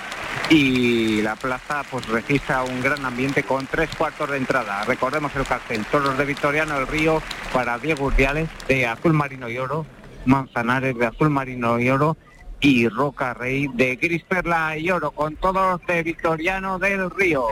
y 0.50 1.22
la 1.22 1.36
plaza 1.36 1.84
pues 1.90 2.06
registra 2.08 2.64
un 2.64 2.82
gran 2.82 3.06
ambiente 3.06 3.44
con 3.44 3.68
tres 3.68 3.90
cuartos 3.98 4.30
de 4.30 4.38
entrada. 4.38 4.84
Recordemos 4.86 5.36
el 5.36 5.46
cartel, 5.46 5.86
Toros 5.86 6.18
de 6.18 6.26
Victoriano 6.26 6.76
del 6.76 6.88
Río 6.88 7.22
para 7.54 7.78
Diego 7.78 8.06
Urdiales 8.06 8.50
de 8.68 8.86
azul 8.86 9.14
marino 9.14 9.50
y 9.50 9.58
oro, 9.58 9.86
Manzanares 10.26 10.98
de 10.98 11.06
azul 11.06 11.30
marino 11.30 11.80
y 11.80 11.90
oro 11.90 12.18
y 12.60 12.88
Roca 12.88 13.34
Rey 13.34 13.68
de 13.74 13.96
gris 13.96 14.24
perla 14.24 14.78
y 14.78 14.90
oro 14.90 15.12
con 15.12 15.36
todos 15.36 15.82
de 15.88 16.04
Victoriano 16.04 16.80
del 16.80 17.10
Río. 17.12 17.46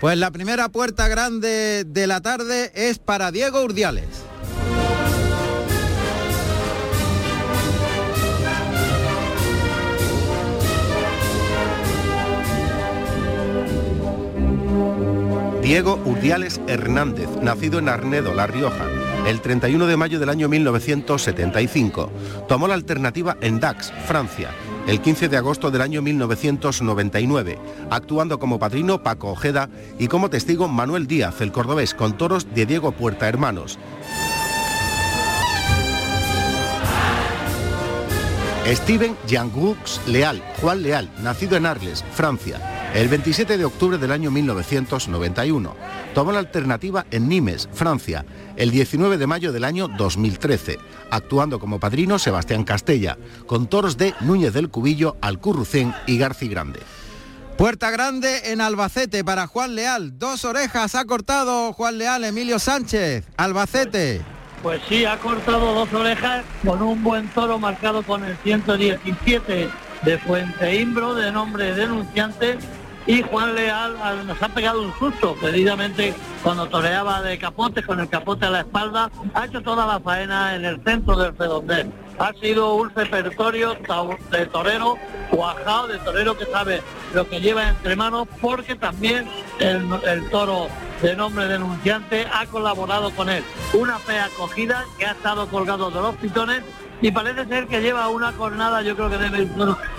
Pues 0.00 0.18
la 0.18 0.30
primera 0.30 0.68
puerta 0.68 1.08
grande 1.08 1.84
de 1.84 2.06
la 2.06 2.20
tarde 2.20 2.72
es 2.74 2.98
para 2.98 3.30
Diego 3.30 3.62
Urdiales. 3.62 4.24
Diego 15.64 15.98
Urdiales 16.04 16.60
Hernández, 16.66 17.26
nacido 17.40 17.78
en 17.78 17.88
Arnedo, 17.88 18.34
La 18.34 18.46
Rioja, 18.46 18.84
el 19.26 19.40
31 19.40 19.86
de 19.86 19.96
mayo 19.96 20.20
del 20.20 20.28
año 20.28 20.46
1975. 20.46 22.12
Tomó 22.46 22.68
la 22.68 22.74
alternativa 22.74 23.38
en 23.40 23.60
Dax, 23.60 23.90
Francia, 24.06 24.50
el 24.86 25.00
15 25.00 25.30
de 25.30 25.38
agosto 25.38 25.70
del 25.70 25.80
año 25.80 26.02
1999, 26.02 27.58
actuando 27.88 28.38
como 28.38 28.58
padrino 28.58 29.02
Paco 29.02 29.30
Ojeda 29.30 29.70
y 29.98 30.08
como 30.08 30.28
testigo 30.28 30.68
Manuel 30.68 31.06
Díaz, 31.06 31.40
el 31.40 31.50
cordobés, 31.50 31.94
con 31.94 32.18
toros 32.18 32.54
de 32.54 32.66
Diego 32.66 32.92
Puerta 32.92 33.26
Hermanos. 33.26 33.78
Steven 38.66 39.16
Jean-Gux 39.26 40.02
Leal, 40.08 40.42
Juan 40.60 40.82
Leal, 40.82 41.08
nacido 41.22 41.56
en 41.56 41.64
Arles, 41.64 42.04
Francia, 42.12 42.60
el 42.94 43.08
27 43.08 43.58
de 43.58 43.64
octubre 43.64 43.98
del 43.98 44.12
año 44.12 44.30
1991. 44.30 45.74
Tomó 46.14 46.30
la 46.30 46.38
alternativa 46.38 47.04
en 47.10 47.28
Nimes, 47.28 47.68
Francia, 47.72 48.24
el 48.56 48.70
19 48.70 49.18
de 49.18 49.26
mayo 49.26 49.52
del 49.52 49.64
año 49.64 49.88
2013, 49.88 50.78
actuando 51.10 51.58
como 51.58 51.80
padrino 51.80 52.20
Sebastián 52.20 52.62
Castella, 52.62 53.18
con 53.46 53.66
toros 53.66 53.96
de 53.96 54.14
Núñez 54.20 54.52
del 54.52 54.70
Cubillo, 54.70 55.16
Alcurrucén 55.20 55.92
y 56.06 56.18
Garci 56.18 56.46
Grande. 56.46 56.80
Puerta 57.58 57.90
grande 57.90 58.52
en 58.52 58.60
Albacete 58.60 59.24
para 59.24 59.46
Juan 59.46 59.74
Leal. 59.74 60.18
Dos 60.18 60.44
orejas 60.44 60.94
ha 60.94 61.04
cortado 61.04 61.72
Juan 61.72 61.98
Leal, 61.98 62.24
Emilio 62.24 62.58
Sánchez. 62.58 63.24
Albacete. 63.36 64.22
Pues 64.62 64.80
sí, 64.88 65.04
ha 65.04 65.18
cortado 65.18 65.74
dos 65.74 65.92
orejas 65.92 66.44
con 66.64 66.82
un 66.82 67.02
buen 67.04 67.28
toro 67.28 67.58
marcado 67.58 68.02
con 68.02 68.24
el 68.24 68.36
117 68.38 69.68
de 70.04 70.18
Fuente 70.18 70.80
Imbro, 70.80 71.14
de 71.14 71.30
nombre 71.30 71.74
denunciante, 71.74 72.58
y 73.06 73.22
Juan 73.22 73.54
Leal 73.54 73.96
ah, 74.02 74.14
nos 74.26 74.42
ha 74.42 74.48
pegado 74.48 74.82
un 74.82 74.92
susto, 74.98 75.34
precisamente 75.40 76.14
cuando 76.42 76.66
toreaba 76.68 77.20
de 77.22 77.38
capote, 77.38 77.82
con 77.82 78.00
el 78.00 78.08
capote 78.08 78.46
a 78.46 78.50
la 78.50 78.60
espalda, 78.60 79.10
ha 79.34 79.44
hecho 79.44 79.60
toda 79.62 79.86
la 79.86 80.00
faena 80.00 80.56
en 80.56 80.64
el 80.64 80.82
centro 80.82 81.16
del 81.16 81.36
redondel. 81.36 81.92
Ha 82.18 82.32
sido 82.34 82.74
un 82.74 82.90
repertorio 82.90 83.76
de 84.30 84.46
torero 84.46 84.96
cuajado, 85.30 85.88
de 85.88 85.98
torero 85.98 86.38
que 86.38 86.46
sabe 86.46 86.80
lo 87.12 87.28
que 87.28 87.40
lleva 87.40 87.68
entre 87.68 87.96
manos, 87.96 88.28
porque 88.40 88.76
también 88.76 89.26
el, 89.58 90.30
toro 90.30 90.68
de 91.02 91.16
nombre 91.16 91.46
denunciante 91.46 92.26
ha 92.32 92.46
colaborado 92.46 93.10
con 93.10 93.28
él. 93.28 93.42
Una 93.74 93.98
fea 93.98 94.26
acogida 94.26 94.84
que 94.96 95.06
ha 95.06 95.12
estado 95.12 95.48
colgado 95.48 95.90
de 95.90 96.00
los 96.00 96.14
pitones 96.16 96.62
y 97.02 97.10
parece 97.10 97.46
ser 97.46 97.66
que 97.66 97.82
lleva 97.82 98.08
una 98.08 98.32
cornada, 98.32 98.80
yo 98.82 98.94
creo 98.94 99.10
que 99.10 99.18
debe 99.18 99.48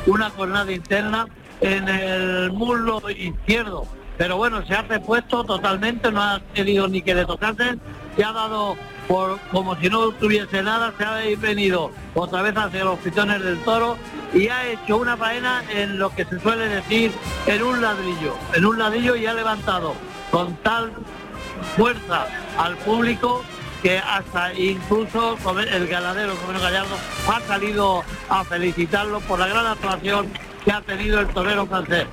una 0.08 0.30
cornada 0.32 0.72
interna 0.72 1.28
en 1.62 1.88
el 1.88 2.51
muslo 2.51 3.01
izquierdo. 3.10 3.86
Pero 4.18 4.38
bueno, 4.38 4.66
se 4.66 4.74
ha 4.74 4.82
repuesto 4.82 5.43
totalmente, 5.43 6.12
no 6.12 6.22
ha 6.22 6.41
querido 6.53 6.88
ni 6.88 7.01
que 7.01 7.16
le 7.16 7.26
tocasen, 7.26 7.82
se 8.16 8.24
ha 8.24 8.32
dado 8.32 8.78
por 9.08 9.39
como 9.51 9.76
si 9.76 9.89
no 9.89 10.12
tuviese 10.12 10.64
nada, 10.64 10.93
se 10.97 11.03
ha 11.03 11.14
venido 11.38 11.91
otra 12.14 12.41
vez 12.41 12.56
hacia 12.56 12.86
los 12.86 12.97
pitones 12.99 13.43
del 13.43 13.60
toro 13.60 13.97
y 14.34 14.47
ha 14.47 14.68
hecho 14.68 14.97
una 14.97 15.18
faena 15.18 15.64
en 15.70 15.99
lo 15.99 16.10
que 16.10 16.26
se 16.26 16.39
suele 16.39 16.68
decir 16.68 17.12
en 17.45 17.62
un 17.62 17.82
ladrillo, 17.82 18.36
en 18.53 18.66
un 18.66 18.80
ladrillo 18.80 19.16
y 19.16 19.26
ha 19.26 19.34
levantado 19.34 19.93
con 20.32 20.56
tal 20.58 20.91
fuerza 21.76 22.26
al 22.58 22.76
público 22.78 23.43
que 23.84 23.99
hasta 23.99 24.53
incluso 24.53 25.38
el 25.72 25.88
ganadero 25.88 26.36
Comeno 26.36 26.60
Gallardo 26.60 26.95
ha 27.28 27.39
salido 27.41 28.03
a 28.30 28.43
felicitarlo 28.43 29.20
por 29.22 29.39
la 29.39 29.47
gran 29.47 29.68
actuación 29.68 30.28
que 30.66 30.72
ha 30.72 30.82
tenido 30.82 31.20
el 31.22 31.28
torero 31.28 31.66
francés. 31.68 32.07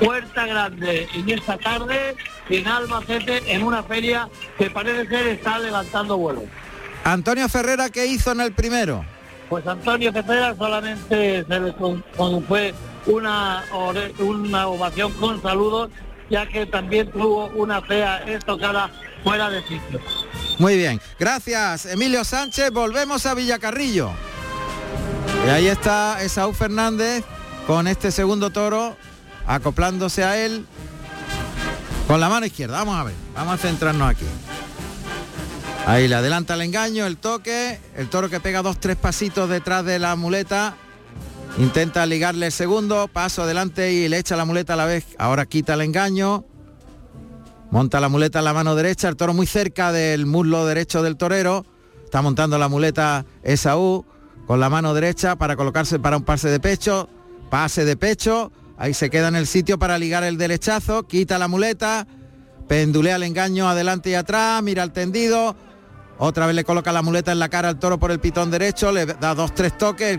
Puerta 0.00 0.46
grande 0.46 1.08
en 1.12 1.28
esta 1.28 1.58
tarde 1.58 2.14
en 2.48 2.66
Albacete 2.68 3.52
en 3.52 3.64
una 3.64 3.82
feria 3.82 4.28
que 4.56 4.70
parece 4.70 5.06
ser 5.08 5.26
está 5.26 5.58
levantando 5.58 6.16
vuelo. 6.16 6.44
Antonio 7.04 7.48
Ferrera, 7.48 7.90
¿qué 7.90 8.06
hizo 8.06 8.30
en 8.32 8.40
el 8.40 8.52
primero? 8.52 9.04
Pues 9.48 9.66
Antonio 9.66 10.12
Cepeda 10.12 10.54
solamente 10.56 11.44
se 11.44 11.60
le 11.60 11.72
con- 11.74 12.04
con- 12.16 12.44
fue 12.44 12.74
una, 13.06 13.64
ore- 13.72 14.12
una 14.20 14.68
ovación 14.68 15.12
con 15.14 15.40
saludos, 15.42 15.90
ya 16.30 16.46
que 16.46 16.66
también 16.66 17.10
tuvo 17.10 17.46
una 17.54 17.80
fea 17.82 18.18
estocada 18.26 18.90
fuera 19.24 19.48
de 19.50 19.62
sitio. 19.62 20.00
Muy 20.58 20.76
bien, 20.76 21.00
gracias 21.18 21.86
Emilio 21.86 22.24
Sánchez. 22.24 22.70
Volvemos 22.70 23.24
a 23.26 23.34
Villacarrillo. 23.34 24.10
Y 25.46 25.50
ahí 25.50 25.66
está 25.68 26.22
Esaú 26.22 26.52
Fernández 26.52 27.24
con 27.68 27.86
este 27.86 28.10
segundo 28.10 28.48
toro, 28.48 28.96
acoplándose 29.46 30.24
a 30.24 30.42
él 30.42 30.64
con 32.06 32.18
la 32.18 32.30
mano 32.30 32.46
izquierda. 32.46 32.78
Vamos 32.78 32.96
a 32.96 33.04
ver, 33.04 33.14
vamos 33.34 33.52
a 33.52 33.56
centrarnos 33.58 34.08
aquí. 34.08 34.24
Ahí 35.84 36.08
le 36.08 36.14
adelanta 36.14 36.54
el 36.54 36.62
engaño, 36.62 37.04
el 37.04 37.18
toque, 37.18 37.78
el 37.94 38.08
toro 38.08 38.30
que 38.30 38.40
pega 38.40 38.62
dos, 38.62 38.80
tres 38.80 38.96
pasitos 38.96 39.50
detrás 39.50 39.84
de 39.84 39.98
la 39.98 40.16
muleta. 40.16 40.76
Intenta 41.58 42.06
ligarle 42.06 42.46
el 42.46 42.52
segundo, 42.52 43.06
paso 43.06 43.42
adelante 43.42 43.92
y 43.92 44.08
le 44.08 44.16
echa 44.16 44.34
la 44.34 44.46
muleta 44.46 44.72
a 44.72 44.76
la 44.76 44.86
vez. 44.86 45.04
Ahora 45.18 45.44
quita 45.44 45.74
el 45.74 45.82
engaño. 45.82 46.46
Monta 47.70 48.00
la 48.00 48.08
muleta 48.08 48.38
en 48.38 48.46
la 48.46 48.54
mano 48.54 48.76
derecha, 48.76 49.10
el 49.10 49.16
toro 49.16 49.34
muy 49.34 49.46
cerca 49.46 49.92
del 49.92 50.24
muslo 50.24 50.64
derecho 50.64 51.02
del 51.02 51.18
torero. 51.18 51.66
Está 52.02 52.22
montando 52.22 52.56
la 52.56 52.68
muleta 52.68 53.26
Esaú 53.42 54.06
con 54.46 54.58
la 54.58 54.70
mano 54.70 54.94
derecha 54.94 55.36
para 55.36 55.54
colocarse 55.54 55.98
para 55.98 56.16
un 56.16 56.22
pase 56.22 56.48
de 56.48 56.60
pecho. 56.60 57.10
Pase 57.50 57.84
de 57.84 57.96
pecho. 57.96 58.52
Ahí 58.76 58.94
se 58.94 59.10
queda 59.10 59.28
en 59.28 59.36
el 59.36 59.46
sitio 59.46 59.78
para 59.78 59.98
ligar 59.98 60.24
el 60.24 60.38
derechazo. 60.38 61.06
Quita 61.06 61.38
la 61.38 61.48
muleta. 61.48 62.06
Pendulea 62.68 63.16
el 63.16 63.22
engaño 63.22 63.68
adelante 63.68 64.10
y 64.10 64.14
atrás. 64.14 64.62
Mira 64.62 64.82
el 64.82 64.92
tendido. 64.92 65.56
Otra 66.18 66.46
vez 66.46 66.54
le 66.54 66.64
coloca 66.64 66.92
la 66.92 67.02
muleta 67.02 67.32
en 67.32 67.38
la 67.38 67.48
cara 67.48 67.68
al 67.68 67.78
toro 67.78 67.98
por 67.98 68.10
el 68.10 68.20
pitón 68.20 68.50
derecho. 68.50 68.92
Le 68.92 69.06
da 69.06 69.34
dos, 69.34 69.54
tres 69.54 69.76
toques. 69.78 70.18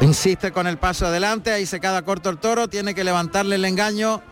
Insiste 0.00 0.52
con 0.52 0.66
el 0.66 0.78
paso 0.78 1.06
adelante. 1.06 1.52
Ahí 1.52 1.66
se 1.66 1.80
queda 1.80 2.02
corto 2.02 2.30
el 2.30 2.38
toro. 2.38 2.68
Tiene 2.68 2.94
que 2.94 3.04
levantarle 3.04 3.56
el 3.56 3.64
engaño. 3.64 4.22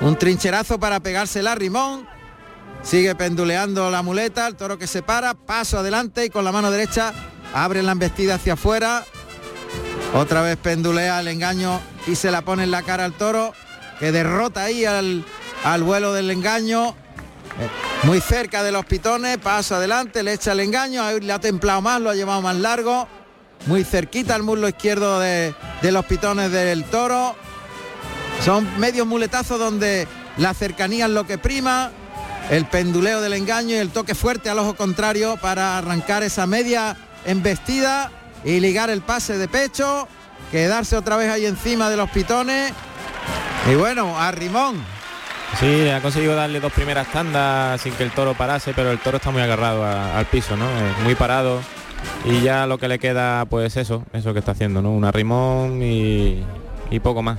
Un 0.00 0.16
trincherazo 0.16 0.78
para 0.78 1.00
pegársela 1.00 1.52
a 1.52 1.54
Rimón. 1.54 2.12
Sigue 2.82 3.14
penduleando 3.14 3.90
la 3.90 4.02
muleta, 4.02 4.48
el 4.48 4.56
toro 4.56 4.76
que 4.76 4.88
se 4.88 5.02
para, 5.02 5.34
paso 5.34 5.78
adelante 5.78 6.24
y 6.24 6.30
con 6.30 6.44
la 6.44 6.50
mano 6.50 6.70
derecha 6.70 7.14
abre 7.54 7.82
la 7.82 7.92
embestida 7.92 8.34
hacia 8.34 8.54
afuera. 8.54 9.04
Otra 10.14 10.42
vez 10.42 10.58
pendulea 10.58 11.20
el 11.20 11.28
engaño 11.28 11.80
y 12.06 12.16
se 12.16 12.30
la 12.30 12.42
pone 12.42 12.64
en 12.64 12.70
la 12.70 12.82
cara 12.82 13.04
al 13.04 13.14
toro, 13.14 13.54
que 13.98 14.12
derrota 14.12 14.64
ahí 14.64 14.84
al, 14.84 15.24
al 15.64 15.82
vuelo 15.82 16.12
del 16.12 16.30
engaño. 16.30 16.90
Eh, 17.58 17.68
Muy 18.04 18.20
cerca 18.20 18.62
de 18.62 18.72
los 18.72 18.84
pitones, 18.84 19.38
paso 19.38 19.76
adelante, 19.76 20.22
le 20.22 20.34
echa 20.34 20.52
el 20.52 20.60
engaño, 20.60 21.02
ahí 21.02 21.20
le 21.20 21.32
ha 21.32 21.38
templado 21.38 21.80
más, 21.80 22.00
lo 22.00 22.10
ha 22.10 22.14
llevado 22.14 22.42
más 22.42 22.56
largo. 22.56 23.08
Muy 23.66 23.84
cerquita 23.84 24.34
al 24.34 24.42
muslo 24.42 24.68
izquierdo 24.68 25.18
de, 25.18 25.54
de 25.80 25.92
los 25.92 26.04
pitones 26.04 26.50
del 26.50 26.84
toro. 26.84 27.34
Son 28.44 28.68
medios 28.78 29.06
muletazos 29.06 29.58
donde 29.58 30.06
la 30.36 30.52
cercanía 30.52 31.06
es 31.06 31.12
lo 31.12 31.26
que 31.26 31.38
prima, 31.38 31.90
el 32.50 32.66
penduleo 32.66 33.20
del 33.20 33.34
engaño 33.34 33.76
y 33.76 33.78
el 33.78 33.90
toque 33.90 34.14
fuerte 34.14 34.50
al 34.50 34.58
ojo 34.58 34.74
contrario 34.74 35.38
para 35.40 35.78
arrancar 35.78 36.22
esa 36.22 36.46
media 36.46 36.96
embestida 37.24 38.10
y 38.44 38.60
ligar 38.60 38.90
el 38.90 39.00
pase 39.02 39.38
de 39.38 39.48
pecho, 39.48 40.06
quedarse 40.50 40.96
otra 40.96 41.16
vez 41.16 41.30
ahí 41.30 41.46
encima 41.46 41.88
de 41.90 41.96
los 41.96 42.10
pitones. 42.10 42.72
Y 43.70 43.74
bueno, 43.74 44.18
a 44.18 44.30
Rimón. 44.32 44.82
Sí, 45.60 45.88
ha 45.90 46.00
conseguido 46.00 46.34
darle 46.34 46.60
dos 46.60 46.72
primeras 46.72 47.06
tandas 47.12 47.80
sin 47.80 47.92
que 47.92 48.02
el 48.04 48.10
toro 48.10 48.34
parase, 48.34 48.72
pero 48.74 48.90
el 48.90 48.98
toro 48.98 49.18
está 49.18 49.30
muy 49.30 49.42
agarrado 49.42 49.84
a- 49.84 50.18
al 50.18 50.24
piso, 50.26 50.56
¿no? 50.56 50.64
Muy 51.04 51.14
parado. 51.14 51.60
Y 52.24 52.40
ya 52.40 52.66
lo 52.66 52.78
que 52.78 52.88
le 52.88 52.98
queda, 52.98 53.44
pues 53.44 53.76
eso, 53.76 54.02
eso 54.12 54.32
que 54.32 54.38
está 54.40 54.52
haciendo, 54.52 54.80
¿no? 54.82 54.90
Un 54.90 55.04
arrimón 55.04 55.82
y, 55.82 56.42
y 56.90 57.00
poco 57.00 57.22
más. 57.22 57.38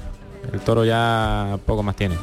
El 0.54 0.60
toro 0.62 0.86
ya 0.86 1.58
poco 1.66 1.84
más 1.84 1.96
tiene. 1.96 2.16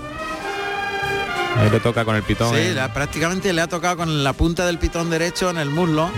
Ahí 1.58 1.68
le 1.70 1.80
toca 1.80 2.04
con 2.04 2.14
el 2.16 2.22
pitón. 2.22 2.54
Sí, 2.54 2.60
¿eh? 2.60 2.72
la- 2.74 2.92
prácticamente 2.92 3.52
le 3.52 3.60
ha 3.60 3.66
tocado 3.66 3.96
con 3.98 4.22
la 4.24 4.32
punta 4.32 4.64
del 4.66 4.78
pitón 4.78 5.10
derecho 5.10 5.50
en 5.50 5.58
el 5.58 5.68
muslo. 5.70 6.08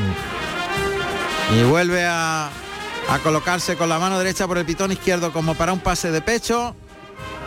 Y 1.55 1.65
vuelve 1.65 2.07
a, 2.07 2.51
colocarse 3.23 3.77
con 3.77 3.91
la 3.91 3.99
mano 3.99 4.19
derecha 4.19 4.47
por 4.47 4.57
el 4.57 4.65
pitón 4.65 4.91
izquierdo 4.91 5.33
como 5.35 5.55
para 5.55 5.75
un 5.75 5.81
pase 5.81 6.11
de 6.11 6.23
pecho. 6.23 6.75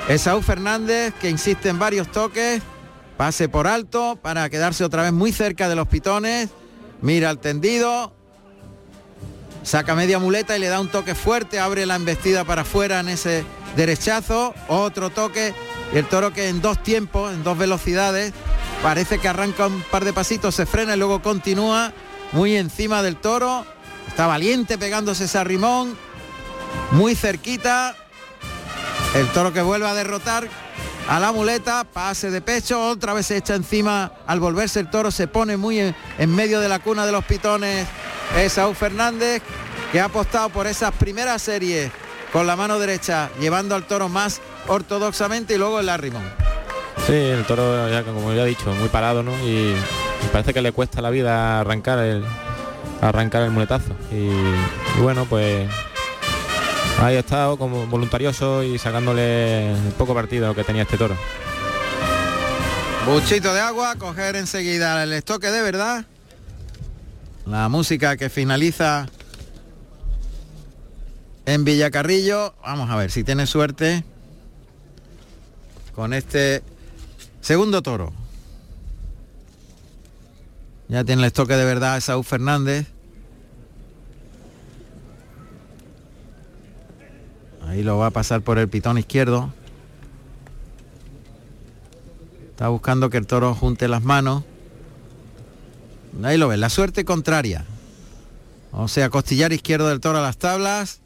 Esaú 0.07 0.43
Fernández 0.43 1.13
que 1.19 1.29
insiste 1.29 1.69
en 1.69 1.79
varios 1.79 2.11
toques. 2.11 2.61
Pase 3.17 3.49
por 3.49 3.65
alto 3.65 4.19
para 4.21 4.47
quedarse 4.49 4.83
otra 4.83 5.01
vez 5.01 5.11
muy 5.11 5.31
cerca 5.31 5.67
de 5.67 5.75
los 5.75 5.87
pitones. 5.87 6.49
Mira 7.01 7.31
el 7.31 7.39
tendido. 7.39 8.13
Saca 9.63 9.95
media 9.95 10.19
muleta 10.19 10.55
y 10.55 10.59
le 10.59 10.67
da 10.67 10.79
un 10.79 10.89
toque 10.89 11.15
fuerte. 11.15 11.59
Abre 11.59 11.87
la 11.87 11.95
embestida 11.95 12.43
para 12.43 12.61
afuera 12.61 12.99
en 12.99 13.09
ese 13.09 13.43
derechazo. 13.75 14.53
Otro 14.67 15.09
toque. 15.09 15.55
Y 15.93 15.97
el 15.97 16.05
toro 16.05 16.31
que 16.31 16.49
en 16.49 16.61
dos 16.61 16.83
tiempos, 16.83 17.33
en 17.33 17.43
dos 17.43 17.57
velocidades, 17.57 18.33
parece 18.83 19.17
que 19.17 19.27
arranca 19.27 19.65
un 19.65 19.81
par 19.81 20.05
de 20.05 20.13
pasitos, 20.13 20.53
se 20.53 20.67
frena 20.67 20.95
y 20.95 20.99
luego 20.99 21.23
continúa 21.23 21.91
muy 22.33 22.55
encima 22.55 23.01
del 23.01 23.15
toro. 23.15 23.65
Está 24.15 24.27
valiente 24.27 24.77
pegándose 24.77 25.25
ese 25.25 25.37
arrimón. 25.37 25.97
Muy 26.91 27.15
cerquita. 27.15 27.97
El 29.13 29.27
toro 29.33 29.51
que 29.51 29.61
vuelve 29.61 29.89
a 29.89 29.93
derrotar 29.93 30.47
a 31.09 31.19
la 31.19 31.33
muleta, 31.33 31.83
pase 31.83 32.31
de 32.31 32.39
pecho, 32.39 32.81
otra 32.91 33.13
vez 33.13 33.25
se 33.25 33.35
echa 33.35 33.55
encima 33.55 34.13
al 34.25 34.39
volverse 34.39 34.79
el 34.79 34.89
toro, 34.89 35.11
se 35.11 35.27
pone 35.27 35.57
muy 35.57 35.79
en, 35.79 36.33
medio 36.33 36.61
de 36.61 36.69
la 36.69 36.79
cuna 36.79 37.05
de 37.05 37.11
los 37.11 37.25
pitones 37.25 37.85
Esaú 38.37 38.73
Fernández, 38.73 39.41
que 39.91 39.99
ha 39.99 40.05
apostado 40.05 40.47
por 40.47 40.65
esas 40.65 40.93
primeras 40.93 41.41
series 41.41 41.91
con 42.31 42.47
la 42.47 42.55
mano 42.55 42.79
derecha, 42.79 43.29
llevando 43.41 43.75
al 43.75 43.85
toro 43.85 44.07
más 44.07 44.39
ortodoxamente 44.69 45.55
y 45.55 45.57
luego 45.57 45.81
el 45.81 45.89
arrimón. 45.89 46.23
Sí, 47.05 47.15
el 47.15 47.43
toro, 47.43 47.89
ya, 47.89 48.03
como 48.03 48.31
ya 48.31 48.43
he 48.43 48.47
dicho, 48.47 48.73
muy 48.75 48.87
parado, 48.87 49.23
¿no? 49.23 49.37
Y, 49.45 49.73
y 49.73 50.27
parece 50.31 50.53
que 50.53 50.61
le 50.61 50.71
cuesta 50.71 51.01
la 51.01 51.09
vida 51.09 51.59
arrancar 51.59 51.99
el 51.99 52.23
arrancar 53.01 53.43
el 53.43 53.51
muletazo. 53.51 53.93
Y, 54.11 54.29
bueno, 55.01 55.25
pues 55.25 55.69
ahí 56.99 57.15
ha 57.15 57.19
estado 57.19 57.57
como 57.57 57.85
voluntarioso 57.87 58.63
y 58.63 58.77
sacándole 58.77 59.75
poco 59.97 60.13
partido 60.13 60.53
que 60.55 60.63
tenía 60.63 60.83
este 60.83 60.97
toro. 60.97 61.15
Buchito 63.05 63.53
de 63.53 63.59
agua, 63.59 63.95
coger 63.97 64.35
enseguida 64.35 65.03
el 65.03 65.13
estoque 65.13 65.51
de 65.51 65.61
verdad. 65.61 66.05
La 67.45 67.69
música 67.69 68.17
que 68.17 68.29
finaliza 68.29 69.07
en 71.45 71.63
Villacarrillo. 71.63 72.55
Vamos 72.63 72.89
a 72.89 72.95
ver 72.95 73.11
si 73.11 73.23
tiene 73.23 73.45
suerte 73.45 74.03
con 75.93 76.13
este 76.13 76.63
segundo 77.41 77.81
toro. 77.81 78.11
Ya 80.87 81.03
tiene 81.03 81.23
el 81.23 81.27
estoque 81.27 81.55
de 81.55 81.65
verdad 81.65 81.99
Saúl 81.99 82.23
Fernández. 82.23 82.87
Ahí 87.67 87.81
lo 87.83 87.97
va 87.97 88.07
a 88.07 88.11
pasar 88.11 88.41
por 88.41 88.59
el 88.59 88.69
pitón 88.69 88.97
izquierdo. 88.97 89.51
Está 92.51 92.69
buscando 92.69 93.09
que 93.09 93.17
el 93.17 93.27
toro 93.27 93.53
junte 93.55 93.87
las 93.87 94.03
manos. 94.03 94.43
Ahí 96.23 96.37
lo 96.37 96.47
ves, 96.47 96.59
la 96.59 96.69
suerte 96.69 97.03
contraria. 97.03 97.65
O 98.71 98.87
sea, 98.87 99.09
costillar 99.09 99.51
izquierdo 99.51 99.89
del 99.89 99.99
toro 99.99 100.19
a 100.19 100.21
las 100.21 100.37
tablas. 100.37 101.01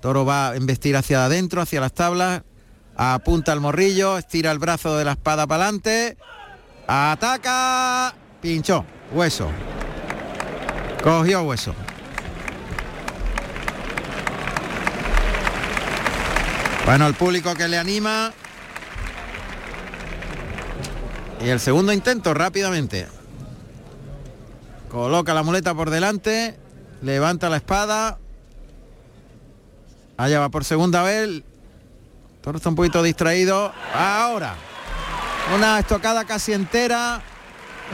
Toro 0.00 0.24
va 0.24 0.50
a 0.50 0.56
embestir 0.56 0.96
hacia 0.96 1.24
adentro, 1.24 1.62
hacia 1.62 1.80
las 1.80 1.92
tablas. 1.92 2.42
Apunta 2.96 3.52
al 3.52 3.60
morrillo, 3.60 4.18
estira 4.18 4.50
el 4.50 4.58
brazo 4.58 4.96
de 4.96 5.04
la 5.04 5.12
espada 5.12 5.46
para 5.46 5.64
adelante. 5.64 6.16
Ataca. 6.86 8.14
Pinchó. 8.42 8.84
Hueso. 9.12 9.50
Cogió 11.02 11.42
hueso. 11.42 11.74
Bueno, 16.86 17.06
el 17.06 17.14
público 17.14 17.54
que 17.54 17.68
le 17.68 17.78
anima. 17.78 18.32
Y 21.44 21.48
el 21.48 21.60
segundo 21.60 21.92
intento 21.92 22.32
rápidamente. 22.34 23.06
Coloca 24.90 25.34
la 25.34 25.42
muleta 25.42 25.74
por 25.74 25.90
delante. 25.90 26.56
Levanta 27.02 27.50
la 27.50 27.56
espada. 27.56 28.18
Allá 30.16 30.40
va 30.40 30.48
por 30.48 30.64
segunda 30.64 31.02
vez. 31.02 31.42
Toro 32.40 32.56
está 32.56 32.68
un 32.68 32.76
poquito 32.76 33.02
distraído. 33.02 33.72
Ahora. 33.94 34.54
Una 35.54 35.78
estocada 35.80 36.24
casi 36.24 36.52
entera. 36.52 37.22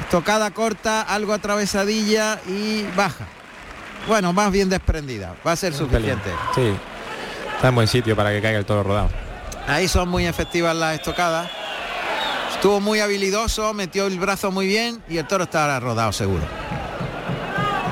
Estocada 0.01 0.51
corta, 0.53 1.03
algo 1.03 1.33
atravesadilla 1.33 2.41
y 2.47 2.85
baja. 2.97 3.27
Bueno, 4.07 4.33
más 4.33 4.51
bien 4.53 4.69
desprendida. 4.69 5.35
Va 5.47 5.53
a 5.53 5.57
ser 5.57 5.73
pelín. 5.73 5.89
suficiente. 5.89 6.31
Sí, 6.55 6.75
está 7.57 7.69
en 7.69 7.75
buen 7.75 7.89
sitio 7.89 8.15
para 8.17 8.31
que 8.31 8.41
caiga 8.41 8.59
el 8.59 8.65
toro 8.65 8.83
rodado. 8.83 9.11
Ahí 9.67 9.89
son 9.89 10.09
muy 10.09 10.27
efectivas 10.27 10.75
las 10.75 10.95
estocadas. 10.95 11.51
Estuvo 12.55 12.81
muy 12.81 13.01
habilidoso, 13.01 13.75
metió 13.75 14.07
el 14.07 14.19
brazo 14.19 14.51
muy 14.51 14.67
bien 14.67 15.03
y 15.09 15.19
el 15.19 15.27
toro 15.27 15.45
está 15.45 15.79
rodado 15.79 16.13
seguro. 16.13 16.43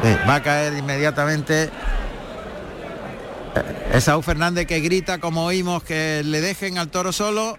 Sí, 0.02 0.16
va 0.28 0.36
a 0.36 0.42
caer 0.42 0.74
inmediatamente. 0.74 1.70
Eh, 3.54 3.92
Esaú 3.94 4.22
Fernández 4.22 4.66
que 4.66 4.80
grita 4.80 5.18
como 5.18 5.44
oímos 5.44 5.82
que 5.82 6.22
le 6.24 6.40
dejen 6.40 6.78
al 6.78 6.88
toro 6.88 7.12
solo. 7.12 7.58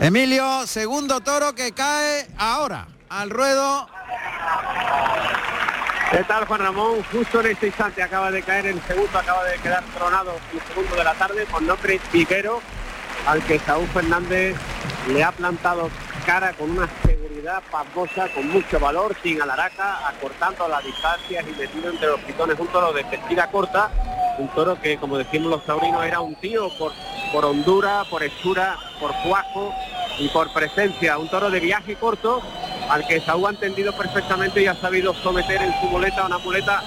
Emilio, 0.00 0.66
segundo 0.66 1.20
toro 1.20 1.54
que 1.54 1.72
cae 1.72 2.26
ahora 2.36 2.88
al 3.08 3.30
ruedo. 3.30 3.88
¿Qué 6.10 6.24
tal 6.24 6.44
Juan 6.46 6.60
Ramón? 6.60 7.02
Justo 7.12 7.40
en 7.40 7.46
este 7.46 7.68
instante 7.68 8.02
acaba 8.02 8.30
de 8.30 8.42
caer 8.42 8.66
el 8.66 8.82
segundo, 8.82 9.18
acaba 9.18 9.44
de 9.44 9.56
quedar 9.58 9.82
tronado 9.96 10.32
el 10.52 10.60
segundo 10.68 10.96
de 10.96 11.04
la 11.04 11.14
tarde 11.14 11.46
con 11.46 11.66
nombre 11.66 11.98
Figuero, 12.10 12.60
al 13.26 13.42
que 13.44 13.58
Saúl 13.60 13.86
Fernández 13.88 14.56
le 15.08 15.22
ha 15.22 15.32
plantado 15.32 15.88
cara 16.26 16.52
con 16.54 16.70
una 16.70 16.88
seguridad 17.04 17.62
pasmosa, 17.70 18.28
con 18.34 18.48
mucho 18.48 18.80
valor, 18.80 19.16
sin 19.22 19.40
alaraca, 19.40 20.08
acortando 20.08 20.68
las 20.68 20.84
distancias 20.84 21.44
y 21.48 21.60
metido 21.60 21.90
entre 21.90 22.08
los 22.08 22.20
pitones 22.20 22.58
un 22.58 22.66
toro 22.68 22.92
de 22.92 23.04
testida 23.04 23.50
corta, 23.50 23.90
un 24.38 24.48
toro 24.48 24.80
que 24.80 24.96
como 24.98 25.18
decimos 25.18 25.50
los 25.50 25.64
taurinos 25.64 26.04
era 26.04 26.20
un 26.20 26.34
tío 26.36 26.68
por, 26.78 26.92
por 27.32 27.44
hondura, 27.44 28.04
por 28.10 28.22
hechura, 28.22 28.76
por 29.00 29.12
cuajo 29.26 29.72
y 30.18 30.28
por 30.28 30.52
presencia, 30.52 31.18
un 31.18 31.28
toro 31.28 31.50
de 31.50 31.60
viaje 31.60 31.96
corto 31.96 32.40
al 32.88 33.06
que 33.06 33.20
Saúl 33.20 33.46
ha 33.46 33.50
entendido 33.50 33.92
perfectamente 33.92 34.62
y 34.62 34.66
ha 34.66 34.74
sabido 34.74 35.14
someter 35.14 35.62
en 35.62 35.72
su 35.80 35.86
muleta, 35.86 36.26
una 36.26 36.38
muleta 36.38 36.82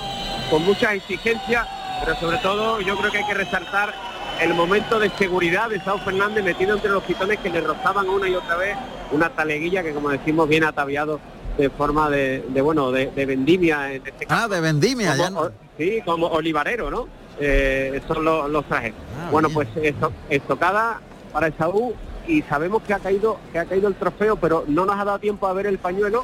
con 0.49 0.63
muchas 0.63 0.93
exigencias, 0.93 1.67
pero 2.03 2.17
sobre 2.19 2.37
todo 2.37 2.79
yo 2.81 2.97
creo 2.97 3.11
que 3.11 3.17
hay 3.19 3.25
que 3.25 3.33
resaltar 3.33 3.93
el 4.39 4.53
momento 4.53 4.99
de 4.99 5.09
seguridad 5.11 5.69
de 5.69 5.79
Saúl 5.81 5.99
Fernández 6.01 6.43
metido 6.43 6.75
entre 6.75 6.91
los 6.91 7.03
pitones 7.03 7.39
que 7.39 7.49
le 7.49 7.61
rozaban 7.61 8.07
una 8.07 8.29
y 8.29 8.35
otra 8.35 8.55
vez 8.55 8.77
una 9.11 9.29
taleguilla 9.29 9.81
que 9.81 9.93
como 9.93 10.09
decimos 10.09 10.47
viene 10.47 10.67
ataviado 10.67 11.19
de 11.57 11.69
forma 11.71 12.09
de, 12.09 12.45
de, 12.49 12.61
bueno 12.61 12.91
de, 12.91 13.07
de, 13.07 13.25
vendimia 13.25 13.91
en 13.91 14.05
este 14.05 14.27
caso. 14.27 14.43
Ah, 14.43 14.47
de 14.47 14.61
vendimia, 14.61 15.11
como, 15.11 15.23
ya 15.23 15.29
no. 15.31 15.51
Sí, 15.77 16.01
como 16.05 16.27
olivarero, 16.27 16.91
¿no? 16.91 17.07
Eh, 17.39 17.99
son 18.07 18.23
los, 18.23 18.49
los 18.49 18.65
trajes. 18.65 18.93
Ah, 19.19 19.29
bueno, 19.31 19.49
bien. 19.49 19.55
pues 19.55 19.69
esto, 19.83 20.13
estocada 20.29 21.01
para 21.33 21.51
Saúl 21.57 21.95
y 22.27 22.41
sabemos 22.43 22.81
que 22.83 22.93
ha 22.93 22.99
caído 22.99 23.37
que 23.51 23.59
ha 23.59 23.65
caído 23.65 23.87
el 23.87 23.95
trofeo, 23.95 24.35
pero 24.35 24.65
no 24.67 24.85
nos 24.85 24.95
ha 24.99 25.05
dado 25.05 25.19
tiempo 25.19 25.47
a 25.47 25.53
ver 25.53 25.67
el 25.67 25.77
pañuelo. 25.77 26.23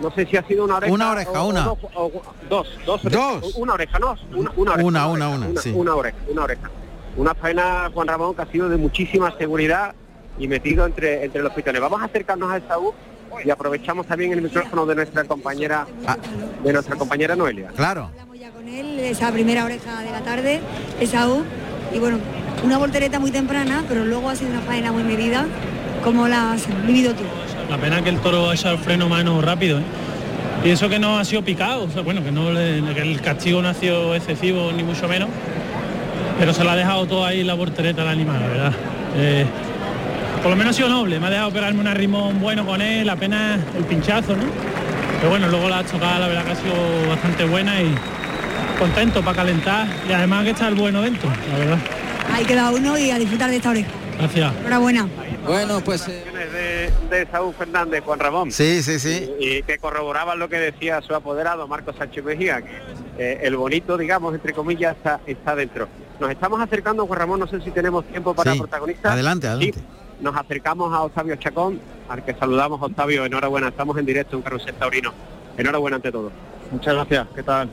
No 0.00 0.10
sé 0.10 0.26
si 0.26 0.36
ha 0.36 0.42
sido 0.46 0.64
una 0.64 0.76
oreja. 0.76 0.92
Una 0.92 1.10
oreja, 1.12 1.42
o- 1.42 1.48
una. 1.48 1.60
dos, 1.64 1.78
o- 1.94 2.10
dos, 2.48 2.68
dos, 2.84 3.02
Dos. 3.02 3.04
orejas. 3.04 3.54
Una 3.56 3.74
oreja, 3.74 3.98
no, 3.98 4.16
una, 4.34 4.52
una 4.56 4.72
oreja. 4.72 4.86
Una, 4.86 5.08
una, 5.08 5.28
una, 5.28 5.60
sí. 5.60 5.70
una 5.74 5.94
oreja, 5.94 6.16
una 6.28 6.44
oreja. 6.44 6.70
Una 7.16 7.34
faena, 7.34 7.90
Juan 7.92 8.08
Ramón, 8.08 8.34
que 8.34 8.42
ha 8.42 8.46
sido 8.46 8.68
de 8.68 8.76
muchísima 8.78 9.36
seguridad 9.36 9.94
y 10.38 10.48
metido 10.48 10.86
entre, 10.86 11.24
entre 11.24 11.42
los 11.42 11.52
pitones. 11.52 11.80
Vamos 11.80 12.00
a 12.00 12.06
acercarnos 12.06 12.50
a 12.50 12.60
Saúl 12.66 12.92
y 13.44 13.50
aprovechamos 13.50 14.06
también 14.06 14.32
el 14.32 14.42
micrófono 14.42 14.86
de 14.86 14.94
nuestra 14.94 15.24
compañera 15.24 15.86
de 16.64 16.72
nuestra 16.72 16.96
compañera 16.96 17.36
Noelia. 17.36 17.68
Claro. 17.76 18.10
con 18.54 18.66
él, 18.68 18.98
esa 19.00 19.30
primera 19.30 19.64
oreja 19.64 20.00
de 20.00 20.10
la 20.10 20.22
tarde, 20.22 20.60
Esaú, 21.00 21.42
y 21.94 21.98
bueno, 21.98 22.18
una 22.64 22.78
voltereta 22.78 23.18
muy 23.18 23.30
temprana, 23.30 23.84
pero 23.88 24.04
luego 24.04 24.30
ha 24.30 24.36
sido 24.36 24.50
una 24.50 24.60
faena 24.60 24.92
muy 24.92 25.02
medida, 25.02 25.46
como 26.02 26.28
la 26.28 26.52
has 26.52 26.66
vivido 26.86 27.14
tú. 27.14 27.24
La 27.70 27.78
pena 27.78 28.02
que 28.02 28.10
el 28.10 28.18
toro 28.18 28.50
ha 28.50 28.54
echado 28.54 28.74
el 28.74 28.80
freno 28.80 29.08
mano 29.08 29.40
rápido, 29.40 29.78
¿eh? 29.78 29.82
Y 30.64 30.70
eso 30.70 30.88
que 30.88 31.00
no 31.00 31.18
ha 31.18 31.24
sido 31.24 31.42
picado, 31.42 31.88
bueno, 32.04 32.22
que, 32.22 32.30
no 32.30 32.50
el 32.50 33.20
castigo 33.20 33.60
no 33.62 33.68
ha 33.68 33.74
sido 33.74 34.14
excesivo 34.14 34.70
ni 34.70 34.84
mucho 34.84 35.08
menos, 35.08 35.28
pero 36.38 36.54
se 36.54 36.62
la 36.62 36.72
ha 36.72 36.76
dejado 36.76 37.06
todo 37.06 37.24
ahí 37.24 37.42
la 37.42 37.54
voltereta 37.54 38.02
al 38.02 38.08
animal, 38.08 38.40
la 38.40 38.46
verdad. 38.46 38.72
Eh, 39.16 39.44
por 40.40 40.50
lo 40.50 40.56
menos 40.56 40.70
ha 40.70 40.76
sido 40.76 40.88
noble, 40.88 41.18
me 41.18 41.26
ha 41.26 41.30
dejado 41.30 41.50
pegarme 41.50 41.80
un 41.80 41.88
arrimón 41.88 42.40
bueno 42.40 42.64
con 42.64 42.80
él, 42.80 43.08
apenas 43.08 43.60
el 43.76 43.84
pinchazo, 43.84 44.36
¿no? 44.36 44.44
Pero 45.18 45.30
bueno, 45.30 45.48
luego 45.48 45.68
la 45.68 45.84
chocada 45.84 46.20
la 46.20 46.28
verdad 46.28 46.44
que 46.44 46.50
ha 46.52 46.56
sido 46.56 47.08
bastante 47.08 47.44
buena 47.44 47.80
y 47.82 47.92
contento 48.78 49.22
para 49.22 49.36
calentar 49.36 49.86
y 50.08 50.12
además 50.12 50.44
que 50.44 50.50
está 50.50 50.68
el 50.68 50.74
bueno 50.74 51.02
dentro, 51.02 51.28
la 51.50 51.58
verdad. 51.58 51.78
Ahí 52.32 52.44
queda 52.44 52.70
uno 52.70 52.96
y 52.98 53.10
a 53.10 53.18
disfrutar 53.18 53.50
de 53.50 53.56
esta 53.56 53.70
oreja. 53.70 53.90
Gracias. 54.18 54.54
Enhorabuena. 54.60 55.08
Bueno, 55.46 55.80
pues... 55.84 56.06
De, 56.06 56.90
de 57.10 57.26
Saúl 57.30 57.54
Fernández, 57.54 58.02
Juan 58.04 58.18
Ramón. 58.18 58.50
Sí, 58.52 58.82
sí, 58.82 58.98
sí. 58.98 59.30
Y, 59.40 59.48
y 59.58 59.62
que 59.62 59.78
corroboraban 59.78 60.38
lo 60.38 60.48
que 60.48 60.56
decía 60.58 61.00
su 61.02 61.14
apoderado, 61.14 61.66
Marcos 61.66 61.96
Sánchez 61.96 62.22
Mejía, 62.24 62.60
que 62.62 62.70
eh, 63.18 63.40
el 63.42 63.56
bonito, 63.56 63.96
digamos, 63.96 64.34
entre 64.34 64.52
comillas, 64.52 64.96
está, 64.96 65.20
está 65.26 65.54
dentro. 65.56 65.88
Nos 66.20 66.30
estamos 66.30 66.60
acercando, 66.60 67.06
Juan 67.06 67.18
Ramón, 67.20 67.40
no 67.40 67.46
sé 67.46 67.60
si 67.62 67.70
tenemos 67.70 68.04
tiempo 68.06 68.34
para 68.34 68.52
Sí. 68.52 68.58
protagonistas. 68.58 69.12
Adelante, 69.12 69.46
adelante. 69.48 69.78
Sí, 69.78 69.84
nos 70.20 70.36
acercamos 70.36 70.92
a 70.94 71.02
Octavio 71.02 71.36
Chacón, 71.36 71.80
al 72.08 72.24
que 72.24 72.34
saludamos, 72.34 72.80
Octavio, 72.82 73.24
enhorabuena, 73.24 73.68
estamos 73.68 73.96
en 73.98 74.06
directo 74.06 74.36
en 74.36 74.42
Carrusel 74.42 74.74
Taurino. 74.74 75.12
Enhorabuena 75.56 75.96
ante 75.96 76.12
todo. 76.12 76.30
Muchas 76.70 76.94
gracias, 76.94 77.26
¿qué 77.34 77.42
tal? 77.42 77.68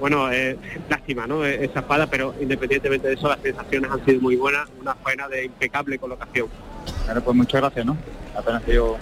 Bueno, 0.00 0.30
eh, 0.30 0.58
lástima, 0.88 1.26
¿no? 1.26 1.44
Eh, 1.44 1.64
Esa 1.64 1.80
espada, 1.80 2.06
pero 2.06 2.34
independientemente 2.40 3.08
de 3.08 3.14
eso, 3.14 3.28
las 3.28 3.40
sensaciones 3.40 3.90
han 3.90 4.04
sido 4.04 4.20
muy 4.20 4.36
buenas, 4.36 4.68
una 4.80 4.94
faena 4.94 5.28
de 5.28 5.44
impecable 5.44 5.98
colocación. 5.98 6.48
Bueno, 7.06 7.20
pues 7.20 7.36
muchas 7.36 7.60
gracias, 7.60 7.86
¿no? 7.86 7.96
Apenas 8.36 8.62
sido 8.64 8.98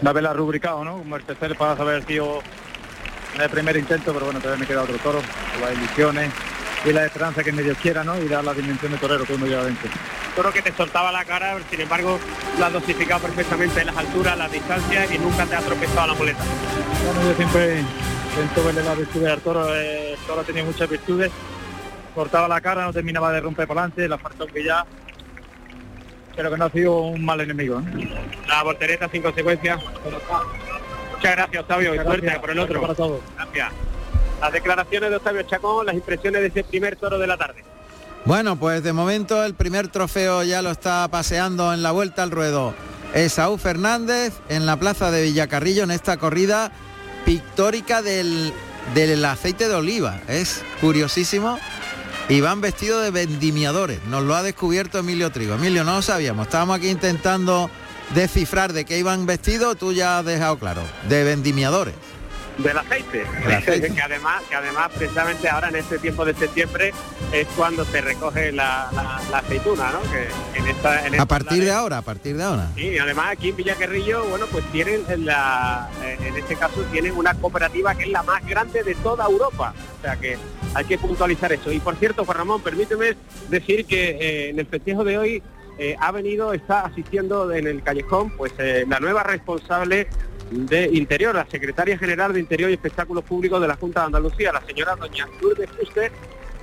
una 0.00 0.12
vela 0.12 0.32
rubricado, 0.32 0.84
¿no? 0.84 1.02
El 1.16 1.24
tercer 1.24 1.56
para 1.56 1.76
saber 1.76 2.04
sido 2.04 2.40
en 3.34 3.42
el 3.42 3.50
primer 3.50 3.76
intento, 3.76 4.12
pero 4.12 4.26
bueno, 4.26 4.40
todavía 4.40 4.60
me 4.60 4.66
queda 4.66 4.82
otro 4.82 4.96
toro, 4.98 5.20
las 5.60 5.72
ilusiones 5.72 6.30
y 6.84 6.92
la 6.92 7.04
esperanza 7.04 7.42
que 7.42 7.52
medio 7.52 7.74
quiera, 7.74 8.04
¿no? 8.04 8.16
Y 8.18 8.28
dar 8.28 8.44
la 8.44 8.54
dimensión 8.54 8.92
de 8.92 8.98
torero 8.98 9.24
que 9.24 9.34
uno 9.34 9.46
lleva 9.46 9.64
dentro. 9.64 9.90
Toro 10.34 10.52
que 10.52 10.62
te 10.62 10.72
soltaba 10.72 11.10
la 11.10 11.24
cara, 11.24 11.56
sin 11.70 11.80
embargo, 11.80 12.18
lo 12.58 12.64
has 12.64 12.72
dosificado 12.72 13.22
perfectamente 13.22 13.80
en 13.80 13.86
las 13.86 13.96
alturas, 13.96 14.36
las 14.38 14.52
distancias 14.52 15.10
y 15.10 15.18
nunca 15.18 15.44
te 15.46 15.56
ha 15.56 15.60
tropezado 15.60 16.06
la 16.06 16.14
muleta. 16.14 16.44
Bueno, 17.04 17.30
yo 17.30 17.36
siempre 17.36 17.82
intento 18.36 18.64
verle 18.64 18.82
las 18.82 18.98
virtudes 18.98 19.32
al 19.32 19.40
toro, 19.40 19.74
eh, 19.74 20.12
el 20.12 20.18
toro 20.26 20.42
tenía 20.42 20.62
muchas 20.62 20.90
virtudes, 20.90 21.32
cortaba 22.14 22.46
la 22.46 22.60
cara, 22.60 22.84
no 22.84 22.92
terminaba 22.92 23.32
de 23.32 23.40
romper 23.40 23.66
por 23.66 23.76
delante, 23.76 24.06
la 24.06 24.18
falta 24.18 24.46
que 24.46 24.62
ya, 24.62 24.84
pero 26.34 26.50
que 26.50 26.58
no 26.58 26.66
ha 26.66 26.70
sido 26.70 27.00
un 27.00 27.24
mal 27.24 27.40
enemigo, 27.40 27.80
¿eh? 27.80 28.08
La 28.46 28.62
voltereta 28.62 29.08
sin 29.08 29.22
consecuencias. 29.22 29.80
Muchas 31.14 31.36
gracias, 31.36 31.62
Octavio, 31.62 31.94
y 31.94 31.98
suerte 31.98 32.38
por 32.38 32.50
el 32.50 32.58
otro. 32.58 32.80
Para 32.82 32.94
todos. 32.94 33.20
Gracias. 33.36 33.72
Las 34.42 34.52
declaraciones 34.52 35.10
de 35.10 35.16
Octavio 35.16 35.42
Chacón, 35.42 35.86
las 35.86 35.94
impresiones 35.94 36.42
de 36.42 36.48
ese 36.48 36.64
primer 36.64 36.96
toro 36.96 37.18
de 37.18 37.26
la 37.26 37.38
tarde. 37.38 37.64
Bueno, 38.26 38.56
pues 38.56 38.82
de 38.82 38.92
momento 38.92 39.44
el 39.44 39.54
primer 39.54 39.88
trofeo 39.88 40.42
ya 40.42 40.60
lo 40.60 40.70
está 40.70 41.08
paseando 41.08 41.72
en 41.72 41.82
la 41.82 41.92
vuelta 41.92 42.22
al 42.22 42.30
ruedo. 42.30 42.74
Esaú 43.14 43.56
Fernández 43.56 44.34
en 44.50 44.66
la 44.66 44.76
plaza 44.76 45.10
de 45.10 45.22
Villacarrillo 45.22 45.84
en 45.84 45.90
esta 45.90 46.18
corrida 46.18 46.70
pictórica 47.26 48.00
del, 48.00 48.54
del 48.94 49.22
aceite 49.26 49.68
de 49.68 49.74
oliva. 49.74 50.20
Es 50.28 50.62
curiosísimo. 50.80 51.58
Y 52.28 52.40
van 52.40 52.60
vestidos 52.60 53.04
de 53.04 53.10
vendimiadores. 53.10 54.02
Nos 54.06 54.24
lo 54.24 54.34
ha 54.34 54.42
descubierto 54.42 54.98
Emilio 54.98 55.30
Trigo. 55.30 55.54
Emilio, 55.54 55.84
no 55.84 55.96
lo 55.96 56.02
sabíamos. 56.02 56.46
Estábamos 56.46 56.78
aquí 56.78 56.88
intentando 56.88 57.70
descifrar 58.14 58.72
de 58.72 58.84
qué 58.84 58.98
iban 58.98 59.26
vestidos. 59.26 59.76
Tú 59.76 59.92
ya 59.92 60.18
has 60.18 60.24
dejado 60.24 60.58
claro. 60.58 60.82
De 61.08 61.22
vendimiadores. 61.22 61.94
Del 62.58 62.78
aceite. 62.78 63.24
Que 63.94 64.02
además, 64.02 64.42
que 64.48 64.54
además 64.54 64.90
precisamente 64.96 65.48
ahora 65.48 65.68
en 65.68 65.76
este 65.76 65.98
tiempo 65.98 66.24
de 66.24 66.34
septiembre 66.34 66.92
es 67.32 67.46
cuando 67.56 67.84
se 67.84 68.00
recoge 68.00 68.52
la, 68.52 68.88
la- 68.94 69.20
la 69.30 69.38
aceituna, 69.38 69.90
¿no? 69.92 70.00
Que 70.10 70.58
en 70.58 70.66
esta, 70.68 71.06
en 71.06 71.20
A 71.20 71.26
partir 71.26 71.64
de 71.64 71.72
ahora, 71.72 71.98
a 71.98 72.02
partir 72.02 72.36
de 72.36 72.42
ahora. 72.44 72.68
Sí, 72.74 72.98
además 72.98 73.26
aquí 73.32 73.50
en 73.50 73.56
Villacarrillo, 73.56 74.24
bueno, 74.26 74.46
pues 74.50 74.64
tienen 74.72 75.02
en 75.08 75.26
la, 75.26 75.88
eh, 76.02 76.16
en 76.20 76.36
este 76.36 76.56
caso 76.56 76.80
tienen 76.92 77.16
una 77.16 77.34
cooperativa 77.34 77.94
que 77.94 78.04
es 78.04 78.10
la 78.10 78.22
más 78.22 78.44
grande 78.46 78.82
de 78.82 78.94
toda 78.96 79.26
Europa. 79.26 79.74
O 79.98 80.02
sea 80.02 80.16
que 80.16 80.36
hay 80.74 80.84
que 80.84 80.98
puntualizar 80.98 81.52
eso. 81.52 81.72
Y 81.72 81.80
por 81.80 81.96
cierto, 81.96 82.24
Juan 82.24 82.38
Ramón, 82.38 82.62
permíteme 82.62 83.16
decir 83.50 83.84
que 83.86 84.10
eh, 84.10 84.50
en 84.50 84.58
el 84.58 84.66
festejo 84.66 85.04
de 85.04 85.18
hoy 85.18 85.42
eh, 85.78 85.96
ha 86.00 86.10
venido, 86.12 86.52
está 86.54 86.80
asistiendo 86.82 87.52
en 87.52 87.66
el 87.66 87.82
callejón, 87.82 88.30
pues 88.36 88.52
eh, 88.58 88.84
la 88.88 88.98
nueva 89.00 89.22
responsable 89.24 90.08
de 90.50 90.90
Interior, 90.92 91.34
la 91.34 91.46
secretaria 91.46 91.98
general 91.98 92.32
de 92.32 92.40
Interior 92.40 92.70
y 92.70 92.74
Espectáculos 92.74 93.24
Públicos 93.24 93.60
de 93.60 93.68
la 93.68 93.76
Junta 93.76 94.00
de 94.00 94.06
Andalucía, 94.06 94.52
la 94.52 94.64
señora 94.64 94.96
doña 94.96 95.26
Lourdes 95.40 95.70
Fuster, 95.70 96.12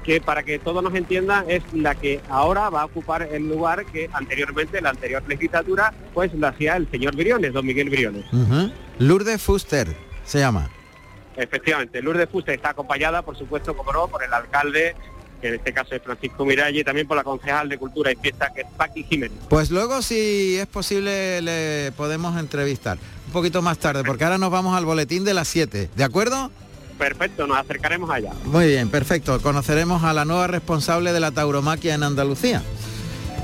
que 0.03 0.19
para 0.21 0.43
que 0.43 0.59
todos 0.59 0.83
nos 0.83 0.93
entiendan 0.95 1.45
es 1.49 1.63
la 1.73 1.95
que 1.95 2.21
ahora 2.29 2.69
va 2.69 2.81
a 2.81 2.85
ocupar 2.85 3.23
el 3.23 3.47
lugar 3.47 3.85
que 3.85 4.09
anteriormente, 4.13 4.81
la 4.81 4.89
anterior 4.89 5.23
legislatura, 5.27 5.93
pues 6.13 6.33
lo 6.33 6.47
hacía 6.47 6.75
el 6.75 6.89
señor 6.91 7.15
Briones, 7.15 7.53
don 7.53 7.65
Miguel 7.65 7.89
Briones. 7.89 8.25
Lourdes 8.99 9.41
Fuster 9.41 9.87
se 10.25 10.39
llama. 10.39 10.69
Efectivamente, 11.35 12.01
Lourdes 12.01 12.29
Fuster 12.29 12.55
está 12.55 12.69
acompañada, 12.69 13.21
por 13.21 13.37
supuesto, 13.37 13.75
como 13.75 13.91
no, 13.91 14.07
por 14.07 14.23
el 14.23 14.33
alcalde, 14.33 14.95
que 15.43 15.49
en 15.49 15.55
este 15.55 15.73
caso 15.73 15.93
es 15.93 16.01
Francisco 16.01 16.45
Miralles, 16.45 16.79
y 16.79 16.83
también 16.85 17.05
por 17.05 17.17
la 17.17 17.23
concejal 17.25 17.67
de 17.67 17.77
Cultura 17.77 18.13
y 18.13 18.15
Fiesta, 18.15 18.53
que 18.55 18.61
es 18.61 18.67
Paqui 18.77 19.03
Jiménez. 19.03 19.37
Pues 19.49 19.71
luego, 19.71 20.01
si 20.01 20.55
es 20.55 20.67
posible, 20.67 21.41
le 21.41 21.91
podemos 21.97 22.39
entrevistar 22.39 22.97
un 23.27 23.33
poquito 23.33 23.61
más 23.61 23.77
tarde, 23.77 24.05
porque 24.05 24.23
ahora 24.23 24.37
nos 24.37 24.51
vamos 24.51 24.77
al 24.77 24.85
boletín 24.85 25.25
de 25.25 25.33
las 25.33 25.49
7, 25.49 25.89
¿de 25.93 26.03
acuerdo? 26.05 26.49
Perfecto, 26.97 27.45
nos 27.45 27.57
acercaremos 27.57 28.09
allá. 28.09 28.31
Muy 28.45 28.67
bien, 28.67 28.87
perfecto. 28.87 29.41
Conoceremos 29.41 30.03
a 30.05 30.13
la 30.13 30.23
nueva 30.23 30.47
responsable 30.47 31.11
de 31.11 31.19
la 31.19 31.31
tauromaquia 31.31 31.93
en 31.93 32.03
Andalucía, 32.03 32.63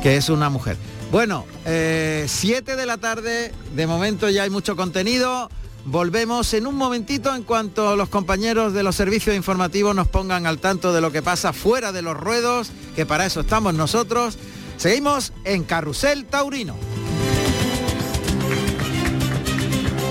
que 0.01 0.15
es 0.15 0.29
una 0.29 0.49
mujer. 0.49 0.77
Bueno, 1.11 1.45
7 1.65 2.75
de 2.77 2.85
la 2.85 2.97
tarde, 2.97 3.51
de 3.75 3.87
momento 3.87 4.29
ya 4.29 4.43
hay 4.43 4.49
mucho 4.49 4.77
contenido. 4.77 5.49
Volvemos 5.91 6.53
en 6.53 6.67
un 6.67 6.75
momentito 6.75 7.33
en 7.33 7.41
cuanto 7.41 7.95
los 7.95 8.09
compañeros 8.09 8.73
de 8.73 8.83
los 8.83 8.95
servicios 8.95 9.35
informativos 9.35 9.95
nos 9.95 10.07
pongan 10.07 10.45
al 10.45 10.59
tanto 10.59 10.93
de 10.93 11.01
lo 11.01 11.11
que 11.11 11.23
pasa 11.23 11.51
fuera 11.51 11.91
de 11.91 12.03
los 12.03 12.15
ruedos, 12.15 12.69
que 12.95 13.07
para 13.07 13.25
eso 13.25 13.39
estamos 13.39 13.73
nosotros. 13.73 14.37
Seguimos 14.77 15.33
en 15.45 15.63
Carrusel 15.63 16.25
Taurino. 16.25 16.75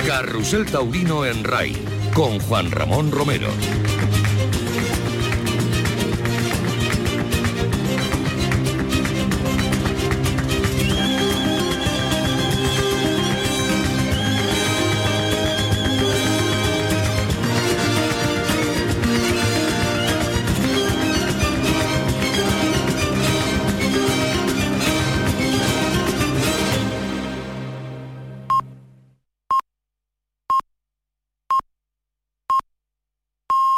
Carrusel 0.04 0.66
Taurino 0.66 1.24
en 1.24 1.44
RAI 1.44 1.76
con 2.12 2.40
Juan 2.40 2.72
Ramón 2.72 3.12
Romero. 3.12 3.46